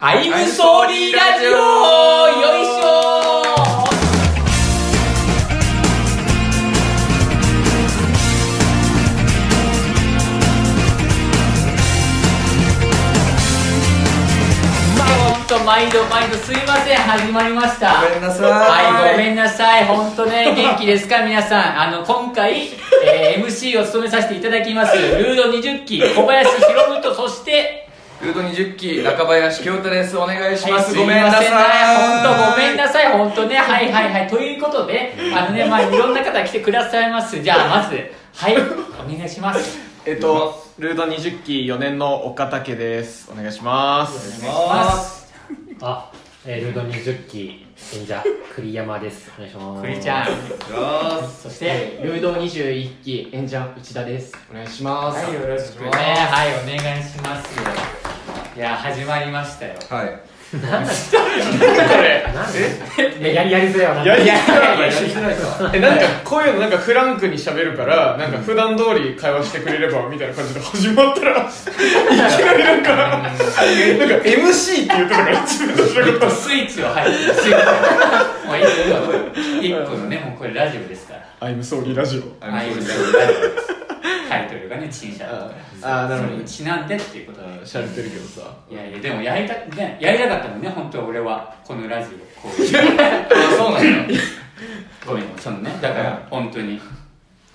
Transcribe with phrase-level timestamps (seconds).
[0.00, 1.50] アイムソーリーラジオ。
[1.50, 3.88] よいしょ。
[14.96, 16.96] まあほんと毎度毎度すいません。
[16.96, 18.02] 始まりました。
[18.02, 18.50] ごめんなさい。
[18.50, 19.84] はい、ごめんなさい。
[19.86, 21.24] 本当ね、元気ですか？
[21.24, 21.80] 皆さん。
[21.80, 22.68] あの、今回、
[23.04, 27.87] えー MC を務めさせていただきます、ルード20期、小林博夢と、そして、
[28.20, 33.56] ルード20期中林京太ですお願いしはいます、ごめんなさい本当ごめんなさい、本当ね。
[33.56, 34.28] はいはいはい。
[34.28, 37.40] ということで、あのね、まあいろんな方来てくださいます。
[37.40, 37.96] じゃあ、まず、
[38.34, 39.78] はい、お願いします。
[40.04, 43.30] えっと、ルード20期4年の岡武です。
[43.30, 44.44] お願いします。
[44.44, 45.32] ます。
[45.80, 46.10] あ、
[46.44, 48.22] えー、ルード20期演者
[48.56, 49.30] 栗山です。
[49.36, 49.82] お願いします。
[49.82, 50.26] くりちゃん。
[51.28, 55.90] そして、ルード21期演者内田ですお願いしますはい、よろしくね。
[55.90, 57.48] はい、お願いします。
[58.56, 59.74] いや、始まりましたよ。
[59.88, 60.90] はいなんだ
[62.54, 63.34] え？
[63.34, 76.30] やりやりづらいわなんかやりいやいやいややりづらいかえ、なんか、こういうのなんかフランクに喋るから、なんか普段通り会話してくれれば、みたいな感じで始まったら、いきなりなんか、なんか MC って言ってたから、自分としなかった。
[76.30, 77.34] スイッチは入ってる。
[77.34, 77.56] スイッ
[79.60, 81.28] チもう一個のね、もうこれラジオですから。
[81.40, 82.22] アイムソーリーラジオ。
[82.44, 83.87] はい、ラジオです。
[84.28, 85.50] タイトルがね、陳謝あ
[85.82, 86.44] あー、なるほどそれに。
[86.44, 87.66] ちなんでっていうことで。
[87.66, 88.42] しゃれてるけどさ。
[88.70, 91.54] いやいや、でもやりた、ね、やりたかったもんね、本当は俺は。
[91.64, 92.78] このラジオ、こういう。
[93.00, 94.14] あそうなんだ
[95.06, 96.80] ごめん、そのね、だから、本当に。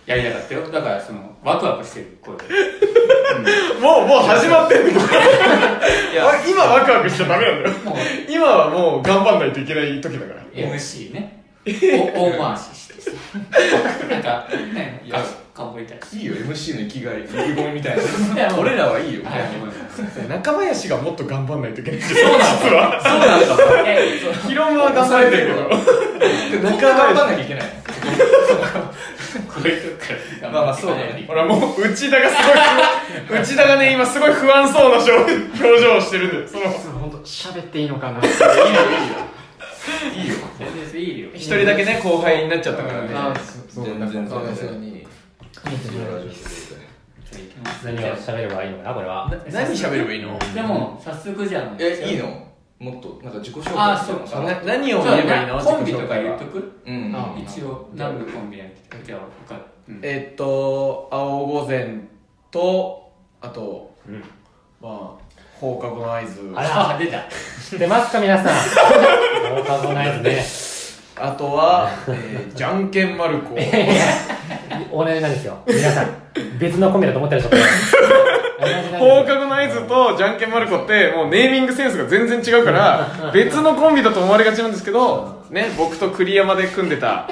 [0.06, 0.62] やりたかったよ。
[0.70, 3.82] だから、その、ワクワクしてる、こう。
[3.82, 4.90] もう、もう始まってんの。
[6.12, 7.76] いやあ今ワクワクしちゃダメなんだよ。
[7.86, 7.96] もう、
[8.28, 10.44] 今はもう頑張んないといけない時だから。
[10.54, 11.44] MC ね。
[11.66, 13.12] お大回ししてさ。
[14.10, 16.20] なんか、ね、いやか頑張りたいし。
[16.20, 18.04] いいよ MC の生きがい意気込みみたいな。
[18.58, 20.28] 俺らはいいよ、はい。
[20.28, 22.02] 中林がもっと頑張んないといけない。
[22.02, 23.02] そうなん実は。
[23.04, 24.50] そうなんださ えそう。
[24.50, 26.70] ヒロムは頑張れてるけど。
[26.72, 27.64] 中 頑張んなきゃいけない
[30.42, 31.24] まあまあそうだね。
[31.28, 32.36] ほらもう内田がす
[33.30, 36.28] ごい内田がね今すごい不安そうな表表情をしてる。
[36.34, 36.64] んでその
[37.00, 38.20] 本当喋っていいのかな。
[38.20, 38.36] いいよ。
[40.16, 40.36] いいよ。
[40.58, 41.30] 全然いいよ。
[41.36, 43.10] 一人だけね後輩になっちゃったからね。
[43.14, 43.34] あ
[43.70, 43.86] そう。
[43.86, 45.06] 全然なんかそうに
[47.84, 49.32] 何を喋ればいいのかなこれは。
[49.52, 50.38] 何喋ればいいの？
[50.54, 51.78] でも、早速じゃん。
[51.80, 52.44] えいいの？
[52.80, 55.60] もっとなんか自己紹介あそうしてもさな何を言えばいいの？
[55.60, 56.82] コンビとか言っとく？
[56.86, 59.56] うんあ一応、何のコンビやってたじゃあ、他、
[59.88, 61.98] うんえっと青御前
[62.52, 64.20] とあとうん。
[64.82, 65.24] まあ
[65.60, 67.24] 放課後の合図あらあ、出た。
[67.70, 68.54] 知ってますか皆さん。
[69.56, 70.44] 放課後のやつね。
[71.24, 75.64] あとは、えー、じゃんけんまる子同じなんですよ。
[75.66, 76.08] 皆さん。
[76.60, 77.56] 別のコンビだと思ってるでしょ
[79.00, 87.30] 放課後の合図とじゃんけんまる子ってもうネーミングセンスが全然違うから別のコンビだと思われがちなんですけどね僕と栗山で組んでた。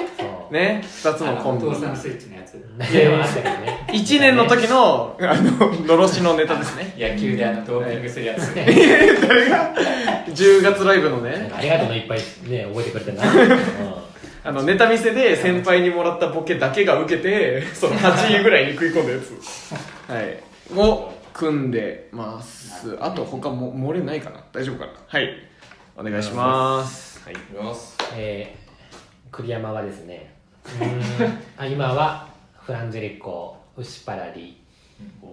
[0.50, 1.64] ね二つのコンビ
[2.52, 2.94] つ。
[2.94, 3.86] いや、あったけどね。
[3.88, 6.94] 1年の時のあののろしのネタですね。
[6.98, 8.54] 野球であの、ドーピングするやつ。
[8.54, 9.74] 誰が
[10.26, 11.50] 10月ライブのね。
[11.54, 12.18] ありがとうのいっぱい
[12.48, 13.32] ね、覚えてくれてるな。
[13.32, 13.52] うん。
[14.44, 20.10] あのネタ見せで先輩にもらったボケだけが受けてその8位ぐらいに食い込んだやつ。
[20.10, 20.42] はい。
[20.76, 22.96] を組んでます。
[23.00, 24.44] あと他も漏れないかな？
[24.52, 24.92] 大丈夫かな？
[25.06, 25.32] はい。
[25.96, 27.22] お願いします。
[27.24, 27.34] はい。
[27.34, 27.96] いきます。
[28.16, 30.34] えー、栗山はですね、
[30.66, 31.38] うーん。
[31.56, 32.31] あ今は
[32.64, 34.62] フランジェリコ、ウシパラリ、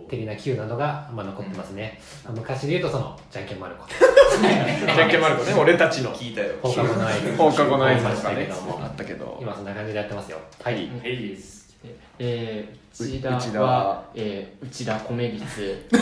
[0.09, 2.00] テリナ Q などが、まあ、残ってますね。
[2.34, 3.88] 昔で言うとその、じゃんけんまる子。
[3.88, 5.53] じゃんけんまる子ね。
[5.53, 6.12] 俺たちの。
[6.16, 6.56] 聞いたよ。
[6.62, 7.31] 放課後の合図。
[7.38, 8.50] 放課後の合図ましとかね
[8.81, 10.39] あったけど今そんな感じでやってますよ。
[10.63, 10.85] はい。
[10.85, 10.89] いい。
[11.29, 11.78] です。
[12.18, 15.85] えー、内田内田は、えー、内田米率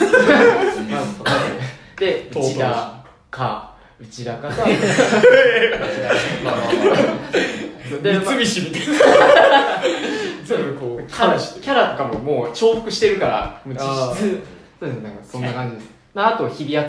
[1.98, 3.76] で内田か。
[4.00, 4.54] 内田かが。
[7.90, 8.96] 三菱みたいな
[10.48, 15.76] 全部こうキャラキャラとかももう重複してるからもう質そうですなんかそんな感じ。
[15.78, 16.88] ですああと日比谷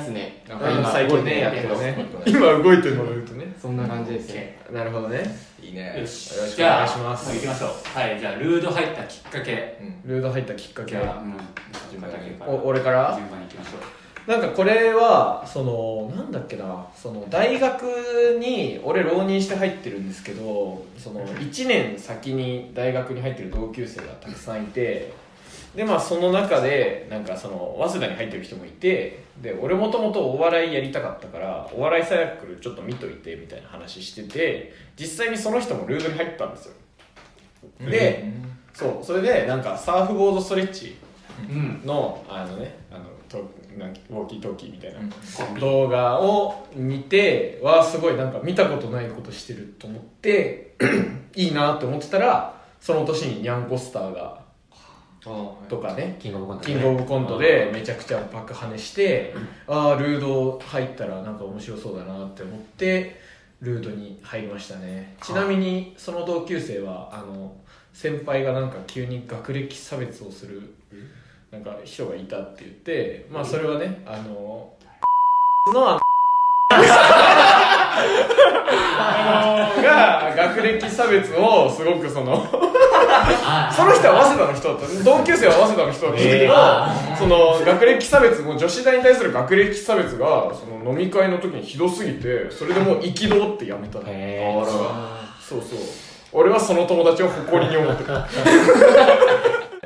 [0.48, 2.06] 常あ最近ねやってるね。
[2.26, 3.54] 今動いてるのを言うとね。
[3.60, 4.58] そんな感じですね。
[4.72, 5.22] なるほどね。
[5.62, 5.98] いいね。
[6.00, 6.34] よし。
[6.34, 7.40] よろしくじゃあ、お願いします。
[7.40, 7.98] きましょう。
[7.98, 9.78] はい、じゃあ、ルード入ったきっかけ。
[9.82, 10.10] うん。
[10.10, 11.34] ルード入ったきっかけじゃあ、うん、
[11.90, 12.50] 順番だけから。
[12.50, 13.12] お俺から？
[13.16, 13.97] 順番に行きましょう。
[14.28, 17.82] なんかこれはそのなんだっけなその大学
[18.38, 25.14] に俺浪人して入ってるんですけどその1年先に大学に入ってる同級生がたくさんいて
[25.74, 36.74] でまあその中でなんかその早稲田に入ってる人もいてで俺もともとお笑いやりたかったからお笑いサークルちょっと見といてみたいな話してて実際にその人もルードに入ったんですよ。
[37.90, 38.30] で
[38.74, 40.98] そうそれでなんかサーフボードストレッチ
[41.48, 41.80] うん。
[41.86, 43.38] のあのねあのと
[43.76, 45.00] なんかウォーキートーキーみたいな
[45.60, 50.74] 動画を見てわあすごいなんか見たことないことしてると思って
[51.36, 54.48] いいなって思ってたらその年にニャンコスターが
[55.68, 59.34] とかねキングオブコントキングオブコントでめちゃくちゃ爆跳ねして、
[59.66, 63.20] ああルード入ったらなんか面白そうだなって思って
[63.60, 65.16] ルードに入りましたね。
[65.22, 67.54] ちなみにその同級生はあの
[67.92, 70.74] 先輩がなんか急に学歴差別をする
[71.50, 74.70] なんか人がいたって言ってまあそれはねあの
[75.72, 76.00] のあの
[79.00, 82.46] あのが学歴差別をすごくその
[83.74, 84.86] その人は早稲田の人だった。
[85.04, 86.54] 同級生は早稲田の人だったけど、
[87.18, 94.04] その学歴差別も女子大に対する学歴差別がその飲み会の時にひどすぎてそれでもう憤ってやめたの。
[94.06, 94.64] へー。
[95.40, 95.78] そうそう。
[96.30, 98.10] 俺はその友達を誇りに思ってる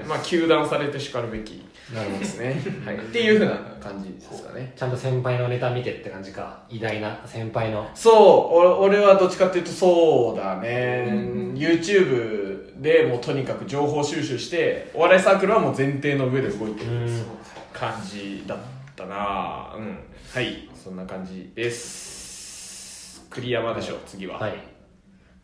[0.07, 1.63] まあ糾弾されてしかるべき。
[1.93, 2.57] なるほどですね、
[2.87, 4.73] はい、っていうふうな感じですかね。
[4.75, 6.63] ちゃんと先輩のネタ見てって感じか。
[6.71, 7.89] 偉大な先輩の。
[7.95, 8.15] そう。
[8.15, 11.07] お俺はどっちかっていうとそうだね、
[11.55, 17.25] YouTube でもうとにかく情報収集してお笑いサークルはもう前提の上で動いてるうん。
[17.73, 18.59] 感じだっ
[18.97, 19.75] たな。
[19.77, 19.99] うん。
[20.33, 20.69] はい。
[20.75, 23.27] そんな感じです。
[23.31, 24.72] 栗山でしょ次は、はい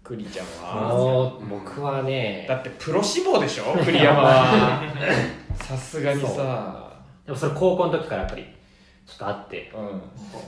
[0.08, 3.75] 栗ちゃんは僕はねだってプロ志望でしょ？
[3.84, 4.82] 栗山は。
[5.56, 6.88] さすがにさ。
[7.26, 8.46] でもそれ高校の時からやっぱり
[9.06, 10.00] ちょっとあってうん。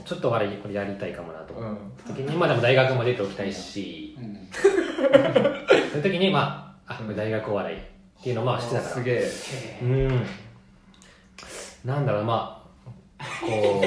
[0.05, 1.77] ちょっと笑いこれやりたいかもなと思っうん
[2.07, 4.47] た時に今でも大学も出ておきたいしうん。
[4.51, 7.79] そういう時にまああこれ大学お笑いっ
[8.23, 8.93] ていうのをまあしてたから。
[8.95, 9.29] すげえ。
[9.83, 10.25] うん。
[11.85, 12.63] なんだろうま
[13.19, 13.81] あこ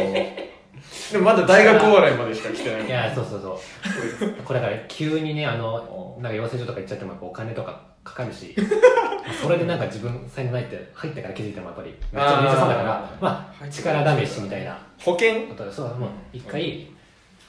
[1.13, 4.31] でもまだ大学お笑いまでしか来てないういやそうそうそう。
[4.45, 8.55] これだから急にねあのなんか養成所とか行っちゃってもお金とかかかるし
[9.43, 11.89] それでなんか自分才能ないって入ってから気づいてもやっぱり。
[12.13, 15.33] めっちゃめっちゃそうだからまあ力試しみたいな保険
[15.71, 15.87] そう。
[15.97, 16.09] もう。
[16.33, 16.87] 一回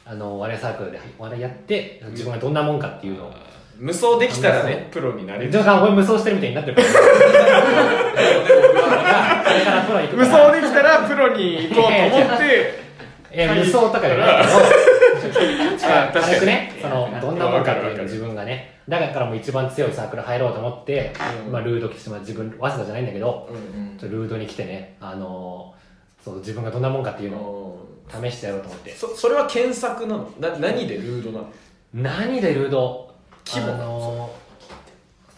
[0.06, 3.34] あのお笑いサークルでお笑いやって自分がどんなもんかっていうのを。
[3.78, 5.52] 無双できたらねプロになれる。
[5.52, 6.90] じゃあ俺無双してるみたいになってる から。
[10.14, 12.85] 無双できたらプロに行こうと思って
[13.36, 21.12] え無双とかじゃないけど軽くねそのどんなもんかっていうの自分がねだからもう一番強いサークル入ろうと思って、
[21.46, 21.52] うん。
[21.52, 23.50] まあ、ルード来て、まあ、自分早稲田じゃないんだけど、
[24.04, 28.92] ルードに来てね、あのーそう自分がどんなもんかっていうのを試してやろうと思って。
[28.92, 30.30] そそれは検索なの？
[30.40, 31.50] な何でルードなの？
[31.94, 33.12] 何でルード？
[33.46, 33.74] 規模？
[33.74, 34.30] あの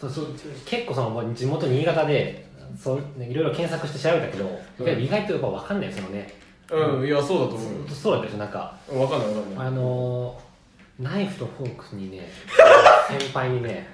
[0.00, 0.26] そうそう
[0.64, 2.46] 結構その地元新潟で
[2.78, 5.02] そう、ね、いろいろ検索して調べたけど、うん。
[5.02, 6.32] 意外とやっぱ分かんないですよね、
[6.70, 7.88] うんいやそうだと思うよ。
[7.88, 8.74] そうだったでしょなんか。
[8.90, 9.66] うんわかんないわかんない。
[9.68, 12.28] あのー、ナイフとフォークにね
[13.08, 13.86] 先輩にね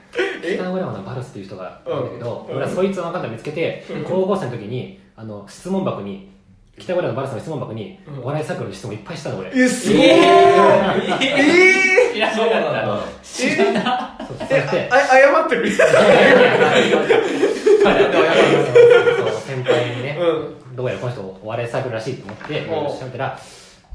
[0.43, 0.57] え？
[0.57, 6.31] 北浦和のバルスっていう人がいるんだけど、うん俺はそいつを分かんない見つけて、高校生の時にあの質問箱に
[6.79, 8.23] 北浦和のバルスの質問箱に、うん。
[8.23, 9.51] お笑いサークルの質問いっぱいしたの俺。
[9.55, 10.07] えすごい。
[10.07, 10.11] え
[12.13, 12.85] えいやそうなんだ。
[12.87, 13.57] そうそし
[14.71, 15.71] てあ謝ってる
[17.85, 23.39] そう先輩にね、うどうやらこの人お笑いサークルらしいと思って調べたら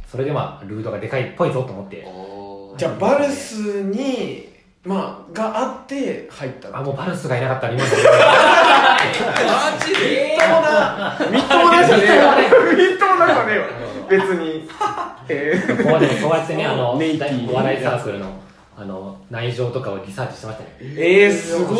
[0.07, 2.07] それでまあルードがでかいっぽいぞと思って。
[2.77, 4.47] じゃあバルスに
[4.85, 6.77] まあがあって入ったの？
[6.77, 7.89] あもうバルスがいなかったら今の。
[7.89, 7.95] マ
[9.85, 10.37] ジで？
[10.37, 12.21] みっともなみっともなじゃねえよ。
[12.77, 13.63] みっともなじゃねえよ。
[14.09, 14.69] 別に。
[15.27, 18.25] えーこうやってねあのお笑いサークルの
[18.81, 20.69] あの内情とかをリサーチしてましたね。
[20.79, 21.77] えー、すごい。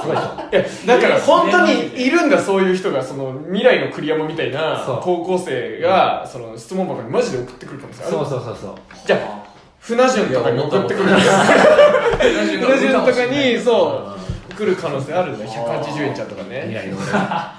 [0.00, 0.86] すごいでしょ。
[0.86, 5.00] いやだから本当にいるんだそういう人がその未来の栗山みたいなそう。
[5.02, 8.74] 高校生がその質問箱にマジで送ってくるかもしれないそうそうそうそう。
[9.06, 9.44] じゃあ
[9.80, 11.08] 船順とかに送ってくる。
[11.10, 14.16] 船順とかにそ
[14.50, 17.54] う来る可能性あるんだ180円ちゃんとか未ね来の俺が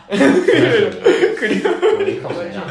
[1.37, 1.75] 栗山
[2.09, 2.63] いいかもしれない。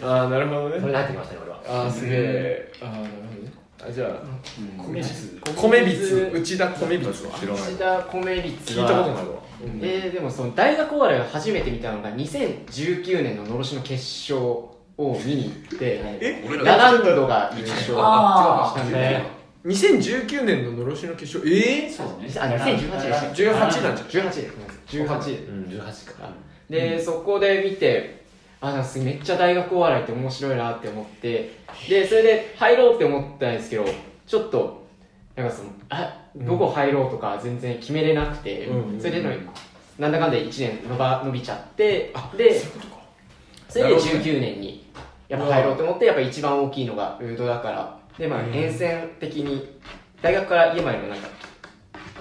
[0.00, 0.76] ああなるほどね。
[0.78, 1.84] それで入ってきましたね俺は。
[1.84, 2.72] ああすげえ。
[2.80, 3.12] ああなるほど。
[3.12, 3.37] ね
[3.80, 5.40] あじゃあ米びつ。
[5.56, 6.30] 米びつ。
[6.34, 7.38] 内田米びつは。
[7.38, 9.42] 知らない内田米率聞いたことないわ。
[9.80, 13.94] えー、でもその大学お笑いを初めて見たのが2019年ののろしの決
[14.32, 16.44] 勝を見に行ってえ？
[16.64, 18.96] ラランドが優勝あしたんで。
[18.98, 21.52] ね2019年ののろしの決勝？
[21.52, 22.28] ええそうね。
[22.36, 23.82] あ2018でした18なんじゃ。
[23.82, 24.96] ない18です。
[24.96, 26.30] 18でうん18か。
[26.70, 28.17] で、そこで見て
[28.60, 31.58] あなんかめっちゃ大学お笑いって面白いなって思って。
[31.88, 33.84] でそれで入ろうって思ったんですけど
[34.26, 34.86] ちょっと
[35.36, 39.30] なんかそのあどこ入ろうとか全然決めれなくて、うんそれでの
[39.98, 42.60] なんだかんだ1年伸ば伸びちゃってあで
[43.68, 44.20] それでなるほどね。
[44.20, 44.90] 19年に
[45.28, 48.54] やっぱ入ろうと思ってやっぱ一番大きいのがルードだからでまあうん。
[48.54, 49.76] 沿線的に
[50.22, 51.28] 大学から家までもなんか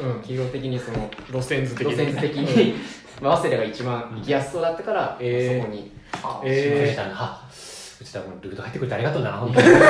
[0.01, 0.13] うん。
[0.21, 2.75] 企業的にその路線図的に路線図的に、
[3.21, 5.65] まあ、早稲田が一番行きやすそうだったから、えー。
[5.65, 5.96] そこに
[6.43, 7.43] えしましたねあ
[7.99, 9.67] 内田君ルート入ってくれてありがとうな本当に。
[9.73, 9.85] 楽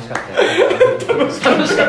[0.00, 0.38] しかったよ。
[1.18, 1.58] 楽しかった。
[1.58, 1.88] 楽しかっ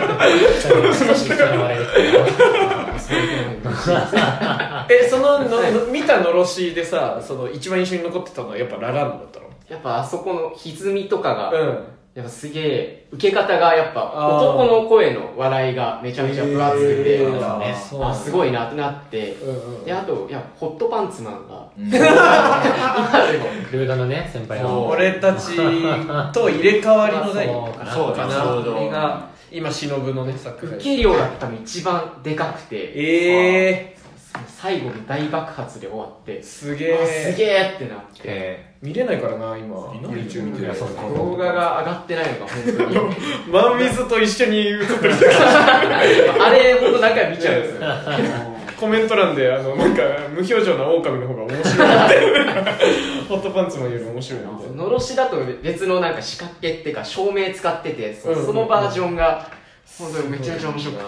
[4.11, 4.85] た。
[4.89, 9.45] えそのの、の見たのろしでさその一番印象に残ってたのはやっぱラランドだったの？
[9.69, 11.77] やっぱあそこの歪みとかが、うん
[12.19, 17.41] やっぱすげえ、受け方がやっぱ男の声の笑いがめちゃめちゃ分厚くて、えー。
[17.41, 21.88] ああすごいなってなって、うんうんで、あと、いや、ホットパンツマンが、うん。
[21.88, 24.85] 今でも、ルードのね先輩の。
[24.88, 27.93] 俺たちと入れ替わりの第そうかな。
[27.93, 28.33] そうだかな。
[28.33, 33.95] ちょうどこれが今忍のね作受品け量が多分一番でかくて、え
[34.61, 39.73] 最後の大爆発で終わってー、、すげあえすげえってなって、え見れないからな今。
[39.91, 40.73] YouTube 見てる。
[41.15, 42.95] 動画が上がってないのが本当に、
[43.49, 45.13] マンミスと一緒に映ってる。
[46.43, 47.81] あれほど何回も見ちゃうんですよ。
[48.77, 52.05] コメント欄であのなんか無表情な狼の方が面白い。
[52.05, 54.83] ってホットパンツマンより面白いな。
[54.83, 59.47] のろしだと別のなんか仕掛けっていうか照明使っててそのバージョンが
[59.97, 61.03] 本当にめちゃめちゃ面白くて。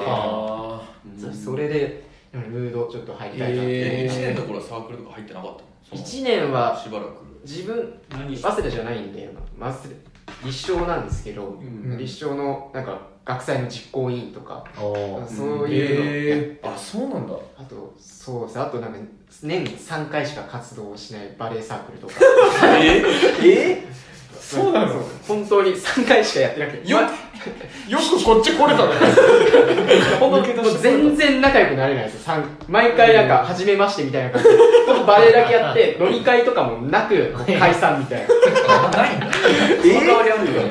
[1.34, 4.14] それでムードちょっと入りたいなって、えー。
[4.14, 5.56] 1年の頃はサークルとか入ってなかっ
[5.90, 7.10] たの？1年はしばらく。
[7.44, 10.12] 自分何早稲田じゃないんでまあ早稲田
[10.48, 11.98] 立正なんですけど、ん。
[11.98, 17.36] 立正のなんか学祭の実行委員とかそういうの、えー、あそうなんだ。
[17.58, 18.56] あとそうです。
[18.56, 19.00] ねあとなんか
[19.44, 22.14] 年に3回しか活動しないバレエサークルとか。
[22.84, 23.04] え？
[23.44, 23.84] え？
[24.40, 25.02] そうなの？
[25.28, 26.90] 本当に3回しかやってなくて。
[26.90, 27.00] よ
[27.88, 28.92] よくこっち来れたね。
[30.20, 32.28] 本当もう全然仲良くなれないです
[32.68, 34.56] 毎回なんか初めましてみたいな感じで。
[35.08, 38.90] バレエだけやって 飲み会とかもなく解散みたいな。
[38.90, 39.28] ないんだ。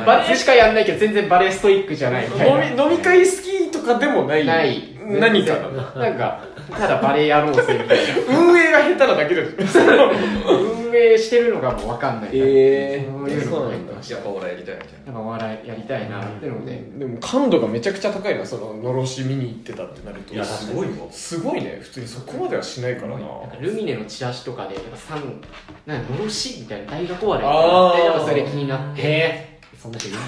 [0.06, 4.46] バレエしかやんないけど全然バレエストイックじゃない飲み飲み会好きとかでもない？
[4.46, 5.54] ない何か
[5.98, 6.40] なんか
[6.70, 8.38] ただバレエやろうぜみたいな。
[8.38, 12.30] 運営が下手なだけで運営してるのがもう分かんない。
[12.32, 20.34] えそういうのがなんだやっぱ俺やりたいみたいやっぱお笑いやりたいなってので、でも感度がめちゃくちゃ高いなそののろし見に行ってたってなると。
[20.34, 21.78] いやすごいわすごいね。
[21.82, 23.18] 普通にそこまではしないからな。
[23.18, 25.40] なんかルミネのチラシとかでやっぱサン
[25.86, 27.96] なんかのろしみたいな大学終わりあー。
[27.98, 29.02] でやっぱそれ気になって。
[29.02, 29.50] へえ
[29.80, 30.18] そんな人いる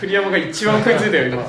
[0.00, 1.42] 栗山が一番食いついたよ今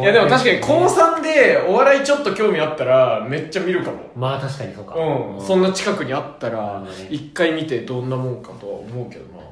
[0.00, 3.98] いやでも確かに高3でお笑いちょっと興味あったらめっちゃ見るかも。
[4.16, 4.94] まあ確かにそうか。
[4.94, 9.44] うん、そんな近くにあったら一回見てどんなもんかとは思うけどな。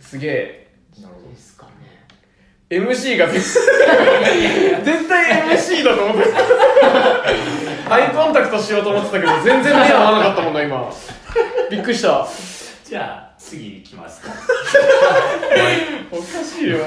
[0.00, 0.68] すげえ。
[1.00, 1.70] なるほですかね。
[2.70, 3.58] MC が絶
[4.84, 6.38] 絶対 MC だと思ってた。
[7.94, 10.92] アイコンタクトしようと思ってたけど全然目合わなかったもんな今。
[11.70, 12.26] びっくりした。
[12.84, 14.32] じゃあ次行きますか。
[16.10, 16.78] おかしいよ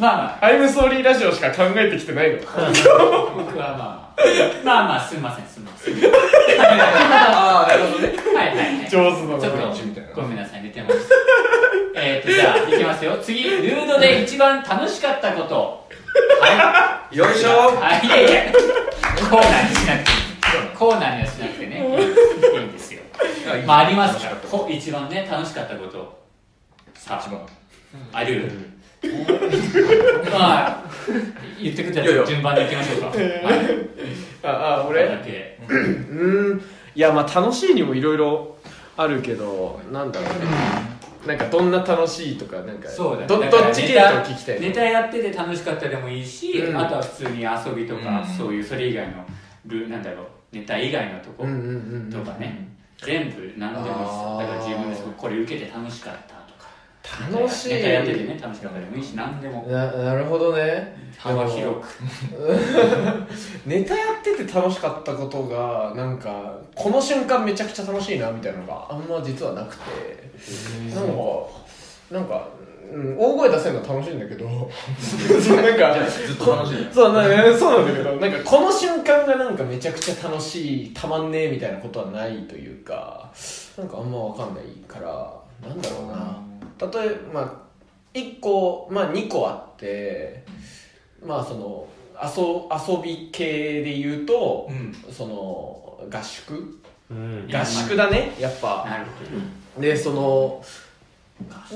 [0.00, 0.44] まあまあ。
[0.46, 2.38] アイムソーリーラジオしか考えてきてないの。
[2.38, 2.48] 僕
[3.58, 4.24] はまあ
[4.64, 5.94] まあまあすみませんすみません。
[6.64, 8.56] ああなるほどねはいはい。
[8.56, 11.14] はい上手だなちょっ練習みたいなとごめんなさい寝てました
[12.02, 13.18] えっとじゃあいきますよ。
[13.22, 15.88] 次ルードで一番楽しかったこと。
[16.40, 17.48] はよいしょ。
[17.48, 17.52] い。
[17.82, 18.52] あいやいや
[19.30, 21.76] コーナーにしなくていいコーナーにはしなくてね。
[21.78, 23.00] いいんですよ。
[23.66, 24.36] まあありますから。
[24.36, 26.20] こ一番ね楽しかったこと。
[26.94, 27.40] さ一番。
[28.12, 28.50] ある
[30.32, 30.84] まあ
[31.60, 32.22] 言ってくれいや。
[32.22, 33.06] い順番でいきましょうか。
[33.08, 33.18] はい。
[34.42, 35.08] ああ俺？
[35.08, 35.58] だけ。
[35.68, 36.60] うーん。
[36.94, 38.56] いやまあ楽しいにもいろいろ
[38.96, 40.34] あるけどなんだろうね。
[41.26, 43.26] なんかどんな楽しいとかなんかそうだね。
[43.26, 46.76] どだからどっち系統聞きたいネタやってて楽しかったでもいいし、うん。
[46.76, 48.26] あとは普通に遊びとか、うん。
[48.26, 49.24] そういうそれ以外の
[49.66, 51.60] ルなんだろうネタ以外のとこうんうんう
[52.08, 54.38] んとかね、全部何でもいいですよ。
[54.38, 56.39] あーだから自分ですこれ受けて楽しかった
[57.02, 57.74] 楽しい。
[57.74, 59.66] ネタやっててね楽しかったでもいいし何でも。
[59.68, 60.96] ななるほどね。
[61.18, 61.86] 幅広く。
[63.66, 70.30] ネタやってて楽しかったことがなんかこの瞬間めちゃくちゃ楽しいなみたいなのがあんま実はなくて。
[70.94, 71.14] なんか
[72.10, 72.48] なんか、
[72.92, 74.70] うん、大声出せるのは楽しいんだけど。
[74.98, 83.30] そ うなんかずっと楽しいそうなんだそうなんだけどなんかこの瞬間がなんかめちゃくちゃ楽しいたまんねえみたいなことはないというか
[83.76, 86.49] なんかあんま分かんないからなんだろうな
[86.80, 87.52] 例えばまあ
[88.14, 90.44] 1個まあ2個あって
[91.24, 91.86] まあその
[92.22, 94.94] 遊遊び系で言うと、うん。
[95.12, 96.80] その合宿？
[97.10, 97.48] うん。
[97.50, 98.84] 合宿だねやっぱ。
[98.86, 99.04] なる
[99.76, 100.62] ほでその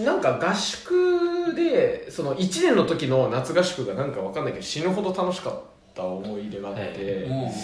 [0.05, 5.61] なんか合宿でその1年の時の夏合宿がなんかわかんないけど死ぬほど楽しかっ
[5.95, 7.55] た思い出があって、ども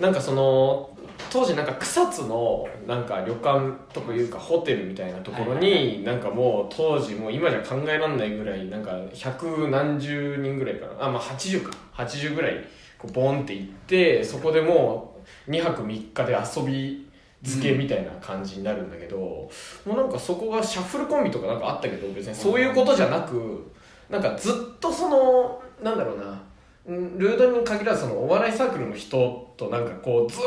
[0.00, 0.89] なんかその
[1.30, 11.06] 当時なんか草津のなんか旅館とかいうかホテルみたいなところになんかもう当時もう今じゃ考えられないぐらいなんか百何十人ぐらいかな。
[11.06, 11.70] あまあ80か。
[11.94, 12.64] 80ぐらい
[12.98, 17.08] こうボンって行ってそこでもう2泊3日で遊び
[17.42, 19.50] 付けみたいな感じになるんだけど、も
[19.86, 23.70] うなんかそこがシャッフルコンビとかなんかあったけど別にそういうことじゃなく
[24.08, 26.24] なんかずっとそのなんだろうな。
[26.24, 26.49] うん
[26.90, 30.38] ルードに限らずそのお笑いサークルの人となんかこうず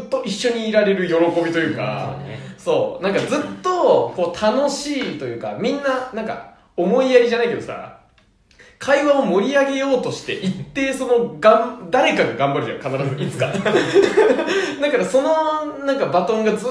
[0.00, 2.18] ーっと一緒にいられる喜びというか、
[2.58, 8.00] そうなんかずっとこう楽しいというかみんななんか思いやりじゃないけどさ
[8.80, 13.22] 会話を盛り上げようとして一定そのがん誰かが頑張るじゃん必ず。
[13.22, 13.46] いつか。
[14.82, 16.70] だからそのなんかバトンがずー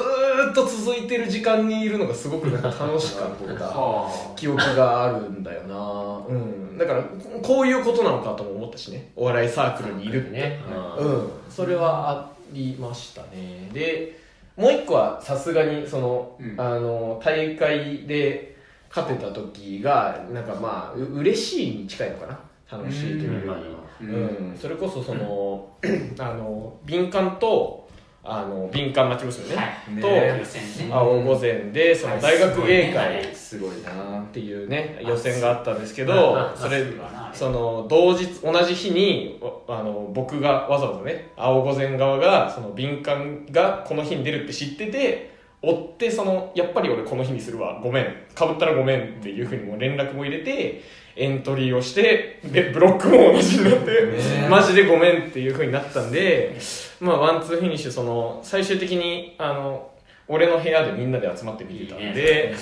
[0.52, 6.22] っと続いてる時間にいるのがすごくなんか楽しかった は記憶があるんだよな。
[6.28, 6.78] うん。
[6.78, 7.04] だから
[7.42, 9.12] こういうことなのかとも思ったしね。
[9.16, 10.32] お笑いサークルにいるって。
[10.32, 10.60] ね。
[10.98, 13.70] うん、それはありましたね。
[13.74, 14.20] で
[14.56, 16.60] もう一個はさすがにその、うん。
[16.60, 18.56] あの大会で
[18.90, 22.40] 勝てた時がなんかまあう嬉しいに近いのかな。
[22.78, 23.56] 楽しいというよ
[24.00, 24.08] り。
[24.08, 24.58] うん。
[24.60, 25.68] それこそその、
[26.20, 27.83] あの敏感と
[28.26, 29.64] あの敏感町娘ね、は
[29.98, 30.02] い。
[30.02, 30.42] と、ね。
[30.90, 33.72] 青御前でその大学芸会すごい。
[33.82, 36.86] なっていうね予選があったんですけあどあそれ
[37.34, 50.82] その同日同じ日におあの僕がわざわざね青御前側がその敏感がこの日に出るって知ってて追ってそのやっぱり俺この日にするわごめんかぶったらごめんっていうふうにもう連絡も入れて
[51.16, 54.48] エントリーをしてでブロックも同じになって、ね。
[54.50, 56.58] マジでごめんっていうふうになったんで
[57.00, 59.92] まあワンツーフィニッシュその最終的にあの
[60.28, 62.56] 俺の部屋でみんなで集まって見てたんで。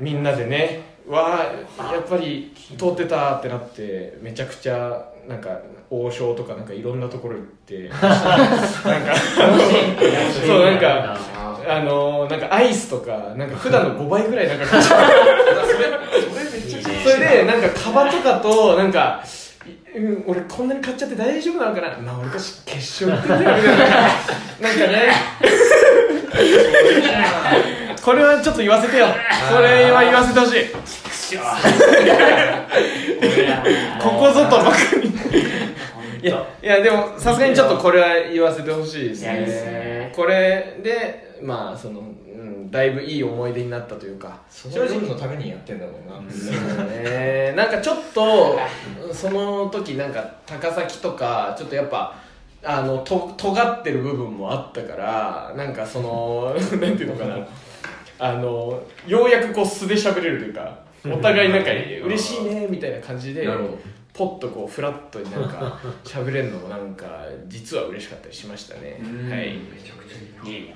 [0.00, 1.40] みんなでねわ
[1.78, 8.08] あやっぱり通ってたってなってめちゃくちゃなんか王将とかなんかいろんなところ行って なんか
[10.44, 11.16] そうなんか
[11.68, 15.10] あのなんかアイスとかなんか普段の5倍ぐらいなんか買っちゃう
[17.10, 19.22] それでなんかカバとかとなんか
[19.94, 21.96] いうん俺こんなに買っちゃって大丈夫なのかな。
[21.98, 23.96] まあ俺が決勝行ってんだよみたいな。
[24.60, 25.12] なんかね。
[28.02, 29.06] これはちょっと言わせてよ。
[29.52, 30.66] これは言わせてほしい。
[34.00, 35.12] ここぞとばかりい
[36.22, 40.12] いやいやでもさすがにちょっとこれは言わせてほしいですね。
[40.14, 44.40] これでまあその、うん、だいぶいい思い出になったというか。
[44.50, 46.30] その夜のためにやってんだもんな。
[46.30, 47.54] そうね。
[47.56, 48.58] なんかちょっと
[49.12, 52.14] その時なんか高崎とかちょっとやっぱ
[52.62, 57.46] あのと尖ってる部分もあったからなんかその なんていうのかな。
[58.18, 63.46] あのようやくこう素で喋れるというかお互いなんか嬉しいねみたいな感じで
[64.14, 67.06] ポッとこうフラットになんか喋れるのもなんか
[67.46, 68.98] 実は嬉しかったりしましたね。
[69.28, 69.58] はい。
[69.58, 70.05] めちゃくちゃ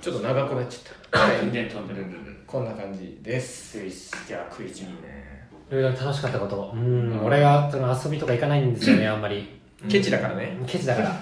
[0.01, 1.39] ちょっと長くなっちゃった、はい。
[1.41, 2.07] 全然飛んでる。
[2.47, 3.79] こんな感じです。
[3.79, 4.93] よしじゃあクイズにい
[5.71, 6.73] ろいろ楽しかったこと。
[6.75, 7.25] うん。
[7.25, 9.61] 俺がその遊びとか行かないんですよね あんまり。
[9.89, 10.59] ケチだからね。
[10.67, 11.21] ケチだから。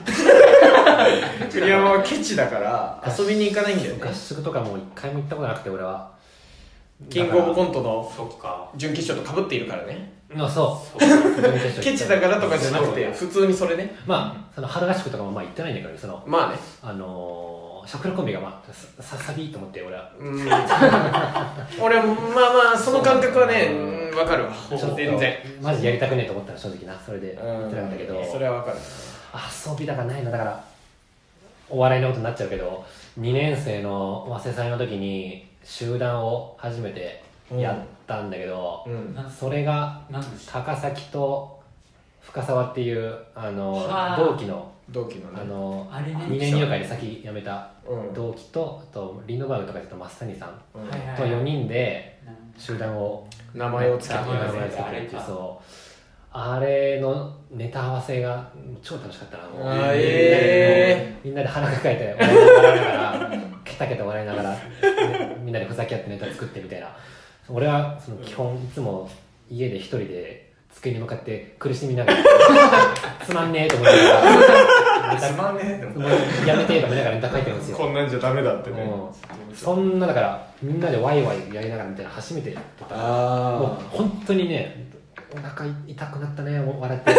[1.53, 3.15] 栗山はケチだから。
[3.19, 4.01] 遊びに行かないんだよね。
[4.03, 6.11] 合宿とかも一回も行ったことなくて俺は。
[7.11, 8.71] キングオブコントのそっか。
[8.77, 10.13] 準決勝と被っているからね。
[10.37, 11.01] あそう。
[11.01, 13.95] そうケチだからとかじゃなくて普通にそれね。
[14.07, 16.59] まあその春合宿とかもまあ行ってないんだけどねそのまあね。
[16.83, 20.11] あのー、シャッフルコンビがまあさささびと思って俺は。
[20.19, 20.41] うん。
[21.81, 24.53] 俺はまあまあその感覚はねうんわかるわ。
[24.69, 25.37] ちょっと全然。
[25.63, 26.99] マジやりたくねえと思ったら正直な。
[27.01, 28.25] それでう行ってなかったけど。
[28.25, 28.79] それはわかる。
[29.69, 30.31] 遊びだからないの。
[30.31, 30.65] だから
[31.71, 32.85] お笑いのことになっちゃうけど
[33.21, 37.23] 2年生の早稲祭の時に集団を初めて
[37.55, 39.17] やったんだけど、うん。
[39.31, 40.01] それが
[40.47, 41.61] 高崎と
[42.23, 44.17] 深沢っていうあのはあ。
[44.17, 45.41] 同期の同期のね。
[45.43, 46.19] あのあれね。
[46.29, 47.78] 2年入会で先辞めたうん
[48.15, 50.61] 同期とあとリノバウとかで言うと増谷さん
[51.17, 52.21] と4人で
[52.57, 54.21] 集団を名前をつけて。
[54.21, 55.65] 名前をつけてっていうそう。
[56.31, 58.51] あれのネタ合わせが
[58.83, 59.45] 超楽しかったな。
[59.45, 59.63] もう
[61.25, 63.31] みんなで鼻抱えて 笑いながら
[63.65, 64.59] ケタケタ笑いながら、ね
[65.43, 66.89] みんなでふざけ合ってネタ作ってみたいな。
[67.49, 69.09] 俺はその基本いつも
[69.51, 72.19] 家で一人で机に向かって苦しみながら
[73.25, 77.77] つまんねえと思いながらつまんねえって思もうやめてと思いながらネタ書いてるんですよ。
[77.77, 78.83] こんなんじゃダメだってね。
[78.83, 79.57] うん。
[79.57, 82.97] そんなだからみんなでワイワイやりながらみたいな初めてやってた。
[82.97, 84.89] もうあ本当にね
[85.35, 87.13] お腹痛くなったね笑って。
[87.13, 87.19] す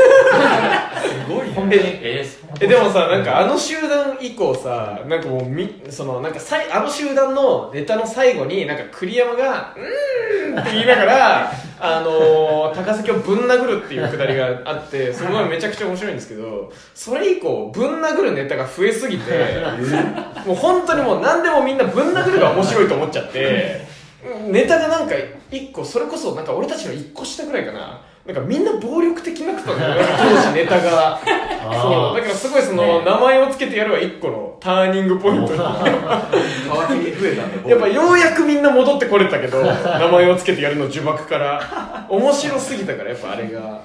[1.31, 1.81] ごい本当に。
[2.01, 2.25] え
[2.59, 19.31] でもさなんかあの集団以降さなんかもうみそのなんかさいあの集団のネタの最後になんか栗山が「うーん」って言いながらあのー高崎をぶん殴るっていうくだりがあってその前めちゃくちゃ面白いんですけどそれ以降ぶん殴るネタが増えすぎて
[20.45, 23.81] もう本当にもう何でもみんなぶん殴るが面白いと思っちゃって
[24.49, 25.15] ネタがなんか
[25.51, 28.01] 一個それこそなんか俺たちの一個下ぐらいかな。
[28.29, 31.19] なんかみんな暴力的になってたんだよなんか当時ネタが。
[31.19, 32.15] そう。
[32.15, 35.57] だからすごいその、名前をつけてやるは一個のターニングポイントに。
[37.67, 43.81] やっぱようやくみんな戻ってこれたけど名前をつけてやるの呪縛から面白すぎたからやっぱあれが。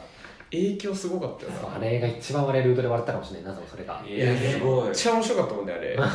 [0.51, 1.77] 影響すごかったよな。
[1.77, 4.03] あれが一番俺ルードで笑ったかもしれないなそれが。
[4.07, 4.85] いやすごい。
[4.85, 5.97] めっちゃ面白かったもんねあれ。
[5.97, 6.11] 確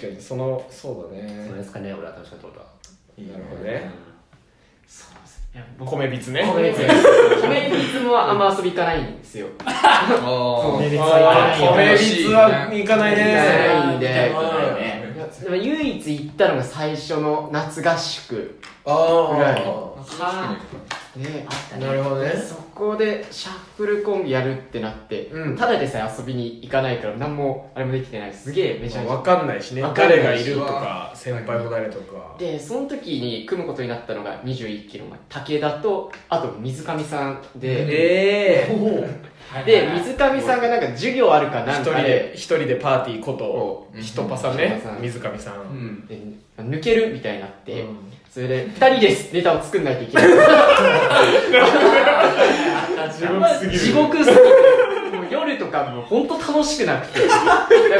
[0.00, 2.66] かにそのそうだそれねですかね俺は楽しかったことは。
[3.18, 4.13] なるほどね
[5.78, 6.78] 米びつね米びつ
[7.42, 9.46] 米びつもあんま遊び行かないんですよ。
[9.64, 14.32] あ米びつあはー米びつは行かない行かねないんで
[15.52, 19.62] 唯一行ったのが最初の夏合宿あぐらい
[21.16, 22.30] あでなるほどね。
[22.30, 25.56] そこでシャッフルコンビやるってなって、うん。
[25.56, 28.32] ただでさえ遊びに行かないから何もあれもできてない。
[28.32, 29.16] すげえめちゃめちゃ。
[29.16, 29.82] 分かんないしね。
[29.94, 32.34] 誰がいるとか先輩も誰とか。
[32.38, 42.08] でその時に組むことになったのが21期の武田とあと水上さんで、ええで水上さんがなんか授業あるかな一人んかで。
[42.08, 44.02] で一人でパーティーことうん。
[44.02, 45.60] ひとパさんね水上さん。
[45.60, 46.06] うん。
[46.06, 46.18] で
[46.58, 49.32] 抜けるみたいになって、うんそれで2人です。
[49.32, 50.26] ネタを作んないといけない。
[53.12, 54.42] 地獄すぎる地獄すぎて
[55.16, 57.20] もう夜とかもう本当楽しくなくて。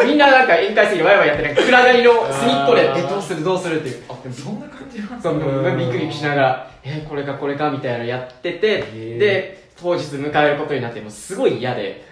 [0.04, 4.02] みんななんか宴会席でワイワイやってなんか暗がりの隅っこでえどうするどうするっていう。
[4.08, 5.34] あでもそんな感じなんそう
[5.78, 8.80] ビクビクしながらえこれかこれかみたいなのやってて
[9.16, 12.04] で当日迎えることになってもうすごい嫌で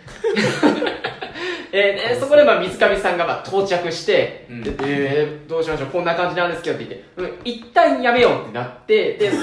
[1.73, 4.63] えーでそこでまあ水上さんがまあ到着して、うん。
[4.63, 9.31] でえーどうしましょうこんな感じなんですけどって言って、うん、一旦やめようってなってで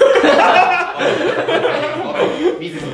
[2.60, 2.92] 水上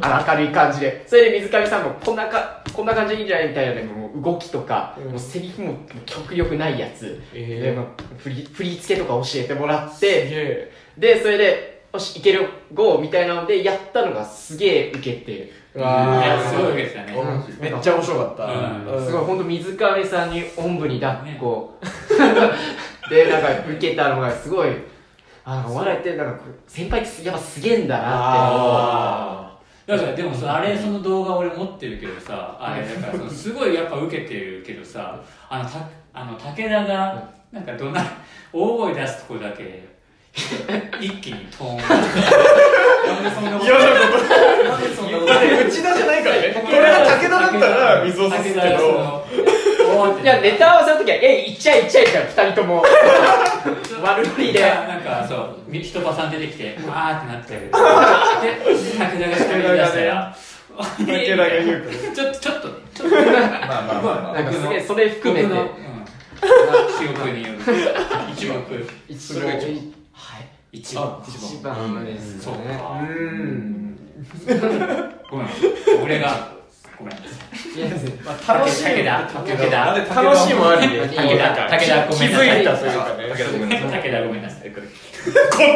[0.00, 1.02] あ明るい感じで。
[1.06, 5.10] それで水上さんもこんなかこんな感じでいいんじゃないみたいなねもう動きとか、うん。
[5.10, 5.74] もうセリフも
[6.06, 7.86] 極力ないやつ、えでまあ、
[8.18, 15.42] 振り振り付けとか教えてもらっすてでそれでよしいける GO みたいなのでやったのがすげえウケて。
[15.42, 17.14] ういやすごい受けてたね
[17.60, 19.04] めっちゃ面白かった。
[19.04, 21.78] すごい本当水上さんにおんぶに抱っこ、
[23.10, 24.70] でなんか受けたのがすごい
[25.44, 28.08] あなんかお笑いってなんか先輩ってやっぱすげえんだなって。
[28.08, 29.48] あ
[29.88, 35.78] だからでもさあれその動画俺持ってるけどさあれだからそのすごいやっぱ受けてるけどさあのた
[36.12, 38.04] あの武田がなんかどんな
[38.52, 39.88] 大声出すとこだけ
[41.00, 41.78] 一気にトーン
[43.08, 43.64] なんでそんなこと。
[43.64, 44.24] 嫌なこと。
[45.66, 46.62] 内田じゃないからね。
[46.64, 49.26] これが武田だったら水を差すけど。
[50.22, 52.84] いやネタ合わせの時は「えいっちゃいっちゃい」って二人とも。
[54.02, 54.60] 悪ノリで。
[54.60, 57.78] なんかそうみ人ばさん出てきてわーってなってたけど
[58.42, 60.36] で武田が喋り出したら
[60.98, 62.14] 武田が言うから。
[62.14, 63.16] ちょっとちょっとちょっと。
[63.16, 65.46] まあまあまあまあなんかすげえそれ含めて。
[65.46, 67.58] うん、記憶による。
[68.32, 68.54] 一目。
[69.08, 69.74] 一それが一番
[70.12, 71.22] はい一番。
[71.26, 73.98] 一番ですそうねかうん。
[75.30, 75.48] ごめん。
[76.04, 76.58] 俺が。
[76.98, 77.18] ごめんい。
[77.80, 77.86] や
[78.46, 83.28] 楽しい武田武田楽しいもありで武田武田ご気めんなさいづいたというかね。
[83.28, 83.90] 武田ごめんなさい。
[84.02, 84.70] 武田ごめんなさい。
[84.70, 84.80] こ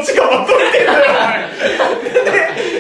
[0.03, 1.43] っちがまとめてんだよお前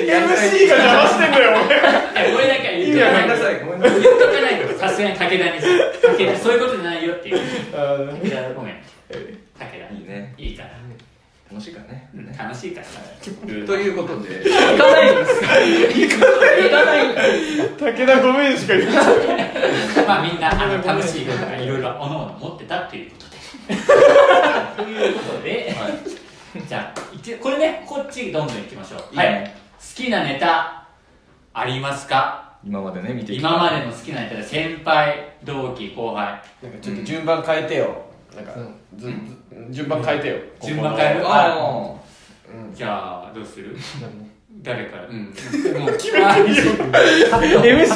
[0.03, 3.61] MC が邪魔してんだよお前いや俺だけは言っとかないごめんなさい。
[3.61, 4.01] ごめんなさい。
[4.03, 4.53] 言っとかない。
[4.61, 5.66] とさすがに武田にさ
[6.18, 7.38] 武田そういうことじゃないよっていう。
[7.38, 8.75] 武田ごめん。
[8.75, 9.20] 武
[9.59, 10.35] 田いいね。
[10.37, 10.70] いいから
[11.53, 12.09] 楽しいからね。
[12.38, 12.87] 楽しいから。
[13.67, 14.43] ということで。
[14.43, 17.09] 行かないんですか行かない。
[17.09, 17.21] んで
[17.69, 19.07] す武田ごめんしか言ってない。
[20.07, 23.33] まあみんなあの楽しいことがいろいろおのおの持ってたっていうことで。
[24.77, 25.75] ということで
[26.67, 29.01] じゃあ一これねこっちどんどん行きましょう。
[29.12, 29.25] いいね。
[29.25, 29.45] はい。
[29.45, 29.53] 好
[29.95, 30.88] きなネタ
[31.53, 32.57] ありますか？
[32.65, 33.49] 今までね見てきた。
[33.49, 36.43] 今までの好きなネタで先輩同期後輩。
[36.62, 38.55] なんかちょっと順番変えてよなんか
[38.97, 39.12] ずず
[39.71, 40.37] 順番変えてよ。
[40.62, 41.23] 順番変える。
[41.25, 41.95] あ
[42.75, 43.77] じゃあどうする？
[44.62, 45.07] 誰から？
[45.09, 45.25] うん。
[45.81, 46.12] もう MC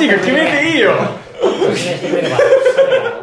[0.09, 0.92] が決めていいよ。
[1.42, 2.37] お願いしてくれれば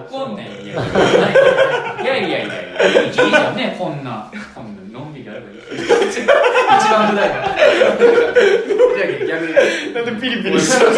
[0.09, 2.47] 怒んないいやいやいやいやい
[2.95, 5.57] やいいじゃんねこんなこんなのんびりやればいい。
[5.57, 7.41] あ一番危ないから。
[9.27, 9.53] 逆に。
[9.93, 10.93] なんでピリピリしちゃう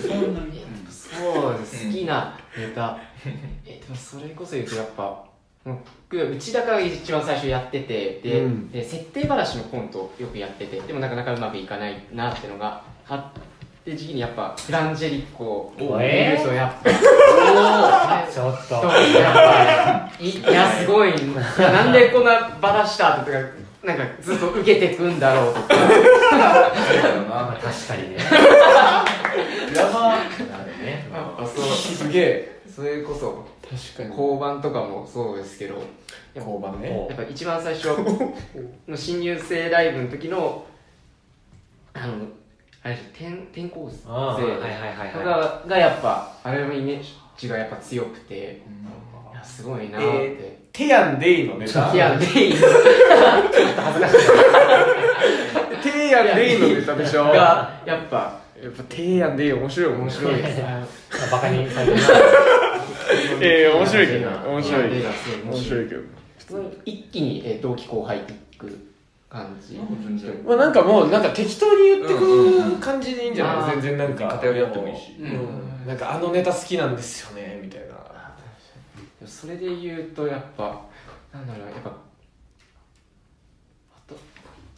[0.00, 2.98] そんなにそうです好きなネタ
[3.66, 5.24] えでもそれこそ言うとやっぱ
[5.64, 8.70] 僕内田が一番最初やっててで,、うん。
[8.70, 16.90] で設定話のコントをよくやっててでもなかなかうまくいかないなってのがあって時期にやっぱフランジェリッコを見えるとやっぱ
[18.32, 18.74] ちょっと。
[18.74, 21.10] やっぱいいやすごい。
[21.10, 21.12] い
[21.60, 23.38] やなんでこんなバラした後とか
[23.82, 25.74] なんかずっと受けてくんだろうとか。
[27.28, 28.16] まあ確かにね。
[29.74, 30.16] やば
[30.82, 31.06] ね。
[31.46, 33.44] すげえそれこそ
[33.96, 35.74] 確か交番とかもそうですけど。
[36.34, 36.88] 交番ね。
[36.88, 37.88] もやっぱ一番最初
[38.88, 40.64] の新入生ライブの時の
[41.92, 42.14] あの
[42.82, 44.08] あれ転転校生。
[44.08, 44.52] あーはい
[45.14, 47.02] はいががやっぱあれのイメー
[47.36, 48.38] ジがやっぱ強くて、い
[49.34, 52.58] やすごいなーって、テヤンデイのネタいやでいいテ
[56.08, 57.26] ヤンデイのネタでしょ。
[57.26, 60.34] やがやっぱっぱテヤンデイ面白い面面白い。
[60.34, 60.62] 白いです。
[61.30, 61.98] バカにされてる
[63.42, 64.28] なえー、面白いけど。
[64.30, 64.90] 面白い。
[64.90, 65.88] 面白い。
[65.88, 66.00] けど
[66.38, 68.92] 普通に一気に、えー同期後輩っていく
[69.28, 69.76] 感じ。
[70.46, 73.80] まあなんかもうなんか適当に言ってく感じでいいんじゃない、うん。
[73.82, 74.28] 全然なんか。
[74.28, 75.16] 偏り合ってもいいし。
[75.18, 75.86] うん。
[75.86, 78.02] なんかあのネタ好きなんですよねみたいな。
[79.26, 80.82] それで言うとやっぱ
[81.32, 81.96] なんだろうやっぱホ
[84.10, 84.16] ッ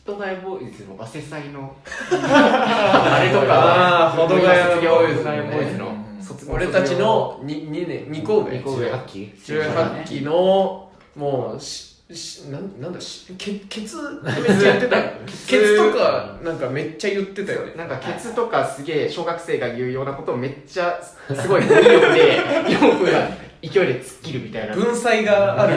[0.04, 1.74] トガイボーイズの早稲祭の。
[2.12, 5.88] あれとかホットガイボーイズの。
[5.88, 6.52] うん 卒業。
[6.52, 8.58] 俺たちの 2, 2年2校目。
[8.58, 10.20] 二校目発揮18期。
[10.22, 15.02] のもうししなんなんだしケケツめっちゃ言ってた
[15.48, 17.72] ケツとかなんかめっちゃ言ってたよね。
[17.76, 23.28] なんかケツとかすげえ小学生が言うようなことをめっちゃすごい語彙力で4分が
[23.68, 24.74] 勢いで突っ切るみたいな。
[24.74, 25.76] 文才がある。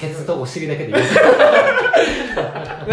[0.00, 0.98] ケツとお尻だけでな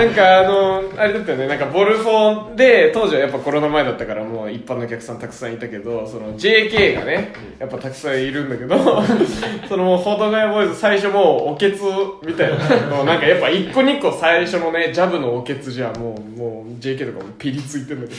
[0.06, 1.48] んかあのあれだったよね。
[1.48, 8.76] なんかボルフォンで当時はやっぱコロナ前だったからもう一般のお客さんたくさんいたけどその JK がねやっぱたくさんいるんだけど
[9.70, 11.82] そのもうフォトガヤボーイズ最初もうおけつ
[12.26, 12.66] みたいな。
[12.98, 18.14] のなんかやっぱ一個二個最初のねジャブのおけつじゃもうもう JK とかもピリついてんだけ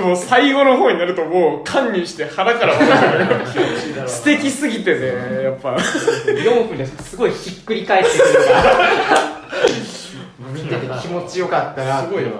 [0.00, 0.02] ど。
[0.02, 3.26] でも最後の方になるともう堪忍して腹から笑る
[4.06, 5.06] 素敵すぎてね
[5.44, 5.76] やっぱ。
[5.76, 8.40] 4分ですごいひっくり返ってくるの
[10.46, 12.30] が見てて気持ちよかったなすごいな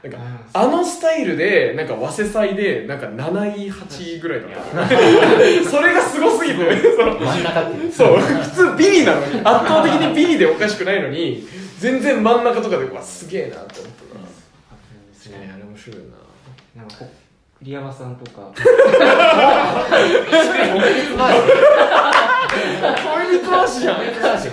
[0.00, 0.18] なんか
[0.52, 4.56] あのスタイルでなんか早稲祭でなんか7位8位ぐらいだった。
[5.68, 6.58] それがすごすぎて。
[6.58, 6.66] 真
[7.40, 8.18] ん中ってそう。
[8.18, 9.40] 普通ビリなのに。
[9.40, 11.44] 圧倒的にビリでおかしくないのに
[11.80, 14.20] 全然真ん中とかでうわすげえなって思ったな
[15.54, 16.02] あれ面白いな。
[16.82, 17.10] なんかこ
[17.60, 18.52] 栗山さんとか。
[18.54, 18.64] 恋
[23.40, 23.96] 人じゃん。
[23.96, 24.02] こ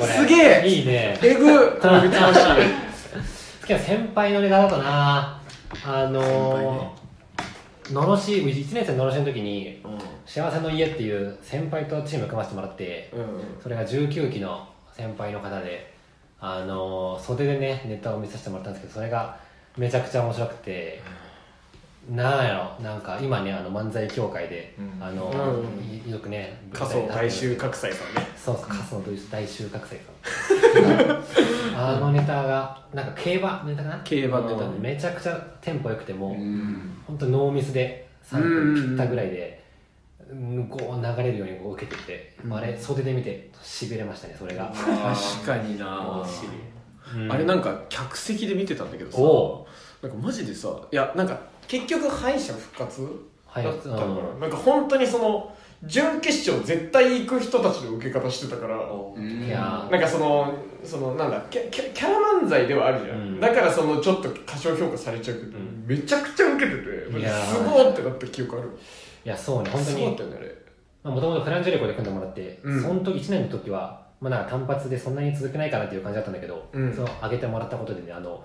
[0.05, 0.67] れすげえ。
[0.67, 1.19] いいね。
[1.21, 1.79] えぐ。
[1.79, 2.39] 恋人回し。
[3.61, 5.41] 好きな先輩のネタだとな。
[5.83, 9.81] あのー、のろし1年生ののろしの時に
[10.25, 15.93] 「幸せの家」っていう先輩とチーム組ませてもらってうんそれが19期の先輩の方で
[16.39, 19.37] あのー、袖でねネタを見させてもらったんですけどそれが
[19.77, 21.01] めちゃくちゃ面白くて
[22.09, 22.83] なんやろ。
[22.83, 25.03] なんか今ねあの漫才協会で、うん。
[25.03, 28.27] あのうーよくね仮想大衆格差さんね。
[28.37, 30.11] そうそう、カスの大収穫祭か。
[31.75, 34.01] あのネタが、なんか競馬ネタかな？
[34.03, 34.65] 競馬ネタね。
[34.75, 34.81] うん。
[34.81, 36.93] めちゃくちゃテンポ良くても、うん。
[37.07, 39.63] 本当ノーミスで3分切ったぐらいで、
[40.29, 44.71] うんこう流れるようにこう受けてて、あれ、袖で見て、しびれましたね、それが。
[44.73, 46.23] 確かにな。
[47.15, 47.31] うん。
[47.31, 49.17] あれなんか客席で見てたんだけどさ。
[49.19, 49.67] お
[50.01, 53.01] なんかマジでさいやなんか結局敗者復活？
[53.45, 53.63] はい。
[53.63, 54.39] だったから、うん。
[54.39, 58.75] なんか本当にその準決勝絶対行く人たちの受け方してたから。
[58.75, 63.39] いやなんかそのそのなんだキャキャキャラ漫才ではあるじゃん、うん。
[63.39, 65.85] だからそのちょっと過小評価されちゃうけど、ん。
[65.85, 67.43] めちゃくちゃ受けてていやー。
[67.43, 68.69] すごーってなった記憶ある。
[69.25, 70.35] いや、そうね、本当すごかっにた、よね
[71.03, 72.81] あれもともとフランジェレコで組んでもらって、うん。
[72.81, 76.93] その時1年の時は、まあ、なんか単発でそんなに続けないかなっていう感じだったんだけど、うん。
[76.93, 78.43] その上げてもらったことでね、あの、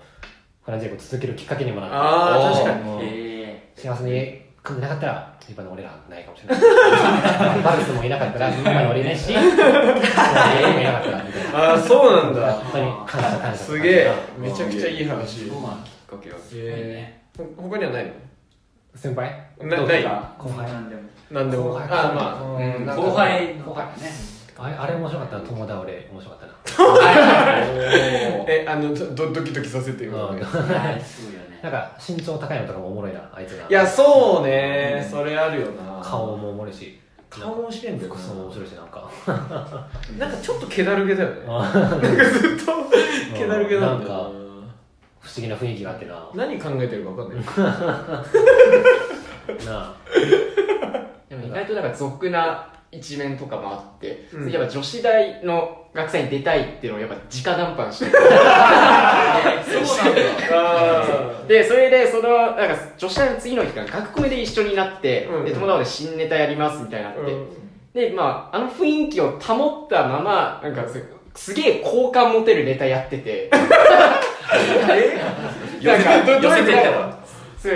[0.63, 2.99] フランジェレコ続けるきっかけにもなって、あー確かに。
[3.03, 6.61] え幸せに組んでなかったら今の俺らないかもしれない。
[7.63, 12.53] バルスもいなかったら 今の俺いないし俺もいなかったらみたいなああそうなんだ。
[12.53, 14.11] 本当に感謝感謝すげえ。
[14.37, 15.49] めちゃくちゃいい話。
[15.49, 16.37] そうなんきっかけは。
[16.53, 18.11] えー、ほ他にはないの？
[18.95, 19.31] 先輩？
[19.61, 20.35] などうですか？
[20.37, 21.01] 後輩なんでも。
[21.31, 21.69] なんでも。
[21.73, 21.87] 後輩
[23.65, 24.11] 後輩ね
[24.61, 26.51] あれあれ面白かったな友倒れ面白かったな。
[28.47, 31.59] えあのドドキドキさせてよ、 うんね、はいすごいよね。
[31.63, 33.65] なんか身長高いのとかもおもろいなあいつが。
[33.67, 35.07] いやそうね。
[35.09, 35.99] それあるよな。
[36.03, 36.99] 顔もおもろいし。
[37.29, 39.09] 顔も面白いんだよ服装も面白いしなんか。
[40.19, 41.45] な なんかちょっと気だるげだよね。
[41.47, 42.71] あなんかずっと
[43.35, 44.27] 気だるげなんだよな。
[44.27, 44.41] んか
[45.21, 46.29] 不思議な雰囲気があってな。
[46.35, 47.45] 何考えてるか分かんない
[49.65, 49.95] なあ。
[51.29, 54.51] でも意外となんか俗な一面とかもあって、うん。
[54.51, 58.05] やっぱ女子大の学祭に出たいっていうのをやっぱ直談判して
[61.47, 65.45] でそれでそのなんか女子大の次の日から学コメで一緒になって、うん。
[65.45, 67.47] で友達で新ネタやりますみたいになって、うん。
[67.93, 73.49] でまああの雰囲気を保ったままなんかすすげえ好感持てるネタやってて。
[75.81, 76.59] 寄せてどどうい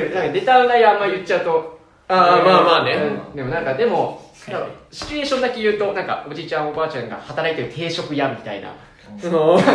[0.07, 1.79] うなんかネタの内容あんま言っちゃうと。
[2.07, 2.93] あーまあまあね。
[2.93, 3.35] うん。
[3.35, 8.73] でもなんかでもなんかシチュエーションだけ言うとなんかおじいちゃんおばあちゃんが働いてる定食屋みたいな。
[9.21, 9.65] そのなん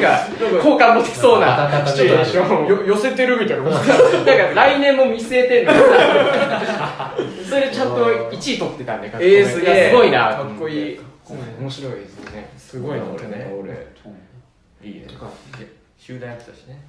[0.00, 0.26] か
[0.62, 1.64] 好感持てそうな。
[1.66, 3.84] 温かみ人でしょよ寄せてるみたいななんか
[4.54, 5.72] 来年も見据えてんの
[7.48, 9.74] それでちゃんと1位取ってたんでえー、すげえ。
[9.74, 10.18] いやすごいな。
[10.34, 11.00] かっこいい。
[11.60, 12.50] 面白いですよね。
[12.58, 13.52] すごいな俺ね。
[13.60, 13.86] 俺
[14.82, 15.06] いいね。
[15.96, 16.80] 集団やってたしね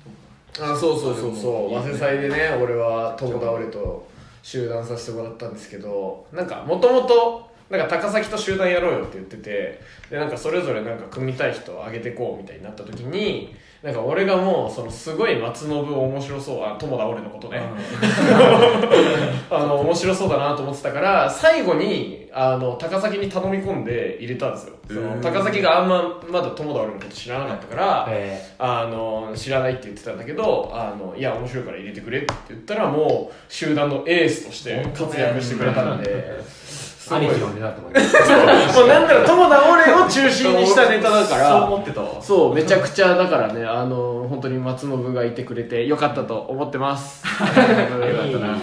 [0.60, 1.69] あそうそうそうそう。
[1.69, 1.82] いいね。
[1.82, 4.09] 早稲祭でね俺は友田俺と
[4.41, 17.62] 集団させてもらったんですけどなんかもともとなんか高崎と集団やろうよって言っててでなんかそれぞれなんか組みたい人を上げてこうみたいになった時になんか俺がもうそのすごい松信面白そうあ友田俺のことね、
[19.50, 24.74] あの面白そうだなと思ってたから最後にあの高崎に頼み込んで入れたんですよ。
[24.89, 36.42] そのうん高崎があんままだ友田俺のこと知らなかったから、えあの知らないって言ってたんだけどあのいや面白いから入れてくれって言ったらもう集団のエースとして活躍してくれたんで
[37.15, 38.15] 兄貴のネタだと思います。
[38.80, 42.22] もうなんなら友田俺を中心にしたネタだかそうら思ってたわ。
[42.22, 47.24] そうめちゃくちゃだからねあの本当に松信がいてくれてよかったと思ってます。
[47.41, 48.58] よかったなあ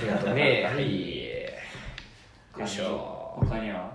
[0.00, 0.68] りがとうね。
[0.74, 1.24] はい。
[2.58, 3.36] よいしょ。
[3.48, 3.93] 他には？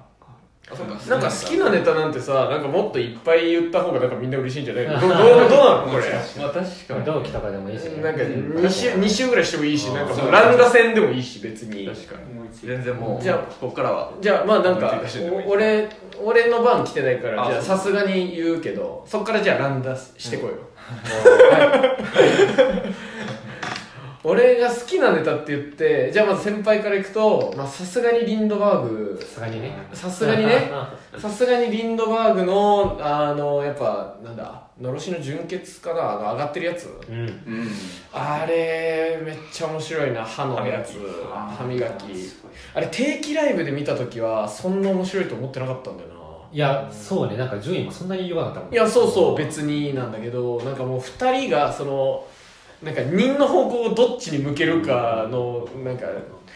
[1.09, 4.85] なんか好きなネタなんてさなんかもっといっぱい言った方がなんかみんな嬉しいんじゃない？
[4.87, 5.87] の どうどうどうなの？
[5.91, 6.03] これ。
[6.37, 7.03] まあ確かに。
[7.05, 8.03] 同期とかでもいいしね。
[8.03, 11.87] なんか2週二週ぐらいしてもいいしなんかもそううランダ戦でもいいし別に。
[11.87, 12.49] 確かに。
[12.53, 14.11] 全然もうじゃあここからは。
[14.21, 15.01] じゃあまあなんか
[15.47, 15.87] 俺
[16.23, 20.55] 俺の番来てないからじゃあさすがに言うけどそっからじゃあランダしてこいよ、
[24.23, 29.77] 俺が好きなネタって言ってじゃあまず先輩からいくとまあさすがにリンドバーグさすがにね。
[29.93, 30.69] さすがにね。
[31.17, 36.89] さすがにリンドバーグのあのやっぱなんだのろしの純潔かなあの上がってるやつ。
[37.09, 37.17] うん。
[37.17, 37.71] うん
[38.11, 40.97] あれめっちゃ面白いな歯のやつ。
[41.57, 42.03] 歯磨き。
[42.73, 46.15] あれ定期ライブで見た時はそんな面白いと思ってなかったんだよな。
[46.51, 47.37] いやそうね。
[47.37, 49.37] なんか順位もそんなに弱かったもんいやそうそう。
[49.37, 52.25] 別になんだけどなんかもう2人がその
[52.83, 56.07] なんか人の方向をどっちに向けるかのなんか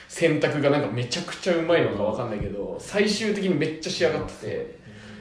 [0.08, 4.80] 選択がなんかめちゃくちゃうまいのかわかんないけど最終的にめっちゃ仕上がってて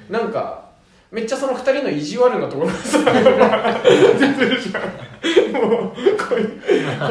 [0.09, 0.72] なんか
[1.13, 4.83] めっちゃその2人の意地悪なところがさ出てるじゃん。
[5.53, 5.95] もうこ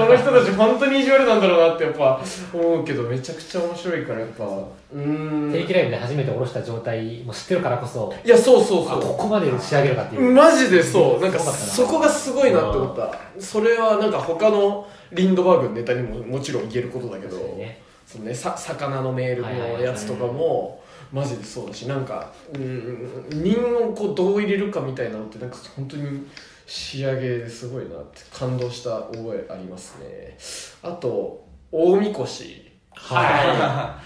[0.09, 2.19] の人たち本当に意地悪なんだろうなってやっぱ
[2.51, 4.43] 思うけどめちゃくちゃ面白いからやっぱ。
[4.43, 5.51] うーん。
[5.53, 8.11] 定期ライブで初めて下ろした状態も知ってるからこそ。
[8.25, 8.97] いやそうそうそう。
[8.97, 10.31] あここまで仕上げるかっていう。
[10.31, 11.21] マジでそう。
[11.21, 13.15] なんかそこがすごいなって思った。
[13.39, 17.37] それはなんか他のリンドバーグのネタにももちろん言えることだけど。
[17.37, 17.83] ね。
[18.07, 20.81] そのねさ魚のメールのやつとかも
[21.12, 26.28] マジでそうだしなんかうん人をこうどう入れるかみたいなのってなんか本当に
[26.65, 30.38] 仕上げですごいなって感動した覚えありますね。
[30.82, 32.69] あと大みこし。
[32.93, 34.00] は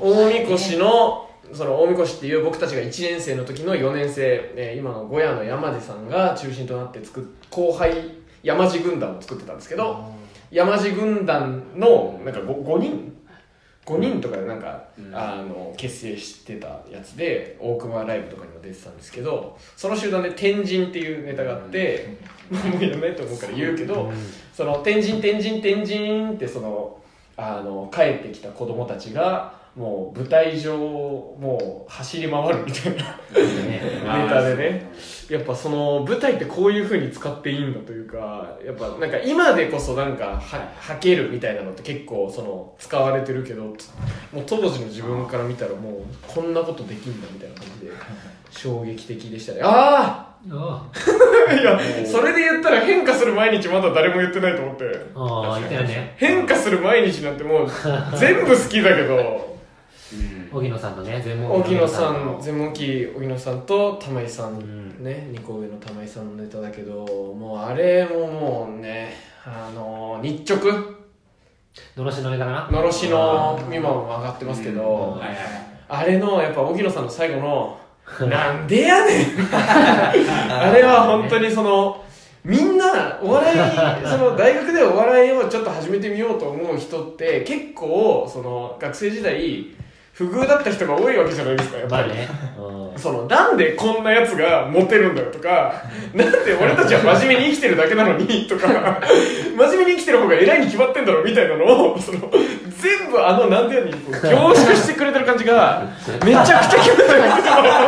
[0.00, 7.94] 大みこしのその大みこしっていう僕たちが1年生の時の4年生、えー今の小屋の山地さんが中心となって作っ後輩
[8.42, 10.12] 山地軍団を作ってたんですけど
[10.50, 13.17] 山地軍団のなんか 5, 5人
[13.88, 22.18] 5人とかでなんか、あの結成してたやつで大熊ライブとかにも出てたんですけどその集団で「天神」っていうネタがあって、
[22.50, 24.12] もうやめと思うから言うけど、
[24.52, 26.98] その天神天神天神ってその
[27.38, 33.04] あの帰ってきた子供たちがもう舞台上をもう走り回るみたいな。
[33.32, 34.90] ネタでね。
[35.30, 43.74] やっぱその舞台ってこういう風に使っていいんだというかやっぱなんか今でこそなんかははけるみたいなのって結構その使われてるけどもう
[44.46, 45.92] 当時の自分から見たらもう
[46.26, 47.92] こんなことできんだみたいな感じで
[48.50, 49.60] 衝撃的でしたね。
[49.62, 50.88] ああ
[51.48, 54.84] あいやそれで言ったら変化する毎日まだ誰も言ってないと思って。
[55.14, 56.14] ああ言ってたね。
[56.16, 57.68] 変化する毎日なんてもう
[58.16, 59.47] 全部好きだけど
[60.52, 65.04] 荻野さんのね全問荻野さんの全問キー荻野さんと玉井さん、ん。
[65.04, 69.12] ね2個上の玉井さんのネタだけどもうあれももうね
[69.44, 70.98] あの日直。
[71.96, 72.68] のろしのネタかな。
[72.70, 75.20] のろしの今も上がってますけど、
[75.88, 77.78] あれのやっぱ荻野さんの最後の
[78.28, 82.02] 「なんでやねん」 あれは本当にその
[82.44, 83.58] みんなお笑い
[84.08, 89.66] その大学でお笑いをちょっと始めてみようと思う人って結構その学生時代
[90.18, 92.28] 不遇だった人が多いわけじゃないですかやっぱり、まあね。
[92.58, 92.98] うん。
[92.98, 98.66] そのなんでこんなやつがモテるんだよとか なんで俺たちは真面目に生きてるだけなのにとか
[99.56, 102.18] 真面目に生きてる方が偉いに決まってんだろみたいなのをその
[102.80, 105.86] 全部あのなんでやにこう凝縮してくれてる感じが
[106.24, 107.78] めちゃくちゃ気持ち悪い。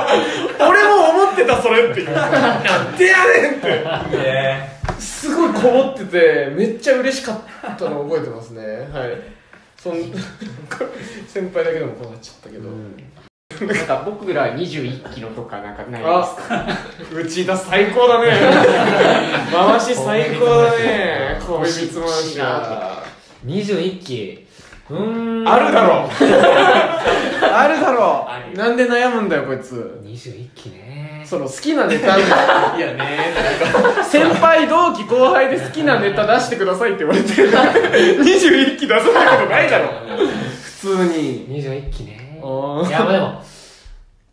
[0.60, 2.14] 俺も思ってたそれっていう。
[2.14, 3.68] なんでやねんって。
[4.16, 4.78] ね。
[5.00, 8.62] すごいこもっててめっちゃ嬉しかったのを覚えてますね。
[8.92, 9.39] はい
[9.82, 10.12] そん
[11.26, 12.68] 先輩だけでもこうなっちゃったけど、
[13.74, 16.66] なんか僕ら21期のとかなんかないですか？
[17.14, 18.28] 内田最高だね。
[19.50, 21.40] 回し最高だね。
[21.46, 23.02] 恋蜜回しだ
[23.46, 24.46] 21期
[24.90, 25.48] うーん。
[25.48, 26.08] あるだろう。
[27.52, 28.56] あるだろう。
[28.56, 30.00] なんで悩むんだよこいつ。
[30.04, 31.22] 21期ね。
[31.24, 32.20] その好きなネタい
[32.80, 34.04] やねなんか。
[34.04, 39.90] 先輩同期後輩で好きなネタ出してくださいって言われて21 期出さないことないだろ。
[40.82, 41.46] 普通に。
[41.48, 42.40] 21期ね。
[42.42, 43.42] いやまあでも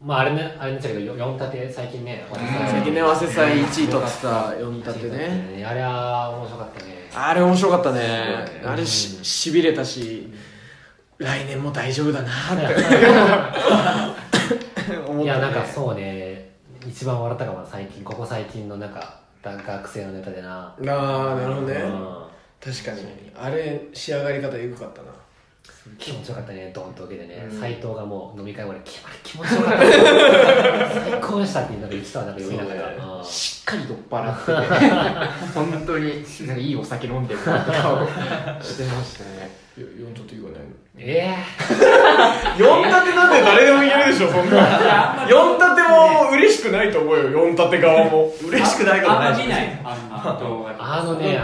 [0.04, 2.26] まああれねあれになっちゃうけど4立て最近ね。
[2.72, 5.66] 最近ね早稲祭1位取ってた4立てね。
[5.70, 7.10] あれは面白かったね。
[7.14, 8.46] あれ面白かったね。
[8.64, 8.70] うん。
[8.72, 10.32] あれししびれたし
[11.18, 12.64] 来年も大丈夫だなって。
[15.06, 16.52] 思ったね いやなんかそうね。
[16.86, 20.74] 一番笑ったかもな最近ここ最近のなんか学生のネタでな。
[20.88, 21.74] ああなるほどね。
[21.76, 22.18] うん。
[22.64, 23.32] 確かに。
[23.36, 25.08] あれ仕上がり方エグかったな
[25.98, 27.48] 気持ちよかったねドンと受けてね。
[27.50, 27.60] うん。
[27.60, 29.82] 斎、藤がもう飲み会後に気気持ちよかった。
[29.82, 32.82] 最高でしたってなんか言ってたわなんか読みなが
[33.20, 34.46] ら、しっかり酔っ払って。
[34.46, 34.52] て
[35.54, 38.06] 本当になんかいいお酒飲んでるなって顔
[38.62, 39.50] してましたね。
[39.78, 40.68] 4立て言わないの？
[40.98, 41.36] え
[42.58, 45.26] 4立 てなんて誰でも言えるでしょそんな。
[45.28, 48.34] 4立ても嬉しくないと思うよ4立て側も。
[48.50, 49.02] 嬉しくない。
[49.02, 49.36] ことない。
[49.36, 49.80] しあんま見ない。
[50.80, 51.40] あのね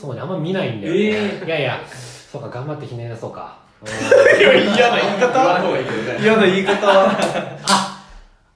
[0.00, 1.80] そうねあんま見ないんだよね、えいやいや
[2.34, 3.56] そうか頑張ってひねり出そうか。
[4.36, 6.20] 嫌な言い方？
[6.20, 8.04] 嫌な言い方あ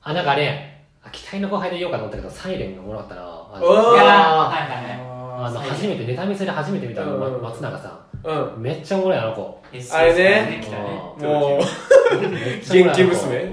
[0.03, 5.01] あなんかねあ期待の後輩で言おうかと思ったけどサイレンがおもろかったなあのいやはいはいはい。
[5.47, 7.43] あの初めてネタ見せで初めて見たの、まうん。
[7.43, 8.59] 松永さうん。
[8.59, 9.62] んめっちゃおもろいあの子。
[9.93, 10.43] あれね。
[10.45, 12.74] もめっちゃおもろいあの子。
[12.74, 13.37] 元気娘。
[13.37, 13.45] うん。
[13.45, 13.53] や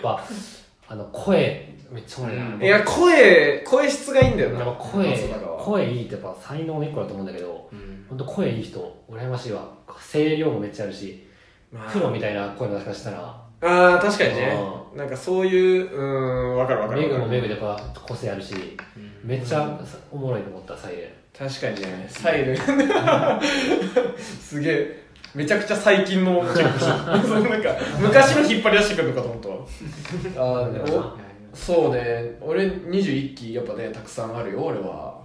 [0.00, 0.24] ぱ
[0.88, 2.60] あの声めっちゃおもろいな、うん。
[2.60, 4.60] ういや声声質がいいんだよな。
[4.60, 5.16] やっぱ声
[5.58, 7.68] 声いいってやっぱ才能の一個だと思うんだけど
[8.08, 9.68] 本当声いい人羨ましいわ。
[10.12, 11.26] 声量もめっちゃあるし
[11.72, 11.90] まあ。
[11.90, 13.18] プロみたいな声の出し方したら。
[13.62, 14.58] ああ確かにね。
[14.94, 17.00] なんかそういううーんわかるわかる。
[17.02, 18.54] メグもメグでやっぱ個性あるし
[19.24, 19.78] めっちゃ
[20.10, 21.10] おもろいと思ったサイレン。
[21.36, 22.06] 確かにね。
[22.08, 22.56] サイレン。
[24.18, 25.06] すげえ。
[25.34, 29.42] めちゃくちゃ最近のチェックしてるそのなんか昔の引っ張り出してくるのかと思っ
[30.34, 30.64] たわ。
[30.64, 31.16] あーお
[31.54, 32.38] そうね。
[32.40, 35.20] 俺21期やっぱねたくさんあるよ俺は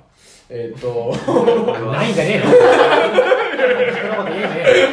[0.53, 1.15] えーっと
[1.91, 4.87] ないんじゃねえのそんなこと言えねえよ。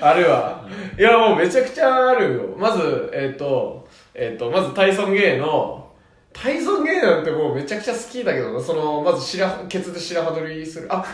[0.00, 0.64] あるわ。
[0.98, 2.42] いやもうめちゃくちゃあるよ。
[2.58, 5.86] まずえーっとえーっとまずタイソンゲーの
[6.32, 8.60] タイソンゲーなんてもうめちゃくちゃ好きだけどな。
[8.60, 10.88] そのまず白ケツで白羽取りする。
[10.90, 11.04] あ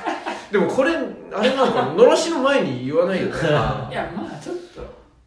[0.50, 3.32] でもこれあれなんか のろしの前に言わないよね
[3.90, 4.82] いやまあちょっと。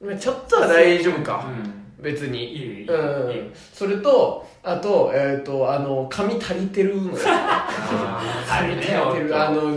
[0.06, 2.44] まあちょっとは大丈夫か、うん別に。
[2.44, 3.28] いいよいいうん。
[3.28, 3.44] よいいよ
[3.74, 7.18] それとあとえっ、とあの髪足りてるのよ。
[7.26, 9.72] あれね足りてるあのう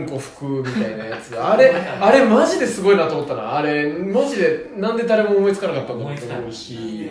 [0.00, 1.38] んこ拭くみたいなやつ。
[1.38, 3.56] あれあれマジですごいなと思ったな。
[3.56, 7.10] あれマジでなんで誰も思いつかなかったんだろうと思うし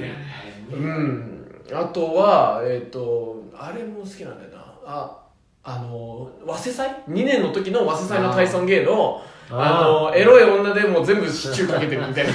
[0.72, 1.62] うん。
[1.74, 4.58] あとはえっ、とあれも好きなんだよな。
[4.86, 5.18] あ
[5.64, 12.34] あの早稲祭 ?2 年の時の早稲祭のタイソンゲーのあのエロい女でもう全部シチューかけてるみたいな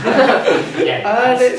[1.05, 1.53] あれ、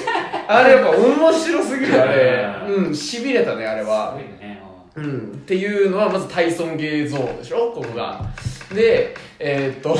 [0.47, 2.45] あれやっぱ面白すぎる、あれ。
[2.67, 4.63] ううん、痺れたね、あれすはね
[4.95, 5.31] うん。
[5.43, 8.21] っていうのは、まずタイソンゲーゾーンでしょ、ここが。
[8.73, 9.95] で、えーっと、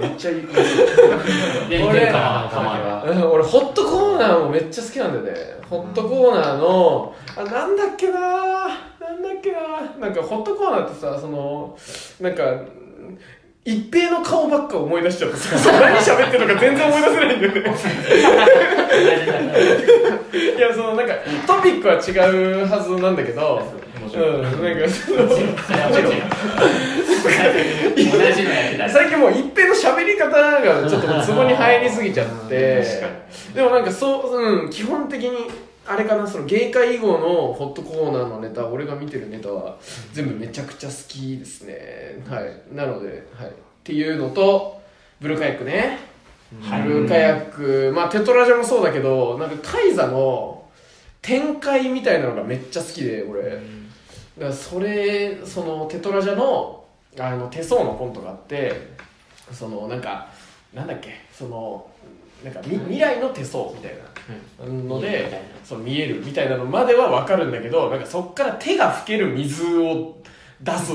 [0.00, 0.48] めっちゃ言う。
[1.68, 2.12] で俺
[3.24, 5.58] 俺、ホットコーナーもめっちゃ好きなんだよね。
[5.68, 9.58] ホットコーナーの、あ、なんだっけななんだっけな
[9.98, 11.76] なんか、ホットコーナーってさ、その、
[12.20, 12.42] なんか、
[13.68, 17.60] 一平の顔ばっか思い出しちゃってさ、 何喋ってるのか全然思い出せないんだよね。
[20.56, 21.12] いや、そのなんか、
[21.46, 23.60] トピックは違うはずなんだけど、
[24.14, 24.58] うん、なんか、
[28.88, 32.82] 最近もう一平の喋り方がちょっとツボに入りすぎちゃって、
[33.54, 35.50] でもなんかそう、うん、基本的に、
[35.88, 39.78] あれかな、その芸会以後のホットコーナーのネタ、俺が見てるネタは
[40.12, 42.22] 全部めちゃくちゃ好きですね。
[42.28, 42.74] はい。
[42.74, 43.48] なので、はい。
[43.48, 44.80] っていうのと、
[45.20, 45.98] ブルーカヤックね。
[46.52, 50.64] ブルーカヤック、まあテトラジャもそうだけど、なんかカイザの
[51.22, 53.42] 展開みたいなのがめっちゃ好きで、俺。
[53.50, 53.60] だか
[54.38, 56.84] らそれ、そのテトラジャの
[57.18, 58.72] あの手相のコントがあって、
[59.52, 60.28] そのなんか、
[60.72, 61.86] なんだっけ、その、
[62.44, 64.04] なんかみ未来の手相みたいな
[64.60, 70.16] ので、その見えるみたいなのまでは分かるんだけど、なんかそっから手が拭ける水を
[70.60, 70.92] 出す、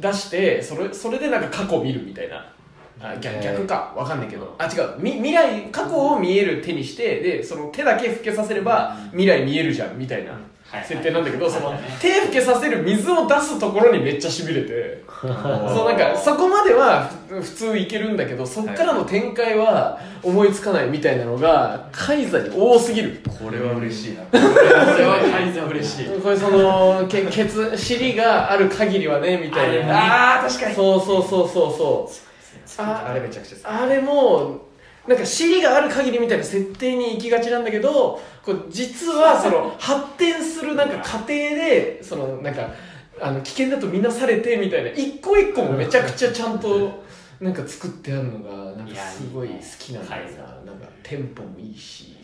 [0.00, 2.50] 出して、それそれでなんか過去見るみたいな。
[3.00, 3.92] あ逆逆か。
[3.96, 4.54] 分かんないけど。
[4.58, 4.96] あ違う。
[4.98, 10.32] み未来過去を見える手にしてでその手だけ拭けさせれば未来見えるじゃんみたいな。
[10.32, 15.04] はい設定なんだけど、そのはい手拭けさせる水を出すところにめっちゃしびれて。
[15.22, 23.20] そうなんかそこまではふ普通いけるんだけどそっからの展開は思いつかないみたいなのがカイザに多すぎる。
[23.24, 24.22] これは嬉しいな。
[24.30, 24.38] こ
[24.98, 26.06] れはカイザ嬉しい。
[26.20, 30.38] これそのけケツ尻がある限りはねみたいな。
[30.38, 30.74] あー確かに。
[30.74, 32.24] そうそうそうそうそう。
[32.78, 34.60] ああれめちゃくちゃあれも
[35.06, 42.70] なんか尻がある限りみたいな設定に行きがちなんだけどこう実はその発展するなんか過程でそのなんか
[43.20, 47.04] あの危険だとみなされてみたいな一個一個もめちゃくちゃちゃんと
[47.40, 50.72] なんか作ってあるのがなんかすごい好きなんだよな。
[50.72, 52.14] なんかテンポもいいし。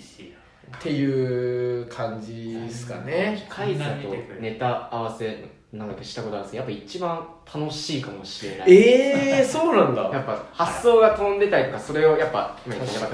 [0.78, 3.46] っていう感じですかね。
[3.48, 4.08] カイザと
[4.40, 8.72] ネタ合わせなんだっけしたことあるんですけどやっぱ一番楽しいかもしれない。
[8.72, 10.02] ええー、そうなんだ。
[10.12, 12.56] やっぱ発想が飛んでたりとかそれをやっぱ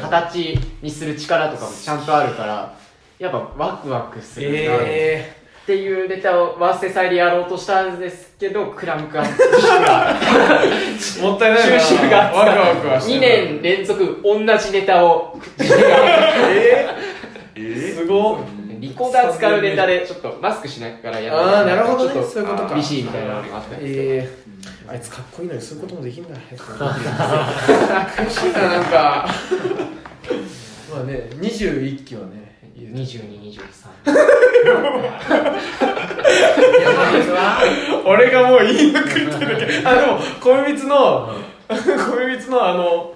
[0.00, 2.74] 形にする力とかもちゃんとあるから
[3.18, 9.24] やっぱワクワクするなえっていうネタをワーステサイでやろうとしたんですけどクラムカン
[11.20, 11.80] もったいないな。
[11.80, 15.38] 収集がワクワクはして2年連続同じネタを。
[15.60, 16.88] え
[17.54, 18.38] えー、すごっ
[18.88, 22.14] リコーダー使うネタでちょっとマスクしながらやるあーなるほどね。
[22.14, 22.74] ちょっとそういうことか。
[22.74, 26.56] 厳しいみたいなのがあったんですけどえー、あいつかっこいいのにそういうこともできんだ悔
[28.30, 29.26] しいななんか。
[30.94, 33.60] まあね21期はね2223
[38.06, 39.44] 俺がもう言いまくってるだけ
[39.84, 41.34] あでも米光の
[41.68, 41.76] 米
[42.38, 43.14] 光のあの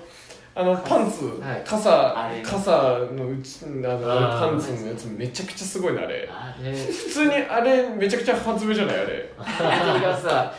[0.54, 1.62] あのパンツ、はい。
[1.64, 2.14] 傘。
[2.42, 6.28] 傘のうちあのパンツのやつめちゃくちゃすごいなあれ。
[6.62, 9.32] 普通にあれめちゃくちゃ発明じゃないあれ。
[9.36, 10.52] パンティがさ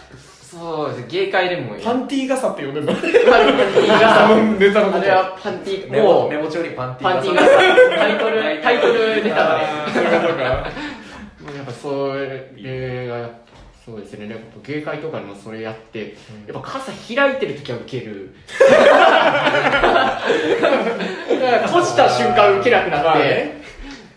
[0.52, 6.24] そうです芸会でもパンティー傘って呼んでるのパンティがあのネタのあれはパンティメもう。
[6.24, 7.54] モメモ帳にパンティパンティががさ
[7.98, 9.68] タイトルタイトルネタだね。
[9.94, 10.42] そういうことか。
[11.56, 13.30] やっぱそれが
[13.84, 14.30] そうですね。
[14.30, 16.16] やっぱ芸会とかでもそれやって、
[16.46, 18.36] やっぱ傘開いてる時はウケる。
[21.66, 23.56] 閉じた瞬間ウケなくなって、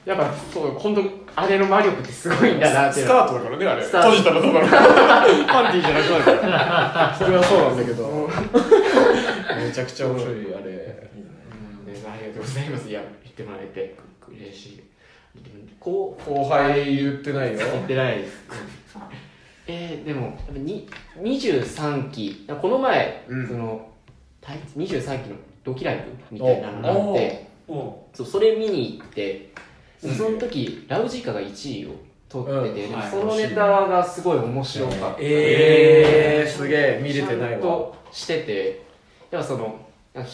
[0.05, 1.03] やっぱそう本当
[1.35, 3.01] あれの魔力ってすごいんだなって。
[3.01, 3.83] スカートだからねあれ。
[3.83, 8.29] 閉じたらだからパンティーじゃなくなるそれはそうなんだけど。
[9.65, 10.35] めちゃくちゃ面白い。
[10.35, 11.09] あれ。
[12.07, 12.91] ありがとうございます。
[12.91, 13.97] いや言ってもらえて。
[14.29, 14.83] 嬉しい。
[15.81, 17.59] こう後輩言ってないよ。
[17.59, 18.45] 言ってないです
[19.67, 20.89] えー、でもに
[21.19, 23.49] 23期この前、うん。
[23.49, 23.91] その
[24.41, 29.53] た23期の同期ライブみたいなのがあおっておそうそれ見に行って
[29.99, 31.95] その時ラウジカが1位を
[32.29, 32.95] 取ってて、うん。
[32.95, 33.11] はい。
[33.11, 35.17] そのネタがすごい面白かった。
[35.21, 38.85] えー、すげえ見れてないちゃんわとしてて
[39.31, 39.81] やっぱその
[40.13, 40.31] なんか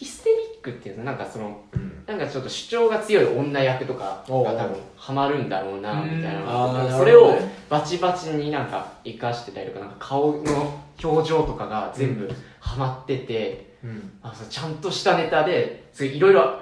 [0.00, 1.60] ヒステリックっていうのなんかその
[2.06, 6.96] なんかちょっと主張が強い女役とかが多分ハマるんだろうなみたいな。
[6.96, 7.36] それを
[7.68, 12.30] バチバチになんか生かしてたりとかなんか顔の表情とかが全部
[12.60, 14.10] ハマってて、うん。
[14.22, 16.58] あそうちゃんとしたネタですごいいろいろ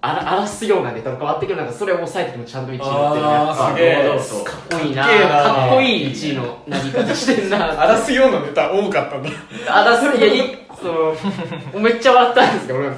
[0.00, 4.06] あら荒らすようなネタとかあってけどなんかそれを抑えててもちゃんと1位になってる。
[4.06, 5.04] なかっこいいな。
[5.04, 9.28] かっこいい1位のなり方してんな荒らすようなネタ多かったんだ。
[9.68, 10.46] あだすいや
[10.80, 10.86] そ
[11.76, 12.94] のめっちゃ笑ったんですけど俺は、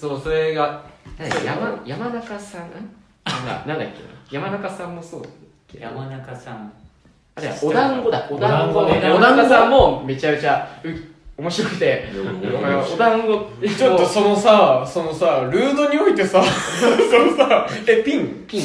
[0.00, 0.82] そうそれが
[1.18, 2.60] 何山山中さん？
[2.68, 2.70] ん
[3.24, 5.22] なんだなんだっけ山中さんもそう
[5.78, 6.72] 山中さん。
[7.34, 8.26] あれはお団子だ。
[8.30, 9.00] お団子お団子ね。
[9.02, 10.88] 山中さんもめちゃめちゃう
[11.42, 12.08] 面白くて。
[12.92, 13.26] お団子
[13.76, 18.44] ちょっとそのさそのさルードにおいてさ そのさえピン？
[18.46, 18.62] ピン。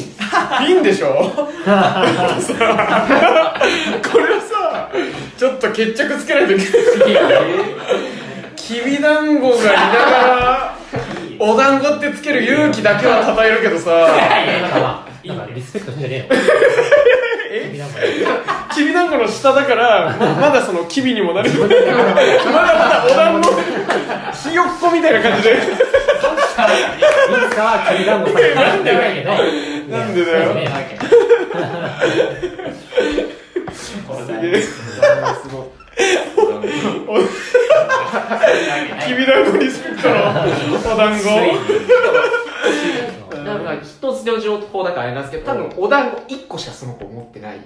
[0.65, 1.31] ピンでしょ？
[1.65, 2.03] さ
[4.11, 4.89] これはさ
[5.37, 6.63] ちょっと決着つけないといけ
[7.13, 7.31] ない
[8.71, 10.77] きびだんごがいながら
[11.37, 13.91] お団子ってつける勇気だけは称えるけどさ。
[15.25, 16.29] なんかリスペクトしてね
[17.51, 17.85] ええよ。
[18.73, 21.59] きびだんごの下だからままだそのきびにもなれる。
[21.59, 21.83] まだま
[22.87, 23.51] だお団子。
[24.49, 25.53] ひよっこみたいな感じで。
[25.53, 25.57] い
[27.49, 27.63] つか？
[27.63, 29.21] はきびだんごさんになるんだけ。
[29.21, 29.31] ど
[29.97, 30.53] なんでだよ。
[30.53, 30.69] ね
[33.73, 33.99] す
[34.41, 34.61] げえ
[35.97, 36.03] す
[37.05, 37.23] ごい。
[39.05, 41.25] きびだんごリスペクトのお団子。
[43.43, 47.59] なんか一つの情報だからあれなんですけど多分お団子1個しかその子持ってない。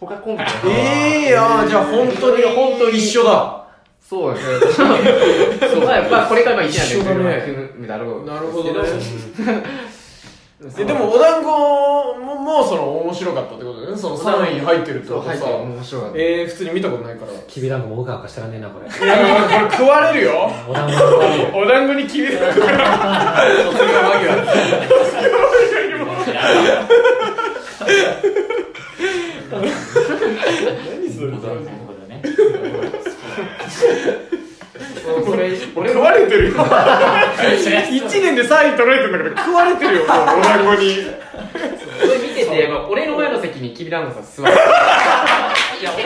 [0.00, 3.66] 他コンビええあーじゃあ本当に本当に一緒だ。
[4.00, 5.84] そうですねそう。
[5.84, 7.86] まあまあこれからまあ1年一緒だね。
[7.86, 8.88] だろうなるほどね
[10.78, 11.48] えでもお団子
[12.20, 13.98] ももうその面白かったってことだよね？
[13.98, 15.32] その3位に入ってるってこと？
[15.36, 16.18] さ面白かった。
[16.18, 17.32] えー、普通に見たことないから。
[17.32, 18.86] いきびだんごもうかうかしてらんねえなこれ。
[18.86, 19.00] やこ
[19.66, 20.50] れ食われるよ。
[20.68, 23.36] お団子のお団子にきびだんごが
[23.72, 24.36] 卒業間際
[29.50, 31.32] 何それ
[34.72, 34.78] そ
[35.36, 36.54] れ俺食われてるよ。
[36.64, 41.06] 1年で3位取られてるんだから食われてるよもうお団子に。
[42.00, 46.00] それ見てて、まあ俺の前の席にきびだんごさん座っていや、おか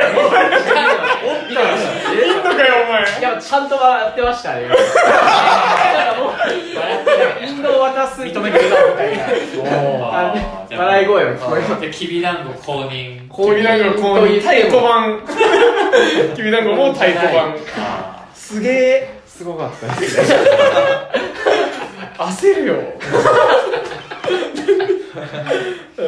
[0.00, 0.04] し
[1.52, 3.02] いいのかよお前。
[3.20, 4.68] いや、ちゃんと笑ってましたね。
[4.68, 4.74] か
[6.20, 6.32] もう、
[7.44, 8.22] インドを渡す。
[8.22, 9.24] 認めてくれたみたいな。
[10.78, 11.80] 笑い声が聞こえます。
[11.80, 13.28] できびだんご公認。
[13.28, 15.20] きびだんごこう太鼓判
[16.34, 17.54] きびだんごも太鼓判。
[17.78, 19.86] あすげえすごかった。
[22.24, 22.74] 焦るよ。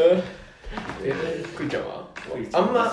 [1.05, 1.97] えくいちゃんは？
[1.97, 2.02] ー
[2.53, 2.93] あんま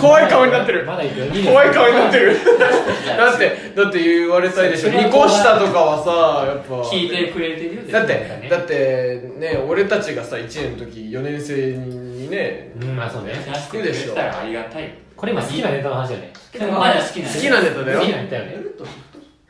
[0.00, 0.84] 怖い顔になってる。
[0.84, 1.26] まだいくよ。
[1.26, 2.36] 2怖い顔になってる。
[3.16, 4.90] だってだって言われたいでしょ。
[4.90, 6.82] 2個下とかはさやっぱ。
[6.88, 13.32] 聞いてくれてるよだってだってね俺たちがさ1年の時4年生にねうんまあそうね。
[13.46, 14.90] 出してくれたらありがたい。
[15.16, 18.00] これ今好きなネタの話だよねでもまだ好きな好きなネタだよ。
[18.00, 18.56] 好きなネタよね。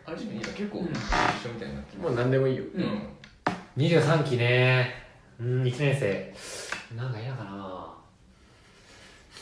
[0.07, 0.45] あれじゃない？
[0.55, 2.64] 結構一緒みたいになもう何でもいいよ。
[2.74, 3.03] うん。
[3.78, 4.95] 23期ね。
[5.41, 6.33] うん1年生
[6.97, 7.86] なんか嫌かな。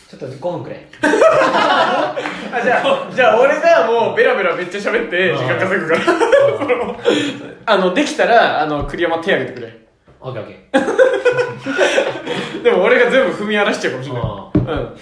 [0.09, 0.87] ちょっと5分くれ。
[1.03, 2.15] あ
[2.63, 6.01] じゃあじゃあ俺がもうベラベラめっちゃ喋って時間稼ぐから。
[7.67, 9.79] あのできたらあの栗山手挙げてくれ。
[10.21, 10.69] オッケーオッケ
[12.65, 14.23] でも俺が全部踏み荒らしちゃうかもしれない。
[14.23, 14.97] ーうん、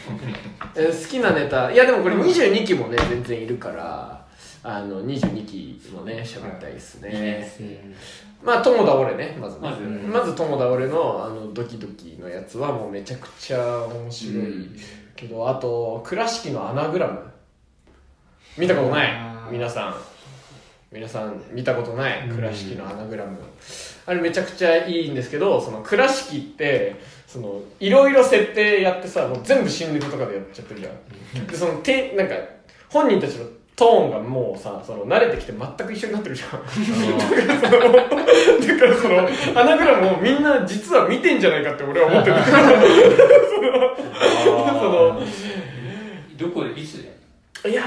[0.76, 1.70] えー好きなネタ。
[1.72, 4.20] いやでもこれ22期もね全然いるから
[4.62, 7.52] あの22期もね喋りたいですね、いいね
[8.42, 9.60] まあ友田俺ねまずね。
[9.62, 14.44] まずまず友田俺のあのドキドキのやつはもうめちゃくちゃ面白い。
[15.16, 17.20] けど、あと倉敷のアナグラム。
[18.58, 19.12] 見たことない
[19.50, 19.96] 皆さん。
[20.92, 22.36] 皆さん見たことないうん。
[22.36, 23.36] 倉敷のアナグラム、
[24.06, 30.90] あれめちゃくちゃいいんですけどその倉敷ってそのいろいろ設定やってさもう全部新ネタとかでやっちゃってるじゃ
[31.42, 31.46] ん。
[31.46, 32.34] でそのてなんか
[32.88, 33.46] 本人たちの
[33.76, 36.50] トーンがもうさその慣れてきて全く一緒になってるじゃん。
[36.50, 36.56] だ
[38.78, 39.28] からその
[39.60, 42.36] アナグラムをみんな実は見てんじゃないかって俺は思ってる。
[44.34, 44.50] そ
[44.88, 45.20] の
[46.38, 47.16] どこでいつで
[47.70, 47.82] いや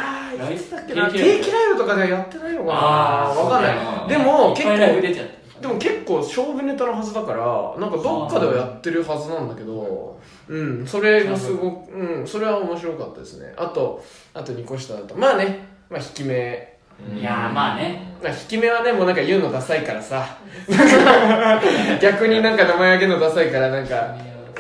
[0.51, 2.73] いつだっけな定期ライブとかではやってないのかな。
[2.73, 4.09] わかんない。
[4.09, 10.17] でも結構出ちゃったでも結構勝負ネタのはずだからなんかどっかではやってるはずなんだけど
[10.47, 13.53] うんそれがすごくうんそれは面白かったですね。
[13.57, 16.77] あとあと2個下だとまあねまあ引き目。
[17.17, 18.15] いやーまあね。
[18.21, 20.37] まあ引き目はねもうなんか言うのダサいからさ。
[22.01, 24.15] 逆になんか名前あげるのダサいからなんか。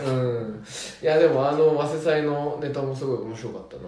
[0.05, 0.63] うん。
[1.01, 3.81] いやでもあの早稲祭のネタもすごい面白かったな。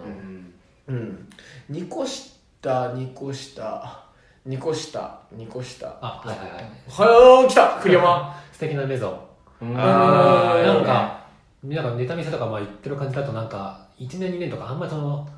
[0.88, 1.28] うん。
[1.70, 2.30] 2個下
[2.62, 4.02] 2個下。
[4.48, 5.96] 2個下2個下。
[6.00, 6.64] あはいはいはい。
[6.88, 7.06] は
[7.42, 7.78] よー来た！
[7.82, 8.36] 栗山。
[8.52, 9.32] 素敵なメゾ。
[9.64, 11.22] ンあーなんか
[11.62, 15.28] なんかネタ見せとかまあ言ってる感じだとなんか1年2年とかあんまりその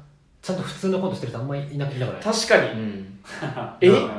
[0.44, 2.68] ちゃんと普通のことしてる人あんまりいなくいなくない確かに。
[2.70, 3.18] うん。
[3.80, 3.88] え？
[3.88, 4.10] うん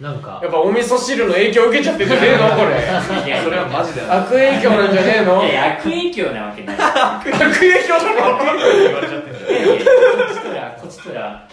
[0.00, 0.40] なんか。
[0.42, 2.80] やっぱお味噌汁の影響受けちゃってんじゃねえのこれ。
[3.26, 5.44] いやそれはマジであ悪影響なんじゃねえの？
[5.44, 6.76] いや悪影響なわけない。
[6.76, 7.34] 悪影
[7.84, 9.36] 響だろ言われちゃってる。
[9.36, 9.44] こ
[10.24, 11.48] っちとらこっちとら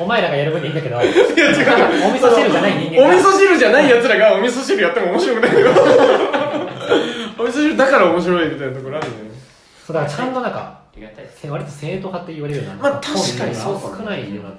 [0.00, 0.96] お前らがやる分にいいんだけど。
[1.00, 1.18] いや違う
[2.08, 4.16] お味噌汁じゃない人間がお味噌汁じゃない奴ら。
[4.16, 5.70] がお味噌汁やっても面白くないよ。
[7.38, 9.14] お味噌汁だから面白いみたいなところあるね。
[9.86, 14.50] そうだからちゃんとなんかありがたいです割と正統派って言われるようなまあ確かにそう少ないような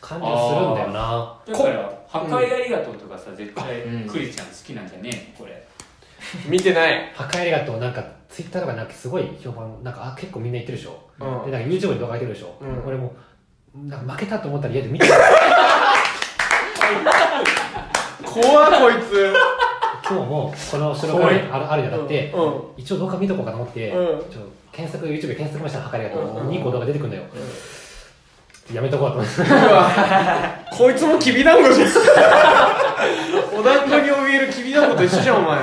[0.00, 1.38] 感じがするんだよな。
[1.46, 5.38] だから「破壊ありがとう」とかさ絶対うんクリちゃん好きなんじゃねえの？
[5.38, 5.66] これ。
[6.46, 7.10] 見てない。
[7.14, 10.98] 破壊ありがとうなんかツイッターとかなんかすごい評判なんかあ結構みんな言ってるでしょ？
[11.20, 11.50] うん。
[11.50, 12.86] でなんか YouTube に動画上げてるでしょ、うん。
[12.86, 13.14] 俺も
[13.74, 15.06] なんか負けたと思ったら家で見て
[18.24, 19.34] 怖いこいつ。
[20.08, 22.44] 今日もこの収録あるあるにあたって、うん。
[22.44, 22.62] うん。
[22.76, 24.30] 一応動画見とこうかと思って、うん。
[24.30, 24.40] ちょ
[24.78, 27.22] 検索 YouTube で検索しました破壊ありがとう、うんうん2個動画出てくるのよ、
[28.72, 29.42] やめとこうと思って。
[30.70, 31.88] こいつもきびだんごじゃん。
[33.58, 35.58] お団子に怯えるきびだんごと一緒じゃんお前。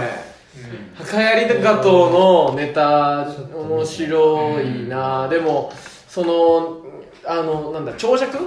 [0.95, 5.30] 破壊ありがとうのネタ面白いな。
[5.30, 5.72] でも
[6.09, 6.80] その
[7.26, 8.38] あのなんだ長尺？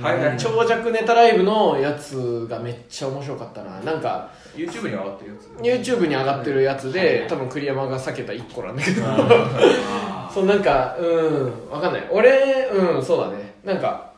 [0.00, 0.36] はいはい。
[0.38, 3.78] 長尺ネタライブのやつがめっちゃ面白かったな。
[3.80, 5.32] なんか YouTube に上がってる
[5.66, 5.90] やつ。
[5.92, 9.02] YouTube に上がってるやつで多分栗山が避けた1個なんだけど。
[9.04, 9.16] あ
[10.34, 12.08] そうなんかうんわかんない。
[12.10, 13.54] 俺うんそうだね。
[13.64, 14.12] なんか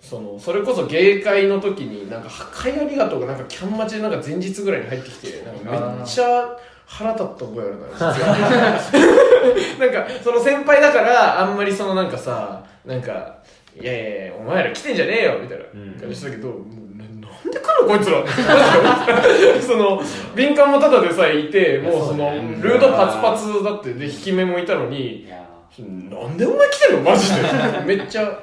[0.00, 6.56] そのそれこそ芸会の時になんか破壊ありがとうがなんかキャンマチでなんか前日ぐらいに入ってきてなんかめっちゃ
[6.86, 13.38] 腹立った覚えあるな実はなんかその先輩だからあんまりそのなんかさなんか
[13.78, 15.64] いやいやいやお前ら来てんじゃねえよみたいな
[16.00, 16.85] 感じしたけど、もうななん
[17.46, 18.24] なんでかなこいつら。
[19.62, 20.02] その
[20.34, 25.28] 敏感もただでさえいてもうそのルードパツパツだってで引き目もいたのに
[25.78, 27.10] なんでお前来てんの？
[27.10, 27.42] マジで。
[27.86, 28.40] めっちゃ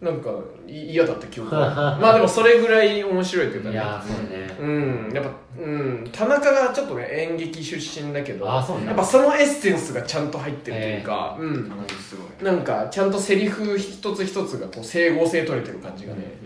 [0.00, 0.30] なんか
[0.66, 1.58] い嫌だった記憶が。
[2.00, 3.74] まあでもそれぐらい面白いっていうかね。
[3.74, 4.56] いやそうね。
[4.58, 5.12] うん。
[5.12, 5.30] やっぱ
[5.60, 6.08] うん。
[6.10, 8.60] 田中がちょっとね演劇出身だけどや
[8.92, 11.70] っぱそのエッセンスがちゃんと入ってるというか、うん。
[12.08, 12.44] すごい。
[12.44, 16.38] なんかちゃんとセリフ一つ一つがこう整合性取れてる感じがね、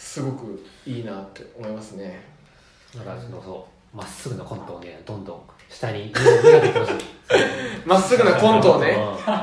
[0.00, 2.24] すごくいいなって思いますね。
[2.96, 6.12] だからそのそうまっすぐなコントをねどんどん下に
[7.84, 9.36] まっすぐなコントをねうん。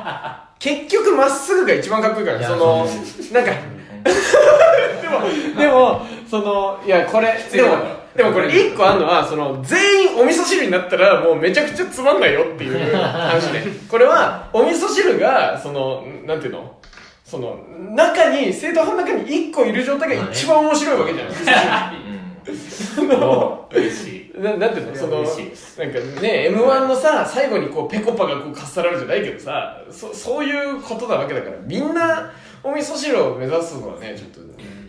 [0.59, 2.85] 結局まっすぐが一番かっこいいからその
[3.31, 3.51] なんか
[5.01, 7.77] でもでもそのいやこれでも
[8.15, 13.63] でもこれ一個あるのはその全員お味噌汁になったらもうめちゃくちゃつまんないよっていう話で。
[13.87, 16.76] これはお味噌汁がそのなんていうの？
[17.29, 17.57] その
[17.93, 24.41] 中に生徒派の中に1個いる状態が一番面白いわけじゃないですか嬉しい。
[24.41, 24.95] ななんていうの？
[24.95, 32.31] そのなんかね m 1のさ最後にこうペコパがこうかっさらうじゃないけどさそそういうことなわけだからみんな
[32.63, 34.39] お味噌汁を目指すのはねちょっと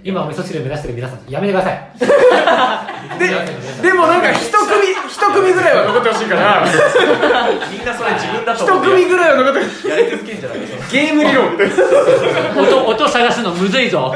[0.08, 1.92] 今お味噌汁目指してる皆さんやめてください。
[3.20, 3.28] で
[3.82, 6.64] でもなんか一組一組ぐらいは残ってほしいから。
[7.70, 9.88] みんなそれ自分だと一思って組ぐらいは残ってほしい。
[9.90, 11.48] やり続けんじゃないですかゲーム理論。
[12.56, 14.14] 音音探すのむずいぞ。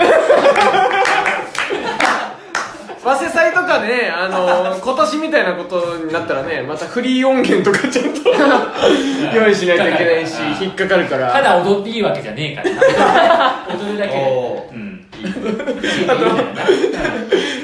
[3.05, 8.31] 早稲祭とかねあの今年みたいなことになったらねまたフリー音源とかちゃんと。
[9.37, 11.31] 用意しないといけないし引っかかるから。
[11.31, 12.63] ただ踊っていいわけじゃねえか
[12.97, 13.05] ら。
[13.37, 14.92] な 踊るだけおでうん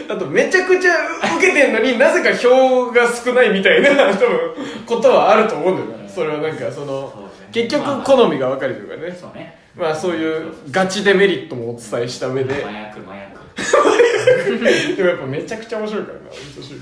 [0.09, 0.95] あとめちゃくちゃ
[1.37, 4.55] 受けてんのになぜか票が少ないみたいな多分
[4.87, 6.09] ことはあると思うんだよね。
[6.09, 9.13] それはなんかその結局好みが分かるというかね。
[9.13, 9.59] そうね。
[9.77, 12.65] まあそういうガチデメリットもお伝えした上で。
[12.65, 13.39] 麻薬麻薬。
[14.97, 16.81] でもやっぱめちゃくちゃ面白いからなお味噌汁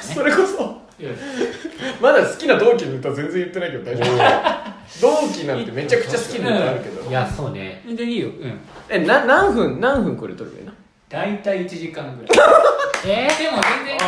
[0.00, 0.81] それこそ
[2.00, 4.04] まだ好きな同期の歌全然言ってないけど大丈
[5.00, 5.00] 夫。
[5.00, 7.08] 同期なんてめちゃくちゃ好きな歌あるけど。
[7.08, 7.82] いやそうね。
[7.86, 8.28] 全然いいよ。
[8.28, 8.60] うん。
[8.88, 10.72] えな何分何分これ撮るべな
[11.08, 12.48] 大体1時間ぐらい。
[13.04, 13.98] えー、でも全然。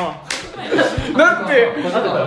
[1.19, 1.73] だって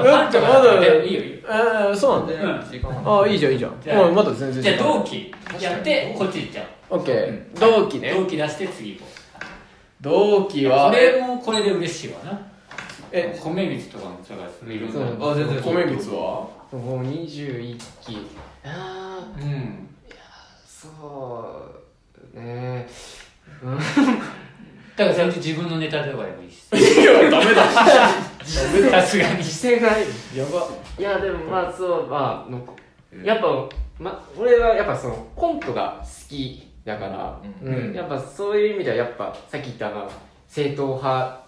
[0.06, 1.22] だってまだいいよ。
[1.22, 2.34] いいよああそうなんだ。
[2.34, 2.72] うん。
[2.72, 3.72] 時間ああいいじゃんいいじゃん。
[3.82, 8.14] じゃまだ全然じゃあ同期やってこっち行っちゃオッケー同期ね。
[8.14, 9.08] 同期出して次行こ
[10.00, 12.40] 同期うはこれもこれで嬉しいわな
[13.12, 14.94] え米光とかも探すいろんな。
[14.94, 16.24] そうあ全然米光は？
[16.72, 18.28] もう21期。
[18.64, 19.88] ああうん。
[20.66, 21.74] そ
[22.36, 22.88] うね。
[23.64, 23.78] うん
[24.98, 27.64] だから全然自分のネタとかでもいいしいやダメだ。
[28.44, 29.46] さすがに。
[30.36, 30.68] やば。
[30.98, 32.60] いやでもまあそうまあの
[33.24, 37.94] やっぱ、ま、俺はやっぱそのコントが好きだから、うん。
[37.94, 40.12] やっぱそういう意味ではやっぱさっき言ったあの
[40.48, 41.47] 正統派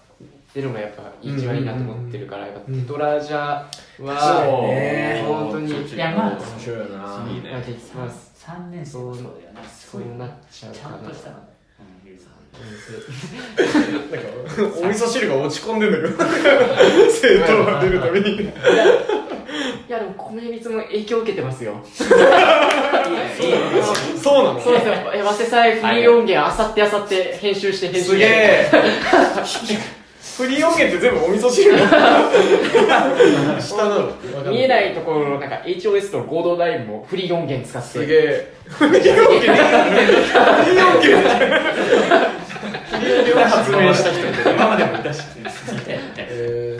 [0.49, 3.67] っていうのがやっぱ一番いいなと思ってるから、やっぱテトラジャは、
[3.99, 5.23] そうね。
[5.27, 7.27] 本当にいやまあ面白いよな。
[7.29, 7.51] いいね。
[7.51, 8.33] やできます。
[8.47, 10.95] 3年生もそうだよなすごいそうなっちゃうちかな。
[10.95, 11.45] ゃんとしたのなん
[14.71, 16.09] かお味噌汁が落ち込んでんだけど
[17.11, 18.41] 生徒が出るために。
[18.41, 18.49] い
[19.91, 21.75] やでも米光も影響を受けてますよ。
[24.21, 24.59] そうなの？
[24.61, 28.13] そうですよえ早稲祭フリー音源あさってあさって編集して編集して。
[28.13, 29.89] すげえ
[30.39, 31.73] フリー音源って全部お味噌汁。
[31.73, 31.79] の
[33.59, 34.13] 下なの
[34.49, 37.87] 見えないいところのなんか HOS と合同ライブもフリー音源使って。
[37.89, 39.41] すげえフリー音源。
[39.41, 39.47] フ
[40.71, 41.29] リー音源。
[43.25, 45.23] で発明した人今までもいたし
[46.17, 46.79] え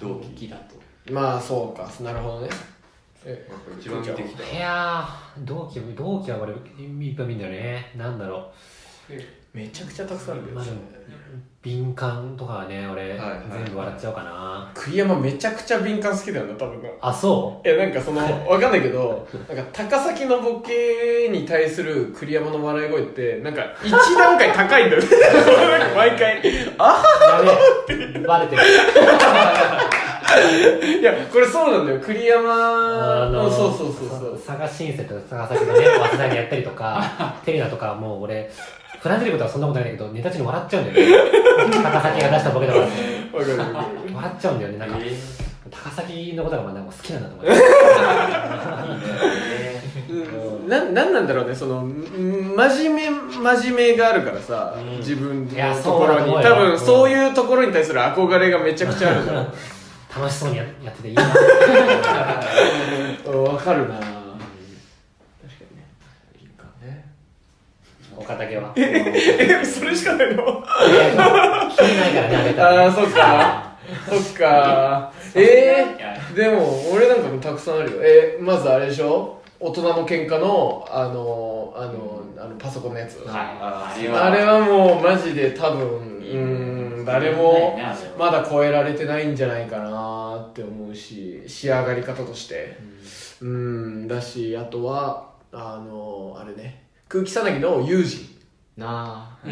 [0.00, 2.48] 同同期だとー、まあそうかなるほどね
[3.24, 3.46] え
[3.78, 8.50] 一番見てきたいやー同期同期は俺いっぱい見んだよねなんだろ
[9.54, 10.64] めちゃくちゃたくさんあるけどうま
[11.68, 14.72] 敏感とかはね俺、はいはい全部笑っちゃうかな。
[14.74, 16.82] 栗山めちゃくちゃ敏感好きだよな多分。
[16.82, 25.08] なあそいやなんかその わかんないけどなんか高崎のボケに対する栗山の笑い声ってなんか一段階高いんだよね。
[25.78, 26.40] なんか毎回
[26.78, 27.04] あ
[27.42, 28.22] うやべえ。
[28.26, 28.62] バレてる。
[31.00, 32.00] いやこれそうなんだよ。
[32.00, 34.38] 栗山あのそうそうそうそう。
[34.38, 38.50] 佐賀新設と佐賀崎がね早稲田にやったりとかテレナとかもう俺
[39.00, 41.30] フランジリことはそんなことないんだけどネタ中に笑っちゃうんだよね。
[41.82, 42.86] 高崎が出したボケとかね
[43.32, 44.14] わかるわかる。
[44.14, 44.78] 笑っちゃうんだよね。
[44.78, 44.96] なんか、
[45.70, 47.46] 高崎のことがまあなんか好きなんだと思う
[50.10, 51.54] うんななんなんだろうね。
[51.54, 53.20] そのん真面目
[53.54, 54.96] 真面目があるからさ、うん。
[54.98, 56.32] 自分のところに。
[56.42, 59.46] 多分そういうところに対する憧れがめちゃくちゃあるじゃん。
[60.18, 61.22] 楽しそうにややってていいな。
[63.26, 63.44] うん。
[63.44, 63.94] わかるな
[68.28, 68.72] 確かにね岡竹は。
[68.76, 70.42] えそれしかないの？
[70.42, 73.78] いないからねあげたらああそっか。
[74.08, 75.12] そっか。
[75.34, 77.98] えー、でも俺なんかもたくさんあるよ。
[78.02, 79.40] えー、まずあれでしょ？
[79.60, 83.26] 大人の喧嘩のあのあのあのパソコンのやつ、はい。
[83.60, 84.26] ああれは。
[84.26, 87.78] あれはもうマジで多分うん誰も
[88.18, 92.76] まだ超えられてないんじゃないかなって思うし仕上がり方として。
[93.40, 98.38] うんだしあとはあのあれね空気さなぎの友人
[98.76, 99.48] なあ。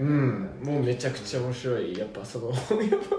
[0.00, 0.06] うん。
[0.06, 0.60] うん。
[0.64, 1.96] もうめちゃくちゃ面白い。
[1.96, 2.58] やっぱその やっ
[3.08, 3.16] ぱ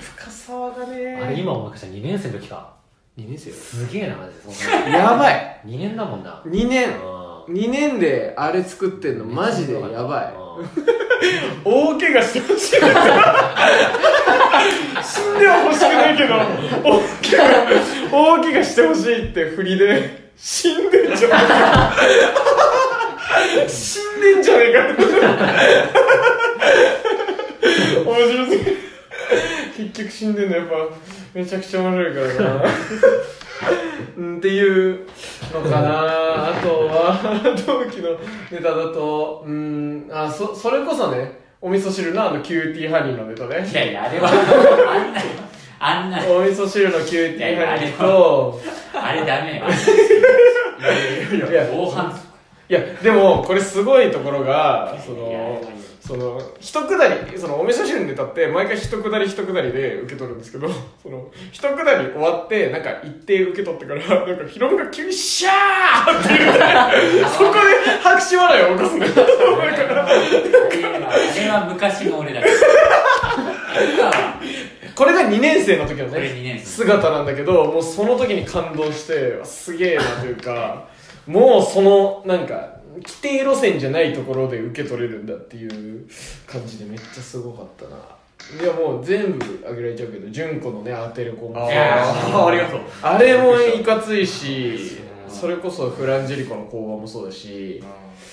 [0.00, 1.20] 深沢がね。
[1.22, 2.74] あれ今思い返したら2年生の時か。
[3.16, 4.54] 2年生すげえなマジで。
[4.54, 5.60] そんなやばい。
[5.66, 6.42] 2年だもんな。
[6.46, 6.88] 2年。
[6.88, 7.54] うん。
[7.54, 10.34] 2年であれ作ってんのマジでやばい。
[10.34, 10.66] うん。
[11.64, 12.76] 大怪我してほしい。
[15.02, 17.00] 死んでは欲しくないけど大
[17.30, 21.92] 怪我大怪我してほしいって振りで死んでんじゃねえか。
[23.68, 24.80] 死んでんじゃねえか
[28.04, 28.76] 面白すぎる。
[29.76, 30.74] 結局死んでんのやっぱ
[31.34, 32.70] めちゃくちゃ面白いからなっ
[34.40, 35.06] ていう
[35.52, 37.18] のかなあとは
[37.66, 38.10] 同期の
[38.50, 45.20] ネタだとうんあそそれこそねお味噌汁のあのキューティーハニーのネタねいやいやあれはあんな
[45.82, 46.18] あんな。
[46.28, 48.60] お味噌汁のキューティーハニーと
[48.94, 49.64] あれダメよ。
[51.48, 52.14] いや防犯
[52.68, 55.62] いやでもこれすごいところがそいやいやの
[56.00, 60.68] その一くだりそのお味噌汁のネタって毎回一くだり一くだりで受け取るんですけど
[61.02, 67.60] その一くだり終わってなんか一定受け取ってからなんかヒロムが急にシャーって言って そこで
[68.02, 69.06] 拍手笑いを起こすの。
[69.06, 72.52] よだからあれは昔の俺だから。
[73.70, 74.39] 今は
[75.00, 76.66] これが2年生の時のこれね2年生。
[76.66, 80.88] 姿なんだけどもうその時に感動してすげえなというか
[81.26, 86.06] もうそのなんか規定路線じゃないところで受け取れるんだっていう
[86.46, 87.96] 感じでめっちゃすごかったな。
[88.62, 92.80] いやもう全部あげられちゃうけど純子のね当てる子もいやあ ありがとう。
[93.00, 94.98] あれもいかついし
[95.30, 97.82] それこそフランジェリコの講話もそうだし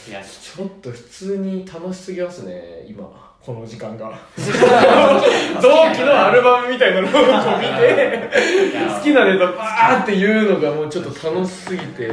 [0.09, 0.22] いや。
[0.22, 4.12] ちょっと普通に楽しすぎますね今この時間が。
[4.36, 7.12] 同期のアルバムみたいなのを
[7.58, 8.30] 見て
[8.93, 12.12] 好きなネタバーっていうのがもうちょっと楽しすぎて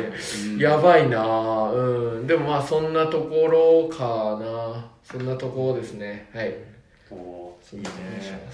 [0.56, 1.24] やばいな。
[1.72, 2.26] うん。
[2.28, 4.86] でもまあそんなところかな。
[5.02, 6.28] そんなところですね。
[6.32, 6.54] はい。
[7.10, 7.90] こういいね。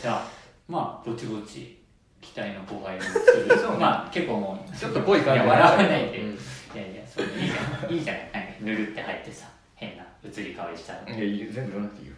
[0.01, 0.22] じゃあ
[0.66, 1.78] まあぼちぼち
[2.22, 3.57] 期待の後輩をする。
[3.78, 6.31] まあ結構もうちょっとぽい感じいや笑わないで、うん。
[6.31, 6.37] い
[6.74, 7.93] やいやそういいじゃん。
[7.93, 8.31] いいじゃない。
[8.33, 9.59] なんかぬるって入ってさ
[10.24, 12.14] 移り変わりしたのいやいい全部言わなくていいよ。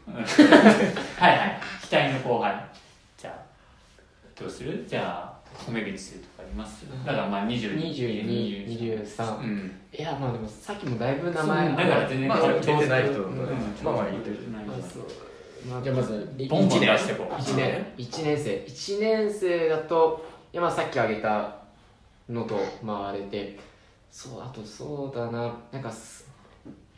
[1.19, 1.61] はいはい。
[1.89, 2.65] 期待の後輩
[3.17, 4.85] じゃあどうする？
[4.89, 6.85] じゃあ米口するとかあります？
[7.07, 7.79] だからまあ22
[8.67, 9.73] 2223うん。
[9.93, 13.85] いやまあでもさっきもだいぶ名前だから全然まあ出てない人だとねうん。
[13.85, 14.37] まあまあ言ってる。
[14.69, 15.03] あそう。
[15.69, 17.33] まあじゃあまずボンボン出してこう。
[17.35, 17.87] 1年。
[17.99, 18.65] 1年生。
[18.67, 21.57] 1年生だといやまあさっき挙げた
[22.29, 23.61] のとまああれで
[24.11, 25.55] そうあとそうだな。
[25.71, 26.29] なんかす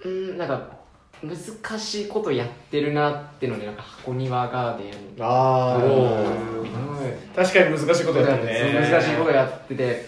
[0.04, 0.83] うんなんか
[1.28, 4.92] 難しいことやってるなってのでなんか箱庭ガーデン。
[5.20, 5.86] あう
[6.30, 8.90] ん確かに難しいことやってるね。
[8.90, 10.06] 難しいことやってて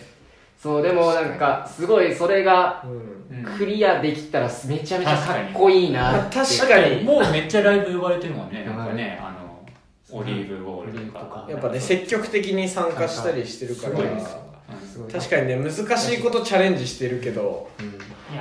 [0.61, 2.85] そうでもなんかすごいそれが
[3.57, 6.37] クリアできたらめちゃめちゃかっこいいなって。
[6.37, 7.03] 確かに。
[7.03, 8.65] もうめっちゃライブ呼ばれてるもんね。
[8.65, 11.47] なんかねあのオリーブボールとか。
[11.49, 13.97] やっぱね積極的に参加したりしてるから。
[13.97, 14.21] すごいで
[14.97, 17.97] すすごい確かにね難しいことチャレンジしてるけどうん。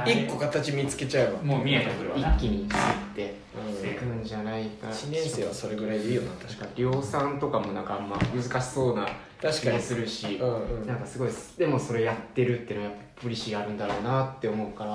[0.06, 1.38] 一個形見つけちゃえば。
[1.44, 2.36] もう見えてくるわな。
[2.36, 2.70] 一気にいっ
[3.16, 3.90] てうん。
[3.90, 4.88] いくんじゃないか。
[4.88, 9.08] 1年生はそれぐらいでいいよな確か量産とかもなんかあんま難しそうなに
[9.42, 9.78] 確かに。
[9.78, 10.36] 気もするし。
[10.42, 10.88] うんうん。
[10.88, 14.92] なんかすごいでもそれやってるっていうのはやっぱポリシーがあるんだろうなって思うから。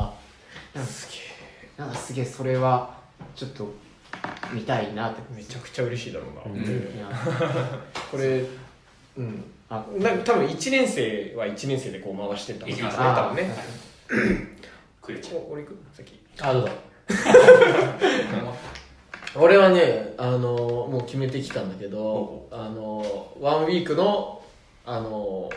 [0.75, 2.99] なんかすげなんかすげえそれは
[3.37, 3.73] ちょっと
[4.53, 5.21] 見たいなって。
[5.33, 6.65] えめちゃくちゃ嬉しいだろうな、うん。
[8.11, 8.45] これ
[9.17, 12.99] うんあなんか多分1年生は1年生でこう回してたいきます。
[12.99, 13.55] ね多分ね。
[15.01, 15.43] くれちゃう。
[15.49, 16.21] お俺行く先。
[16.41, 16.69] あどうぞ。
[19.37, 24.43] 俺はねあのもう決めてきたんだけどあのワンウィークの
[24.85, 25.49] あの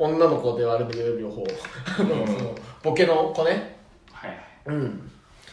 [0.00, 1.44] 女の子ではあるんだけど両方。
[1.96, 3.76] あのそのボケの子ね。
[4.10, 4.36] はい。
[4.66, 5.08] うん。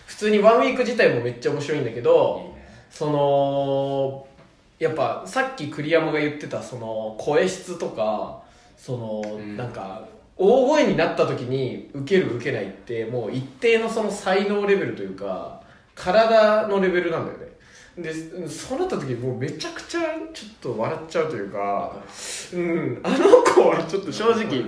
[0.08, 2.68] 普通にワンウィーク自体もめっちゃ面白いんだけどいいね。
[2.90, 4.26] その
[4.80, 8.42] やっぱさっき栗山が言ってたその声質とか
[8.78, 9.58] その、ん。
[9.58, 10.08] なんか
[10.38, 15.62] 大声になった時に受ける受けないってもう一定のその才能レベルというか
[15.96, 17.50] 体のレベルなんだよね。
[17.98, 20.02] でそうなった時もうめちゃくちゃ
[20.34, 21.94] ちょっと笑っちゃうというか
[22.54, 24.62] うんあの子はちょっと正直、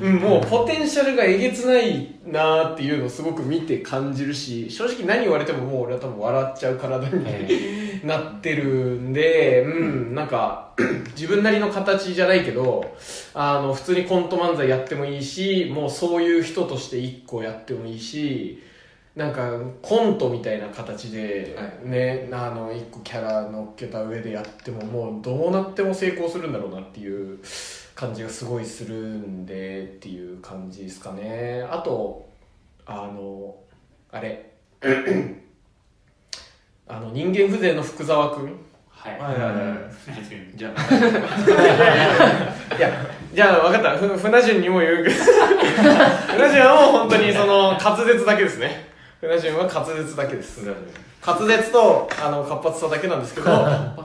[0.00, 10.74] うん、もうポテンシャルがえげつないなーっていうのをすごく見て感じるし正直何言われてももう俺は多分笑っちゃう体に、えなってるんで、うん、なんか、
[11.16, 12.96] 自分なりの形じゃないけど、
[13.34, 18.62] あの、普通にコント漫才やってもいいし、もうそういう人として一個やってもいいし、
[19.14, 27.38] なんか、コントみたいな形で、ね、あの、一個キャラ乗っけた上でやっても、もうどうなっても成功するんだろうなっていう
[27.94, 31.66] 感じがすごいするんで、っていう感じですかね。
[31.70, 32.28] あと、
[32.84, 33.56] あの、
[34.12, 34.52] あれ、
[36.88, 38.54] あの、人間風情の福沢くん
[38.90, 39.18] はい。
[39.18, 40.56] はいはいはい。
[40.56, 40.72] じゃい
[42.80, 42.90] や、
[43.34, 43.98] じゃあ分かった。
[43.98, 48.88] ふ船順にも言うけど、船順はもう本当にその滑舌だけですね。
[49.20, 50.64] 船順は滑舌だけです。
[50.64, 53.96] 滑舌とあの活発さだけなんですけど、な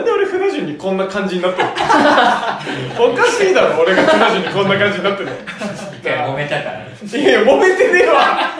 [0.00, 1.72] んで俺船順にこんな感じになってるの？
[3.12, 5.30] おかしいだろ、俺が船順にこんな感じになってる
[6.02, 8.50] 回揉めたからいやいや、揉めてねえわ。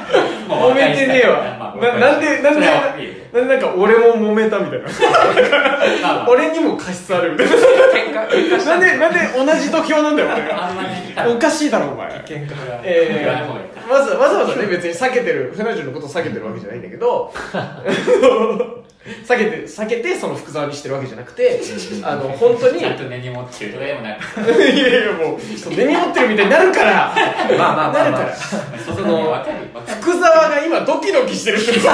[0.48, 1.74] 揉めてねえわ。
[1.80, 4.88] ななんで、なんで、でなんか俺も揉めたみたいな。
[6.28, 7.52] 俺にも過失あるみたいな。
[7.52, 7.58] 喧
[8.12, 8.70] 嘩喧嘩した。
[8.72, 10.28] なんで、なんで同じ土俵なんだよ、
[11.16, 11.32] 俺。
[11.32, 12.08] おかしいだろ、お前。
[12.26, 13.70] 喧嘩が。
[13.90, 17.32] わざわざわざね、別に避けてる、船順のことを避けてるわけじゃないんだけど、
[19.26, 21.60] 避けて、避けてその福沢にしてるわけじゃなくて、
[22.02, 23.72] あの、本当に、いやちゃんと根に持ってる。
[23.72, 24.62] とかでもなく。
[24.62, 27.14] いや、もう、そう根に持ってるみたいになるから、
[27.56, 28.04] まあまあまあまあ。
[28.04, 28.36] なるから。
[28.36, 29.34] その
[29.86, 31.88] 福沢が今ドキドキしてるってこと。
[31.88, 31.90] を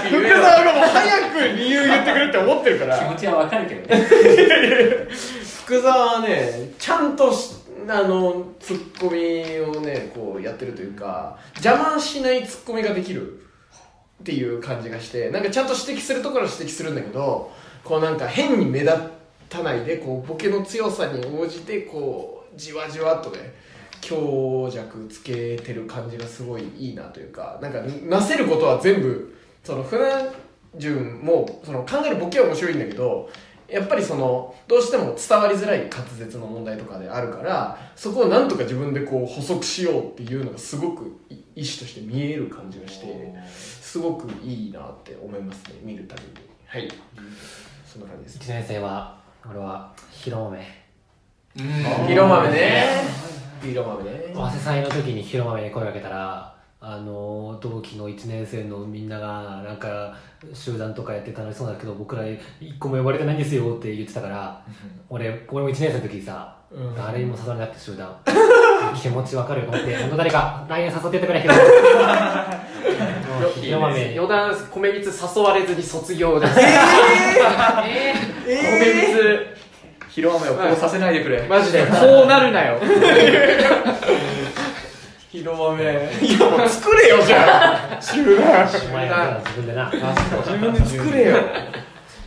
[0.00, 0.36] 早く言えよ。
[0.36, 2.98] 福沢がもう早く理由言ってくれって思ってるから。
[2.98, 4.06] 気持ちは分かるけどね。
[5.64, 7.54] 福沢はねちゃんとし
[7.88, 13.44] あのツッコミをねこうやってるというか邪魔しないツッコミができる。
[14.22, 18.94] っていう感じがしてなんかちゃんと指摘するところは指摘するんだけどこうなんか変に目立
[19.50, 23.52] たないでこうボケの強さに応じてこうじわじわっとね
[24.00, 30.30] 強弱つけてる感じがすごいいいなというかなんかなせることは全部その船
[30.76, 33.30] 順もその考えるボケは面白いんだけど
[33.66, 46.28] やっぱりそのどうしても伝わりづらい滑舌の問題とかであるからそこをなんとか自分でこう補足しようっていうのがすごくい意思として見える感じがしてすごくいいなって思いますね見るたびに。
[46.66, 46.88] はい。
[47.86, 48.38] そんな感じです。
[48.38, 50.58] 1年生は俺は広豆。
[52.08, 52.84] 色豆ね。
[53.64, 54.32] 色豆ね。
[54.34, 56.53] 早稲祭の時に広豆に声かけたら
[56.86, 60.14] あの同期の1年生のみんながなんか
[60.52, 62.38] 集団とかやって楽しそうだけど僕ら1
[62.78, 64.62] 個も呼ばれてないんですよって言ってたから
[65.08, 66.94] 俺俺も1年生の時にさ、うん。
[66.94, 68.14] 誰にも誘われなくて集団。
[68.94, 71.54] 気持ちわかるよと思って本当誰か来年誘ってやってくれけど
[74.14, 75.06] 余談米びつ
[75.36, 76.60] 誘われずに卒業です。
[76.60, 78.14] え
[78.44, 79.54] 米びつ
[80.10, 81.42] 広豆をこうさせないでくれ。
[81.48, 81.84] マジで。
[81.90, 82.78] こうなるなよ
[85.34, 88.00] 色豆いやもう作れよじゃあ。
[88.00, 89.90] 集団お前ら自分でな。
[89.90, 91.36] 自分で作れよ。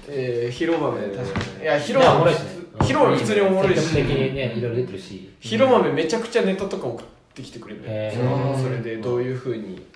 [0.10, 1.00] えー、広豆。
[1.16, 1.64] 確かに。
[1.64, 2.46] いや広豆いしね。
[2.82, 3.80] 広豆普通におもろいし。
[3.80, 5.34] 積極的にねいろいろ出てるし。
[5.40, 7.84] 広豆めちゃくちゃネタとか送ってきてくれる。
[7.86, 8.62] へー。
[8.62, 9.88] それでどういうふうに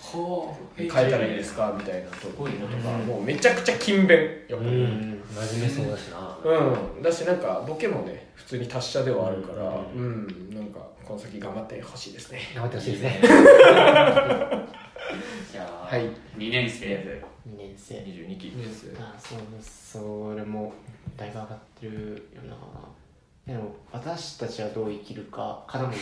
[0.78, 2.51] 変えたらいいですかみたいなところ。
[2.51, 4.20] とかもうめちゃくちゃ勤勉。
[4.47, 5.22] やっぱりうん。
[5.36, 6.38] 真面目そうだしな。
[6.45, 9.64] うん、だしなんかボケもね普通に達者ではあるから。
[9.93, 10.80] うん、なんか
[11.12, 12.39] この先頑張ってほしいですね。
[12.55, 13.20] 頑張ってほしいですね。
[15.51, 16.05] じゃあ、はい。
[16.38, 16.86] 2年生
[17.45, 17.95] 2年生。
[17.95, 18.53] 22期。
[18.97, 20.72] あそうそれも
[21.18, 22.55] だいぶ上がってるよな。
[23.45, 25.93] でも私たちはどう生きるかかなも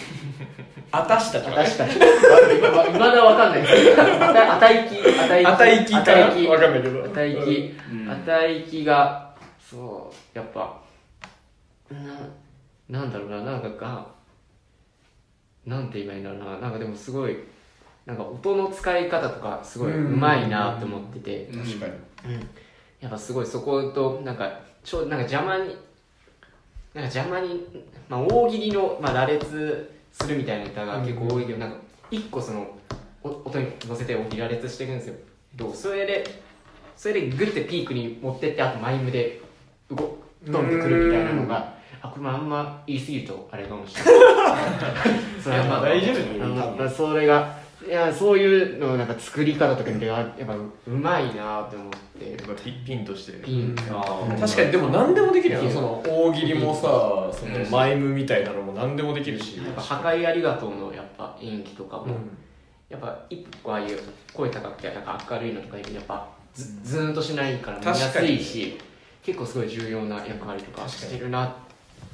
[0.92, 1.58] あたしたちはね。
[1.66, 1.96] 私たち。
[1.96, 2.00] い
[2.94, 5.48] まだわかんない あたあたいきあたいき。
[5.48, 6.48] あたいきかあたいき。
[6.48, 7.04] わかんないけど。
[7.04, 7.74] あたいき。
[7.92, 8.12] うん。
[8.12, 10.80] あたいきがそうやっぱ
[11.90, 13.42] ななんだろうな。
[13.42, 14.19] なんかが
[15.70, 16.58] なんて言えばいいんだろうな。
[16.58, 17.38] なんかでもすごい
[18.06, 21.60] なんか音の使い方とかすごいうまいなって思ってて、うん。
[21.60, 21.94] 確かに。
[22.36, 22.50] うん、
[23.00, 25.78] やっぱすごいそことなんかちょなんか邪魔に
[26.94, 27.66] なんか邪魔に、
[28.10, 31.78] まあ、大喜利の、まあ、羅列するみたいなネタが結構多いけど、なんか
[32.10, 32.68] 一個その
[33.22, 35.16] お音に乗せて大喜利羅列していくんですよ。
[35.56, 35.76] どう？
[35.76, 36.42] それで
[36.98, 39.42] それでグッてピークに持ってってあとマイムで
[39.92, 44.14] 動ドンってくるみたいなのがあこれもあんま言い過ぎるとあれかもしれない。
[45.42, 52.00] それはまあ大丈夫だよあまあそれがいやそういうのなんか作り方とか見てやっぱうまいなって思って。
[52.32, 53.32] やっぱピピンとして。
[53.40, 54.40] ピンあー。
[54.40, 55.70] 確かにでも何でもできるよ。
[55.70, 56.82] その大喜利もさ
[57.32, 59.58] そのマイムみたいなのも何でもできるし。
[59.58, 62.12] やっぱ破壊ありがとうのやっぱ演技とかも、うん。
[62.90, 64.00] やっぱ一個ああいう
[64.34, 68.78] 声高くてなんか明るいのとかやっぱずずーんとしないから見やすいし
[69.24, 71.52] 結構すごい重要な役割とかしてるなっ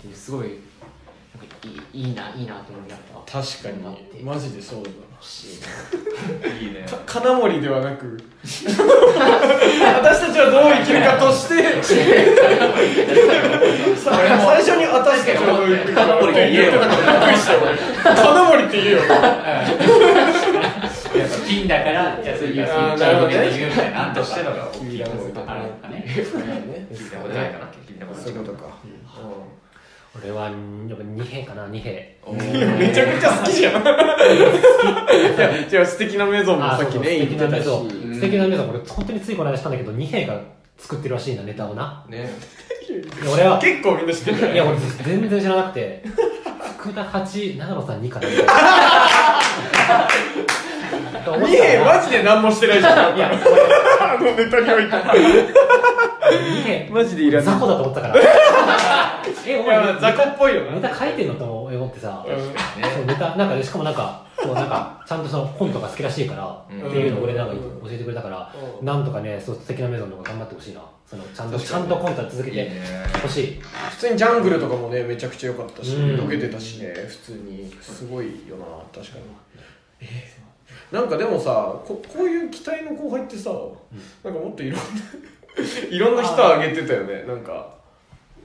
[0.05, 1.55] っていうすごいなんか
[1.93, 3.41] いいいいないいなと思いながら。
[3.41, 4.23] 確かに。
[4.23, 5.47] マジでそうだ欲し
[6.61, 6.85] いいいね。
[6.87, 8.17] か金森ではなく。
[8.45, 8.67] 私
[10.27, 11.81] たちはどう生きるかとして。
[13.95, 16.71] さ最初に私たちはどう生きるか金森って言えよ。
[18.03, 18.97] 金森って言えよ。
[18.99, 19.05] や
[21.25, 23.33] っぱピンだからじゃあ次はあーなるほどね。
[23.57, 23.97] 言うみたいな。
[24.05, 25.13] なんとしてのが君らの
[25.47, 26.05] あるのかね。
[26.05, 26.21] 聞
[27.07, 27.65] いたことないかな。
[27.87, 28.75] 聞いたことないそういうことか
[30.21, 30.53] 俺はやっ
[30.97, 32.15] ぱ二兵かな二兵。
[32.79, 33.83] めちゃくちゃ好きじゃん。
[33.83, 33.85] い
[35.39, 37.63] やじゃあ素敵なメゾンもさっきね言ってたし。
[37.63, 38.69] 素敵なメゾン。
[38.69, 40.39] 俺本当についこの間したんだけど二兵が
[40.77, 42.05] 作ってるらしいなネタをな。
[42.09, 42.29] ね
[42.87, 46.03] で俺は結構みんな知ってるいや俺全然知らなくて
[46.77, 48.27] 福田八長野さん2かな
[51.25, 53.17] と思っ二兵たらマジで何もしてないじゃん。
[53.17, 53.31] いや
[53.99, 54.95] あのネタにおいて。
[56.55, 58.15] 二兵マジでいらない雑魚だと思ったから。
[59.47, 60.71] えおいや前雑魚っぽいよな。
[60.71, 62.35] ネタ書いてんのと思ってさうん。
[62.37, 66.87] そうネタなんかしかもなんかそうなんかちゃんとそのコントが好きらしいから、うん。
[66.87, 68.85] っていうのを俺なんか教うんえてくれたから、うん。
[68.85, 70.81] なんとかねそう素敵なメゾンの方が頑張ってほしいな。
[71.05, 72.81] そのちゃんとちゃんとコントは続けていいね。
[73.21, 73.61] ほしい。
[73.91, 76.15] 普通にジャングルとかもねめちゃくちゃ良かったしうん。
[76.15, 77.71] 溶けてたしね普通に。
[77.81, 79.23] すごいよな確かに。
[80.01, 80.34] えー
[80.91, 83.51] なんかでもさここういう期待の後輩ってさ
[84.23, 84.85] なんかもっといろんな
[85.89, 87.23] いろんな人あげてたよね。
[87.23, 87.73] なんか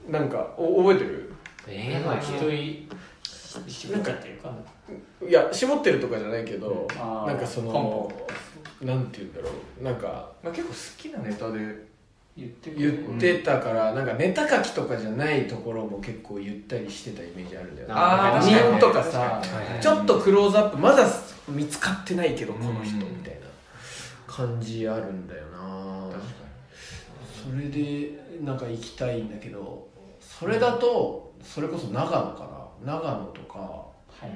[0.09, 1.33] なんかお覚えてる？
[1.67, 2.89] えー、まあ一人
[3.67, 4.51] 絞っていうか。
[5.27, 7.27] いや絞ってるとかじゃないけどあー。
[7.27, 8.11] なんかその
[8.81, 9.49] なんて言うんだろ
[9.81, 9.83] う。
[9.83, 11.59] なんかまあ結構好きなネタで
[12.37, 17.93] 言って言ってたからなんかネタ書きとかじゃないところも結構言ったりしてたイメージあるんだよね。
[17.95, 18.77] あーなんか確かに。
[18.77, 19.41] 人とかさ
[19.81, 21.05] ちょっとクローズアップまだ
[21.49, 23.41] 見つかってないけどこの人うんみたいな
[24.27, 26.09] 感じあるんだよな。
[27.43, 28.11] それで
[28.43, 29.87] なんか行きたいんだけど
[30.19, 32.93] それだとそれこそ長野かな。
[32.93, 33.87] 長野とかは
[34.23, 34.29] い。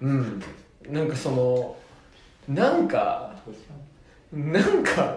[0.00, 0.42] うん。
[0.88, 1.76] なんかその
[2.48, 3.34] なんか
[4.32, 5.16] なんか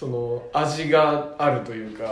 [0.00, 2.04] その味があるというか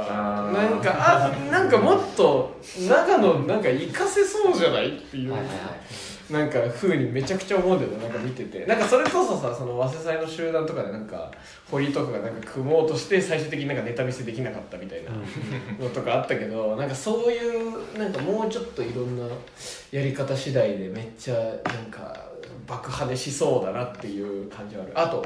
[0.52, 2.54] なんかあなんかもっと
[2.86, 6.32] 長野なんか活かせそうじゃないっていうはいはいはい。
[6.32, 8.66] なんか風にめちゃくちゃ思うんだよねなんか見てて。
[8.66, 11.30] なんかそれこそさその早稲祭の集団とかでなんか
[11.70, 15.10] 堀とかがなんか組もうとして最終的になんかネタ見せできなかったみたいな
[15.82, 19.34] のとかあったけどなんかそういうなんかもうちょっといろんな
[19.90, 21.40] やり方次第でめっちゃな
[21.80, 22.14] んか
[22.66, 25.22] 爆破でしそうだなっていう感じはあるあと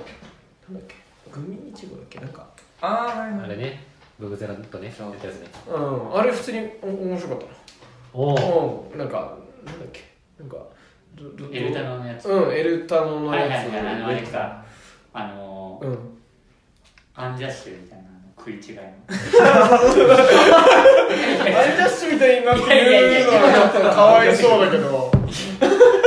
[0.71, 1.03] なんだっけ
[1.33, 2.52] グミいちごだっけなんか
[2.83, 3.45] ああはい。
[3.45, 3.80] あれね。
[4.18, 5.49] ブブゼラとねやったやつね。
[5.68, 6.16] うん。
[6.18, 7.45] あれ普通にお面白かった
[8.12, 8.95] おおう。
[8.95, 8.99] ん。
[8.99, 10.01] なんかなんだっけ。
[10.39, 10.57] なんか
[11.14, 12.28] どどどエルタノのやつ。
[12.28, 13.68] うんエルタノのはいやつ。
[13.68, 14.64] はいはいあのあれか。
[15.14, 15.99] あのうん
[17.14, 18.83] アンジャッシュみたいなあの食い違いの。
[18.83, 18.97] アン
[21.76, 25.11] ジャッシュみたいになって言うのはちょっとかわいそうだけど。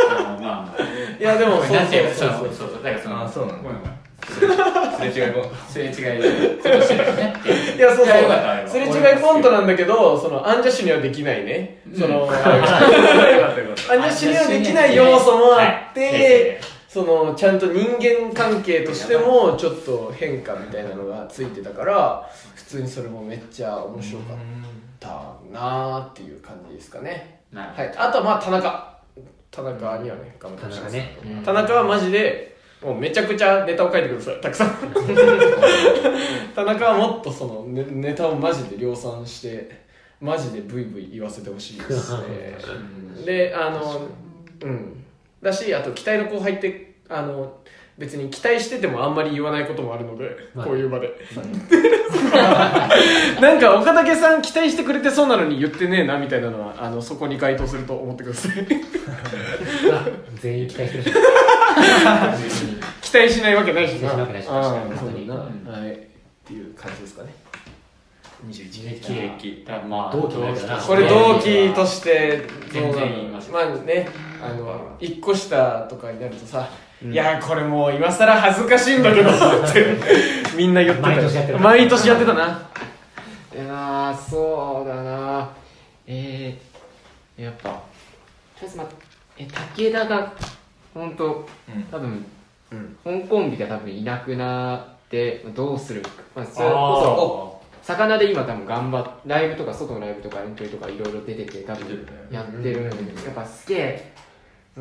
[0.09, 0.81] あのまあまあ。
[1.19, 2.37] いやでもそうなんていうそうの？
[2.39, 2.83] そうそうそう。
[2.83, 3.63] だからそのあそうなんだ。
[3.63, 3.95] ごめんごめん
[4.35, 4.41] す
[5.17, 5.45] れ違いも。
[5.67, 8.69] すれ違いでちょっとしいやそうそう。
[8.69, 16.17] すれ違いコントなんだけどそのアンジャッシュにはできないね、そのアンジャッシュにはできない要素もあって、は
[16.61, 24.37] いそのちゃんと人間関係としてもちょっと変化みたいなのがついてたから普通にそれもめっちゃ面白かっ
[24.97, 25.09] た
[25.51, 27.41] なーっていう感じですかね。
[27.53, 27.93] はい。
[27.97, 28.95] あとはまあ田中。
[29.51, 31.41] 田中にはね頑張って田ほしいです中ね。
[31.43, 32.54] 田中はマジで
[32.85, 34.41] もうめちゃくちゃネタを書いてください。
[34.41, 34.69] たくさん。
[36.53, 39.85] 田中はもっとそのネネタをマジで量産して
[40.21, 42.55] マジでブイブイ言わせてほしいですね。
[43.25, 44.07] であの
[44.61, 45.03] うん。
[45.41, 47.57] だしあと期待の後輩ってあの
[47.97, 51.09] 別に期待しててもあんまり言わないこともあるので、まあこういう場で、
[53.39, 58.51] なんか岡武さん期待してくれてそうなのに言ってねえなみたいなのはあのそこに該当すると思ってください。
[59.93, 60.07] あ
[60.41, 61.15] 全員期待してる
[63.17, 65.93] 待しないわけないし期待しないわけないしああ確かにはい。
[65.93, 65.97] っ
[66.45, 67.33] ていう感じですかね。
[68.47, 72.43] 21喜劇だからまあ同期これ同期として。
[72.71, 73.49] 全然言います。
[73.51, 74.07] まあね
[74.43, 76.69] あの1個下とかになるとさ、
[77.01, 79.33] いやこれもう今更恥ずかしいんだけどっ
[79.73, 79.97] て
[80.55, 82.69] みんな言ってた毎年やってる毎年やってたな。
[83.53, 85.49] いやーそうだな。
[86.05, 87.69] えー、やっぱ。
[87.69, 87.79] とり
[88.63, 88.89] あえずま
[89.37, 90.33] え武田が
[90.93, 91.45] 本当
[91.91, 92.25] 多分、
[93.05, 93.21] うん。
[93.21, 104.13] 香港美が多分いなくなってどうするか、まあ、それこそ魚で今多分頑張っライブとか外のライブとかエントリーとかいろいろ出てて多分やってるんだけどやっぱすげえ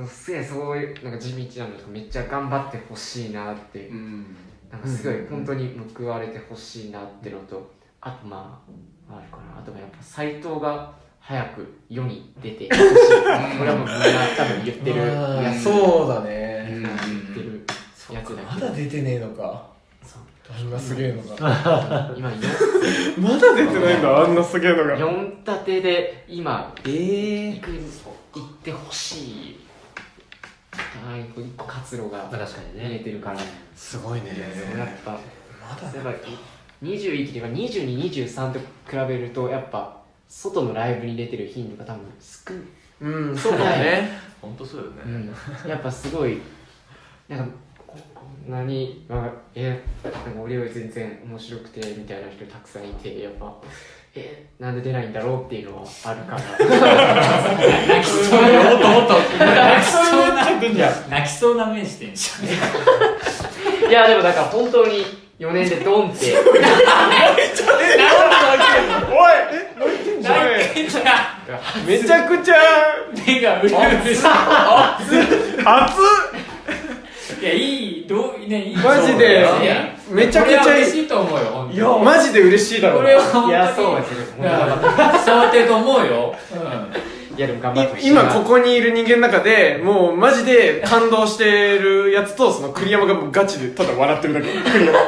[0.07, 3.89] すげえそういうなんか地道なのとかめっちゃ頑張ってほしいなって。
[3.89, 4.37] うん
[4.75, 8.61] なんかすごい本当に報われてほしいなってのとあとま
[9.09, 9.61] ああるかな。
[9.61, 12.85] あとはやっぱ斎藤が早く世に出てほしい。
[13.57, 14.03] これはもうみんな
[14.37, 16.83] 多分言ってるそうだうね、ん。
[16.83, 17.24] 言ってるや
[18.25, 19.67] つだまけどだ出てねえのか。
[20.03, 20.23] そう。
[20.57, 22.15] あんなすげえのが。
[22.17, 22.37] 今よ
[23.19, 27.71] まだ出てないんだあんなすげえの4立てで今ええ行く
[28.35, 29.61] 行ってほしい。
[31.07, 32.89] はい一個活路がまあ確かにね。
[32.89, 33.39] 見えてるから。
[33.77, 34.29] すごいね。
[34.77, 35.19] やっぱま
[35.81, 36.13] だ例えば
[36.83, 42.53] 21とか2223と比べるとやっぱ外のライブに出てる頻度が多分少
[43.01, 44.11] うんそうだね。
[44.41, 46.39] 本当そうよね、うん、やっぱすごい
[47.29, 47.55] なんか
[48.15, 53.55] こんなに、まあ、えなんか俺より全然面白くてみたいな人たくさんいてやっぱ
[54.17, 56.41] えなんで出ないんだろうっていうのはあるから。
[57.97, 60.79] 泣きそうなもっともっと泣きそうな泣きそう
[61.11, 63.91] 泣きそうな目してんじゃん。
[63.91, 65.05] いやでもだから本当に
[65.39, 66.33] 4年でドンって。
[66.37, 66.59] おい
[69.51, 71.87] え泣いてんじゃん泣いてんじゃん。
[71.87, 72.55] めちゃくちゃ。
[73.27, 74.15] 目がうるうる。
[74.15, 74.31] し熱っ
[77.41, 81.77] いいやいいどうねいいマジでいやめちゃくちゃこれは嬉しいと思うよ本当に。
[81.77, 86.35] いやマジで嬉しいだろこれは本当にいやそうですねいや伝わってると思うよ、
[87.37, 94.49] いやでも頑張ってほしいい今ここにいる人間の中でもうマジで感動してるやつとその栗山がもうガチでただ笑ってるだけ。
[94.49, 94.99] 栗山。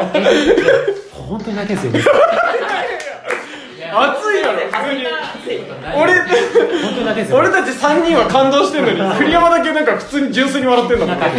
[1.27, 2.15] 本当に泣いてるんですよ
[3.97, 4.59] 熱いだろ。
[4.61, 5.07] 普通に
[5.97, 6.13] 俺
[7.33, 11.19] 俺たち3人は感動してんのに栗山だけなんか普通に純粋に笑ってんだもん。
[11.19, 11.37] なんか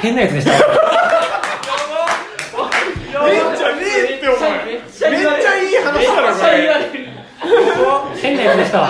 [0.00, 0.56] 変なやつでしため
[3.36, 5.12] っちゃねえってお前めっちゃい
[5.72, 6.50] い話だろこれ。
[8.20, 8.88] 変なやつでしたわ。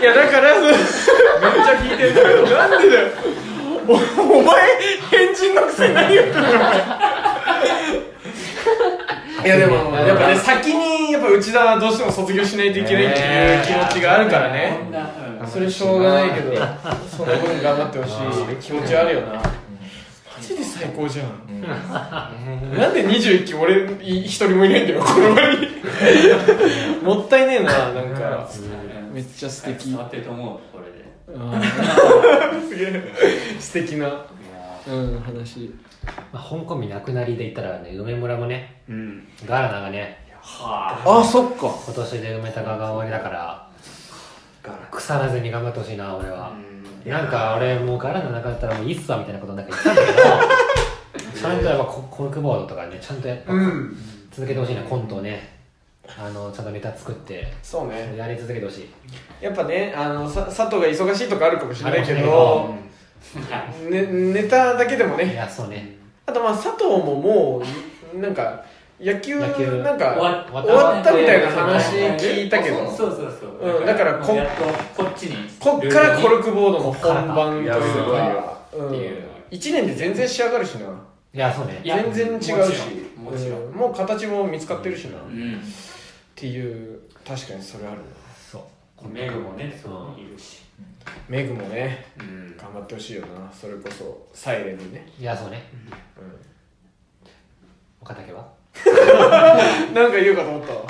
[0.00, 2.42] いやだからめっちゃ聞いてんだけど。
[2.56, 3.08] なんでだよ。
[3.88, 3.92] お
[4.38, 4.54] お前
[5.10, 6.40] 変人のくせに何言ってんの。
[6.40, 6.60] お前
[9.46, 14.78] いやでもやっぱね先にやっぱ内田はどうしても卒業しないといけないっていう気持ちがあるからね。
[15.46, 16.56] それしょうがないけど
[17.08, 18.12] その分頑張ってほし
[18.52, 19.34] い気持ちはあるよな。
[19.34, 19.42] マ
[20.42, 21.62] ジで最高じゃん、
[22.76, 25.68] なんで21期俺い一人もいないんだよこの場に
[27.02, 28.50] もったいねえななんか。
[29.12, 29.90] めっちゃ素敵。
[29.90, 31.06] 伝わってると思うこれで。
[32.68, 33.12] すげえ。
[33.58, 34.26] 素敵な。
[34.88, 35.72] うん話
[36.32, 39.28] まあ、香港民なくなりで言ったらね梅村もねうん。
[39.46, 41.24] ガラナがねはあ。
[41.24, 41.74] そっか。
[41.86, 43.68] 今年で梅高が終わりだから
[44.90, 46.52] 腐らずに頑張ってほしいな俺は、
[47.04, 53.96] なんか俺もうガラナなかったらもういいっすわみたいなことなんか言ってたんだけど ちゃんとやっぱココルクボードとかねちゃんとやっぱうん。
[54.32, 55.56] 続けてほしいなコントをね。
[56.18, 58.14] あのちゃんとネタ作ってそうね。
[58.16, 58.90] やり続けてほしい。
[59.40, 62.74] やっぱねあのさ佐藤が忙しいとかあるかもしれないけど
[63.88, 65.95] いね、ネタだけでもいねやそうね
[66.26, 67.62] あとまあ佐藤もも
[68.14, 68.64] うなんか
[69.00, 72.90] 野球なんか終わったみたいな話聞いたけど。
[72.90, 74.34] そうそうそう、うんだからこ
[74.96, 75.48] こっちに。
[75.60, 77.76] こっからコルクボードの本番というか
[78.24, 78.88] ようん。
[78.88, 80.86] っていう1年で全然仕上がるしな。
[81.34, 81.82] いやそうね。
[81.84, 82.82] 全然違うし。
[83.18, 83.72] もちろん。
[83.72, 85.60] もう形も見つかってるしな、っうん。
[86.34, 88.02] ていう確かにそれあるな
[89.02, 90.62] メグもねそこにいるし。
[91.28, 92.56] メグもねうん。
[92.56, 93.52] 頑張ってほしいよな。
[93.52, 95.62] それこそサイレンにね、いやそうね。
[96.18, 96.32] うん。
[98.00, 98.46] 岡竹は？
[99.94, 100.74] なんか言うかと思った。
[100.74, 100.82] わ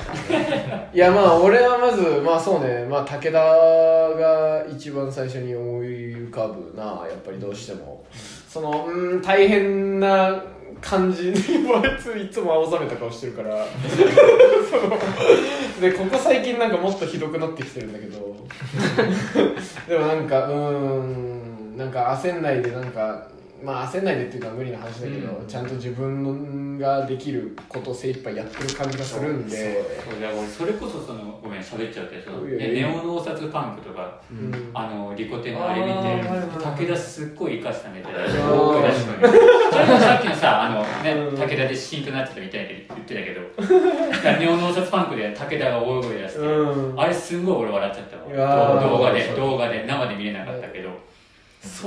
[0.93, 2.85] いやまあ俺はまずまあそうね。
[2.89, 6.83] まあ武田が一番最初に思い浮かぶな。
[7.09, 8.05] やっぱりどうしても。
[8.49, 10.43] そのうん大変な
[10.81, 11.35] 感じに
[11.74, 13.66] あいついつも青ざめた顔してるから。
[15.81, 18.36] でここ最近なんかもっとひどくなってきてるんだけど。
[19.89, 23.28] でもなんかうーんなんか焦んないでなんか
[23.62, 29.83] まあ焦んないでっていうのは無理な話だけど、ちゃんと自分ができることを精一杯やってる感じがするんで。
[30.57, 32.07] それこそそのごめん喋っちゃう。
[32.07, 32.89] けどいやいや。
[32.89, 34.70] ねネオノーサツパンクとかうん。
[34.74, 36.23] あのリコテのあれ見て
[36.62, 38.55] 武田すっごい生かしたネタでー。
[38.55, 39.23] 大声出しのに
[39.73, 43.41] それもさっきのさあのねうん武田でシーンとなってたみたいに言ってたけど。
[44.39, 47.01] ネオノーサツパンクで武田が大声出してうん。
[47.01, 48.83] あれすんごい俺笑っちゃったわ。
[48.83, 48.89] ー。
[48.89, 50.91] 動画で動画で生で見れなかったけど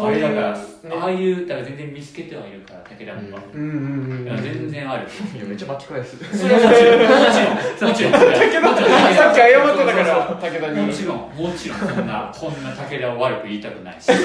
[0.02, 0.58] あれだから
[1.02, 3.40] ああいうだから全然見つけてはいるから武田も。
[3.54, 3.62] うん。
[3.62, 5.08] うんうんいや全然ある。
[5.36, 6.18] いやめっちゃ巻き返す。
[6.38, 7.50] それはもちろんもちろ
[7.88, 8.14] んもちろん。
[8.14, 8.76] 武田
[9.16, 10.88] さっき謝ってたから武田に。
[10.88, 14.10] もちろんもちろんこんなこんな武田を悪く言いたくないし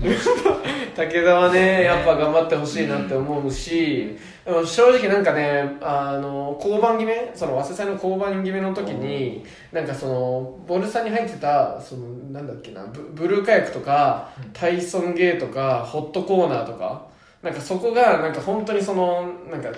[0.00, 17.06] 武田はねやっぱ頑張ってほしいなって思うし、でも正直なんかねあの交番決めその早稲祭の交番決めの時になんかそのボルサに入ってたそのなんだっけなブルーカヤックとかタイソンゲーとかホットコーナーとか
[17.42, 19.70] なんかそこがなんか本当にそのなんか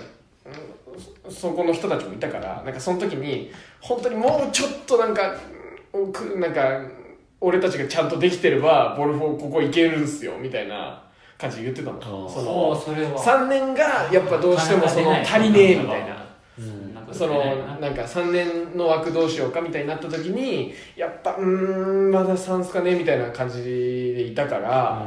[1.29, 3.51] そこの人たちもいたからなんかその時に
[3.81, 5.35] 本当にもうちょっとなんか
[6.37, 6.81] なんか
[7.43, 11.03] 俺たちがちゃんとできてればボルフォここ行けるんすよみたいな
[11.37, 12.33] 感じで言ってたのー。
[12.33, 13.19] そのそれは。
[13.19, 16.25] 3年がやっぱどうしてもその足りねえみたいな。
[16.59, 16.95] うん。
[16.95, 25.07] なんかそのなんか3年の枠どうしようかみたいになった時にやっぱうーんまだ3すかねみたいな感じでいたから、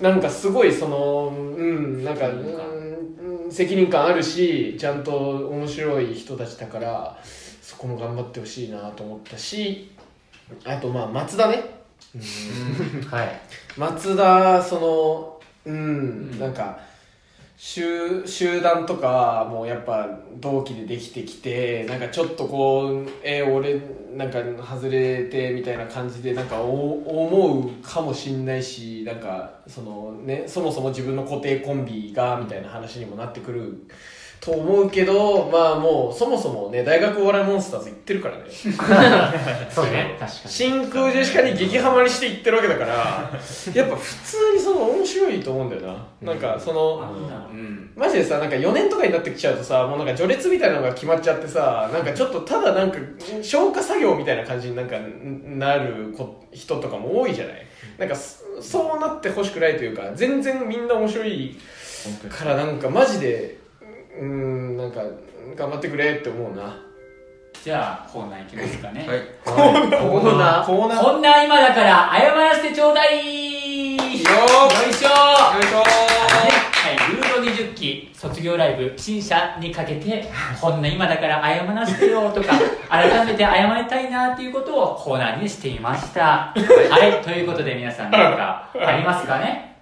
[0.00, 7.18] なんかすごいそのうんなんかうん責任感あるしちゃんと面白い人たちだから
[7.60, 9.92] そこも頑張ってほしいなと思ったし
[10.64, 11.62] あとまあ松田ね、
[13.10, 13.40] はい。
[13.76, 16.38] 松田そのうん、うん。
[16.38, 16.78] なんか
[17.56, 20.08] 集集団とかもやっぱ
[20.40, 23.80] 同期でできてきてなんかちょっとこうえー俺
[24.16, 33.86] なんか外れてみたいな感じでなんかお思うかもしんないしなんかそのねそもそも自分の固定コンビがみたいな話にもなってくる
[34.44, 38.44] と思うけどまあもうそもそもね大学お笑いモンスターズ行ってるからね。
[39.70, 40.16] そうね。
[40.20, 40.50] 確かに。
[40.50, 43.30] 真空ジェシカに激ハマりしていってるわけだから
[43.74, 47.02] やっぱ普通にその面白いと思うんだよな、なんかその
[47.96, 52.98] マジでさなんか4年とかになってきちゃうとさもうなんか序列みたいなのが決まっちゃってさなんかちょっとただなんか
[53.42, 57.66] 消化作業みたいな感じになんかんなるこ人とかも多いじゃない？
[57.98, 61.56] なんかそそうなってほしくないというか全然みんな面白い
[62.28, 63.63] からなんかマジで
[64.18, 65.02] うーんなんか
[65.56, 66.80] 頑張ってくれって思うな。
[67.62, 69.20] じゃあコーナーいきますかね、はい。
[69.42, 70.38] コーコー。
[70.38, 71.02] ナーコーナー。
[71.02, 73.96] こんな今だから謝らせてちょうだい。
[73.96, 74.30] よいしょ。
[74.30, 75.08] よいしょ。
[76.84, 80.30] はい、ルード20期卒業ライブ新社にかけて
[80.60, 82.52] こんな今だから謝らせてよとか
[82.90, 86.52] 改めて謝りたいなっていうことをコーナーにしてみました。
[86.54, 87.24] はい。
[87.24, 89.78] ということで皆さん何かありますかね？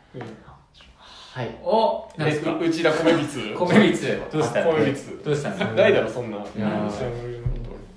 [1.34, 1.48] はい。
[1.64, 2.59] お何ですか？
[2.60, 6.36] えうちら米びつ 米びつ どうしたの米びつどうしたのないだろそんな。
[6.36, 6.90] やー。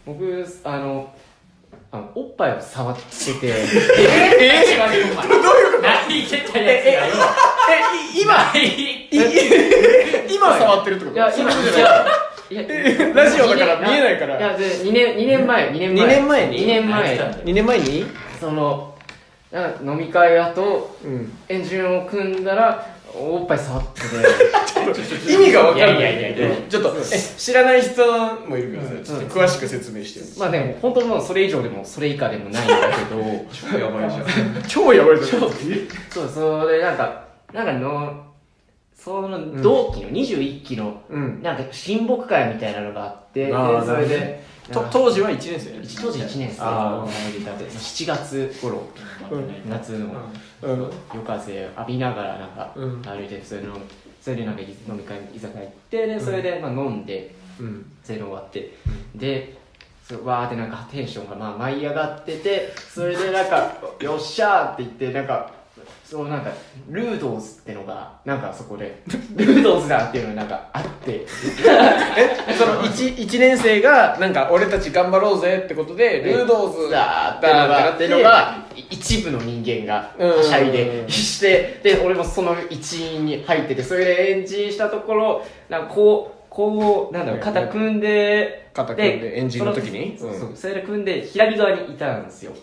[0.06, 1.10] 僕あの
[1.92, 3.48] あのおっぱいを触ってて。
[3.48, 3.66] え
[4.74, 5.28] えどういうこと
[5.82, 7.04] 何言ってたやつだよ
[8.14, 8.22] えい。
[8.22, 8.54] 今
[10.34, 11.16] 今触ってるってこと？
[11.16, 11.54] いや今い
[12.56, 13.00] やい。
[13.00, 14.38] やラジオだから見えないから。
[14.38, 16.06] いやで2年二年前2年前。
[16.06, 17.04] 二年前に？2年前。
[17.04, 18.06] 何したんだ2年前に？
[18.40, 18.94] その
[19.84, 21.38] 飲み会後うん。
[21.50, 22.86] エンジンを組んだら
[23.18, 24.06] おっぱい触ってて。
[25.32, 26.00] 意味が分かんない。
[26.00, 28.06] いやいやいやちょっとえ知らない人
[28.48, 30.26] もいるからさちょっと詳しく説明してよ。
[30.38, 33.22] まあでも本当もうそれ以上でもそれ以下でもないんだけど
[33.72, 34.26] 超やばいじゃん。
[34.68, 35.18] 超やばい。
[35.18, 35.42] じゃん。
[35.42, 35.50] そう
[36.34, 37.24] それなんか
[37.54, 38.26] なんかの
[38.96, 41.42] その同期の21期のうん。
[41.42, 45.80] なんか親睦会みたいなのがあってそれでと当時は1年生。
[45.82, 46.62] 一当時1年生。
[46.62, 48.84] あ7月頃。
[49.68, 50.08] 夏の
[50.62, 50.92] うん。
[51.14, 53.02] 夜風浴びながらなんかうん。
[53.02, 53.78] 歩いてそれの
[54.22, 57.86] それでなんか飲み会居酒屋行ってでそれでまあ飲んでうん。
[58.04, 58.76] それで終わって。
[59.16, 59.58] で
[60.08, 65.50] そうわーってなんかテンションがまあ舞い上がっててそれでなんか「よっしゃー!」って言ってなんか
[66.04, 66.52] そうなんか
[66.90, 69.02] ルードーズってのがなんかそこで。
[69.36, 71.26] ルードーズだっていうのがなんかあってえ
[72.58, 90.18] その 1, 一年生がなんか俺たち頑張ろうぜってことでルードーズだーってのがってのがい一部の人間がはしゃいでしてで俺もその一員に入っててそれでエンジンしたところなんかこうこうなんだろう肩組んで肩組んでエンジンの時に？
[90.56, 92.54] それで組んで左側にいたんですよ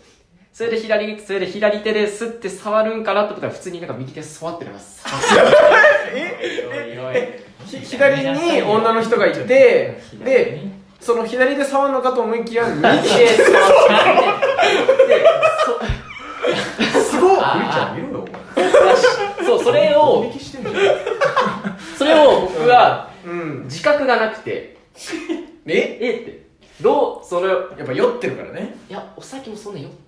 [0.53, 5.23] それで左それで左手ですって触るんかなと思ったら普通になんか右手触ってなんか触っ
[7.12, 10.01] てひ左に女の人がいてで
[11.01, 13.70] その左で触るのかと思いきや右右手触っ
[14.99, 15.12] て。
[16.83, 17.39] ですごっ
[19.39, 20.31] そそうそれを
[21.97, 23.65] それを僕はうん。
[23.65, 24.77] 自覚がなくて。
[25.66, 25.99] え？
[26.01, 26.43] えって。
[26.81, 28.77] どうそれやっぱ酔ってるからね。
[28.91, 30.02] いやお酒もそんな酔って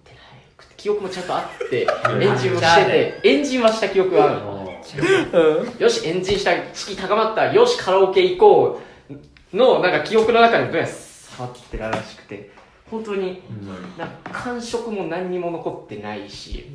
[0.84, 1.86] 記憶もちゃんとあって
[2.20, 7.54] エンジンもしててエンジンはした記憶があるよしエンジンした式高まった。
[7.54, 12.50] よしカラオケ行こうのなんか記憶の中にどうやら触ってたらしくて。
[12.90, 13.40] 本当に
[13.96, 16.66] なんか感触も何にも残ってないし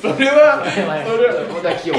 [0.00, 1.34] それはさそれは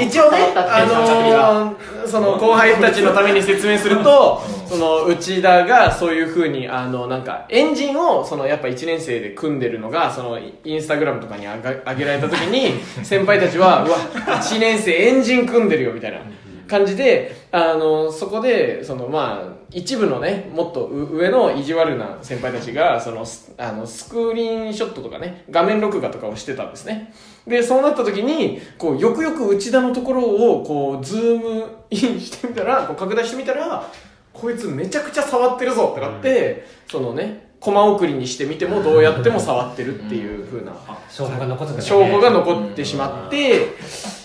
[0.00, 16.20] 一応ねあのー、その後輩たちのために説明すると、その内田がそういうふうにあのなんかエンジンをそのやっぱ1年生で組んでるのがそのインスタグラムとかに上が上げられた時に先輩たちはうわ1年生エンジン組んでるよみたいな
[16.68, 27.12] 感じであのそこでそのまあ一部のねもっとう上の意地悪な先輩たちがそのスあのスクリーンショットとかね画面録画とかをしてたんですね。
[27.46, 33.90] でそうなった時にこうよくよく内田のところをこうズームインしてみたらこう拡大してみたら
[34.32, 40.72] ここいつめちゃくちゃ触ってるぞってなって、そのね駒送りにしてみてもどうやっても触ってるっていう風な。
[41.08, 41.84] 証拠が残ってたね。
[41.84, 43.68] 証拠が残ってしまって、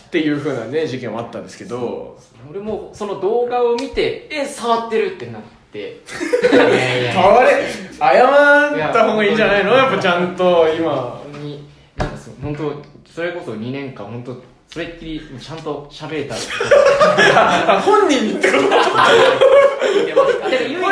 [0.08, 2.18] っていう風なね事件はあったんですけど
[2.50, 5.48] 俺もその動画を見てえ触ってるってなって。
[5.78, 7.68] いやいやいやあれ
[8.00, 9.74] 謝った方がいいんじゃないの？
[9.76, 10.92] やっぱちゃんと今。
[10.96, 11.68] 本当に
[11.98, 12.82] なんかそう本当
[13.12, 16.36] それこそ2年間本当それっきりちゃんと喋れた。
[17.36, 18.64] あ 本人にってこと？
[20.08, 20.24] でも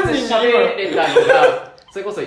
[0.04, 2.20] 唯一喋れたのがそれこそ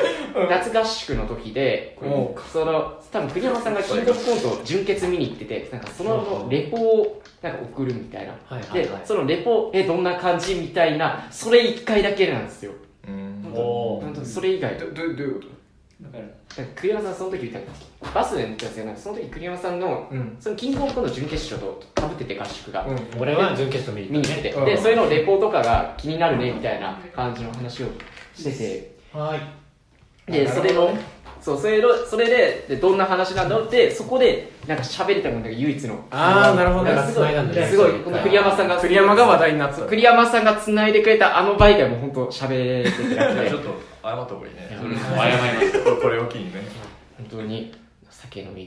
[0.49, 2.09] 夏合宿の時で、うん。
[2.51, 9.01] その多分栗山さんがキングオブコント準決見に行っててなんかそのレポをなんか送るみたいな、はいはいはい。
[9.01, 12.73] でそのレポえどんな感じみたいなそれ1回だけなんですよ。
[14.24, 14.78] それ以外。
[14.78, 15.49] どどどういうこ
[16.01, 17.62] だから栗山さんその時言っ
[18.03, 20.36] たバスで乗ってたんですけどなんかその時栗山さんのとうん。
[20.40, 24.43] そのキングオブコント準決勝とかぶってて合宿が、うん俺は準決勝見に見に行って。
[24.49, 24.65] て、うん。
[24.65, 27.89] でそれのレポートとかが気になるねみたいな感じの話を
[28.35, 29.37] してては
[30.29, 30.33] い。
[30.33, 30.97] でそれの
[31.41, 33.69] そうそれのそれででどんな話なんだろう？
[33.69, 36.05] ってそこでなんか喋れたのが唯一の。
[36.11, 36.91] あーなるほど。
[37.07, 37.33] すごい
[37.67, 39.87] すごいこの栗山さんが栗山が話題になってた。
[39.87, 42.97] 栗山さんが繋いでくれたあの場以外も本当喋れてて。
[43.49, 43.71] ちょっと
[44.03, 44.69] 謝った方がいいね。
[44.71, 45.97] 謝ります。
[46.03, 46.61] これを機にね。
[47.17, 47.73] 本当に
[48.11, 48.67] 酒の勢い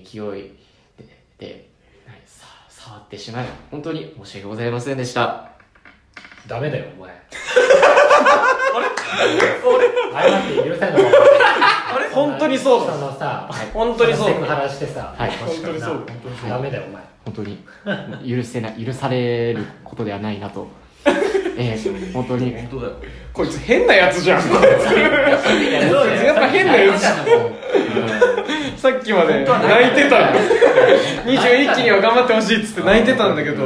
[0.97, 1.69] でで
[2.07, 5.49] はいさ触ってしまい本当に申し訳ございませんでした。
[6.47, 7.11] ダメだよお前
[8.75, 8.85] あれ？
[10.13, 10.97] 謝って許され？
[10.97, 11.17] るのか
[12.13, 12.93] 本当にそうだ。
[12.93, 16.05] そのさ本当にそうセクハラしてさはい本当にそう
[16.49, 17.01] ダメだよお前。
[17.25, 17.57] 本当に。
[18.37, 20.67] 許せない許されることではないなと。
[21.57, 22.51] ええ本当に。
[22.53, 22.93] 本当だよ。
[23.33, 24.41] こいつ変なやつじゃん。
[24.51, 27.01] やっぱ変なやつ。
[27.01, 27.15] じゃん
[28.77, 30.33] さっきまで泣いてた
[31.25, 33.57] 21期 には頑張ってほしいっつって泣いてたんだけど。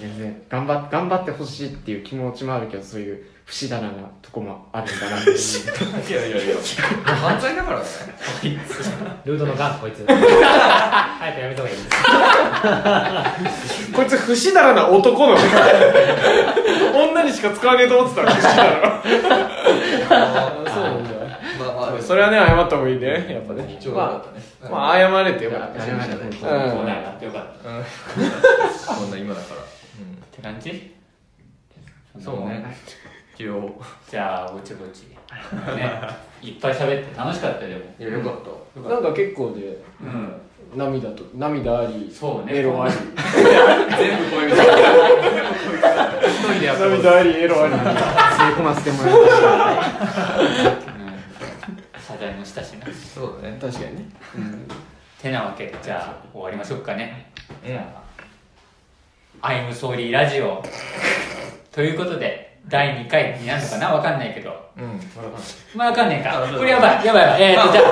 [0.00, 0.42] 全然。
[0.48, 3.92] 頑張っ頑張ってほしいっていう気持ちもあるけどそういう不死だらな
[4.22, 5.38] とこもあるんだなっていう。
[5.38, 6.56] いやいやいや。
[7.04, 7.84] 犯罪だからね。
[9.24, 10.04] ルードのガンこいつ。
[10.06, 11.82] 早くやめた方がいいで
[13.50, 13.92] す。
[13.92, 15.36] こいつ不死だらな男の？
[16.94, 21.20] 女にしか使わねえと思ってたら不死だらそうなんだよ
[21.58, 23.26] まあまあそれはね謝った方がいいね。
[23.30, 23.78] やっぱね。
[23.92, 24.24] ま
[24.64, 25.84] あ、まあ、謝れてよかった。
[25.84, 26.12] 謝れて
[27.26, 27.78] よかった。
[27.78, 27.82] っ
[28.96, 29.60] こんな今だから。
[30.32, 30.94] て感じ？
[32.24, 32.64] そうね
[33.34, 33.80] 一応。
[34.08, 35.06] じゃあぼちぼち。
[35.76, 35.90] ね。
[36.40, 37.94] いっぱい喋って楽しかったよでも。
[37.98, 38.34] いやよかっ
[38.74, 38.80] た。
[38.88, 40.40] なんか結構でうん。
[40.76, 42.56] 涙と涙ありそうね。
[42.58, 42.94] エロあり。
[42.94, 44.56] 全部こういう一
[46.50, 46.84] 人でやった。
[46.84, 47.74] こと涙ありエロあり。
[47.74, 47.78] 吸
[48.50, 50.38] い込ませてもらいました。
[50.38, 50.54] うん。
[52.00, 53.58] 謝罪もしたしなそうだね。
[53.60, 54.08] 確かにね。
[55.20, 55.66] てなわけ。
[55.66, 57.32] でじゃあ終わりましょうかね。
[57.66, 57.80] うん
[59.42, 60.62] 「I'm sorry ラジオ」
[61.72, 63.92] ということで第2回になるのかな？
[63.92, 64.50] わかんないけど。
[64.76, 65.00] うん
[65.74, 66.46] まあわかんねえか。
[66.56, 67.42] これやばいやばいやばい。
[67.42, 67.84] えー、とじゃあ。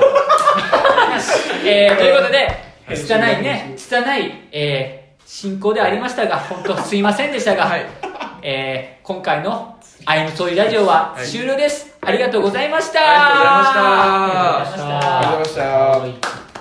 [1.65, 2.49] えー、ということで
[2.97, 7.87] 拙いね拙い、えー、進行ではありましたが本当すいませんでしたが、はい。
[8.43, 9.77] えー、今回の
[10.07, 13.01] 「I'm sorry ラジオ」は終了です、ありがとうございました。
[13.01, 14.81] ありがとうございました。
[14.81, 15.19] ありがとうございました。
[15.19, 15.63] ありがとうございました。
[15.63, 16.52] はい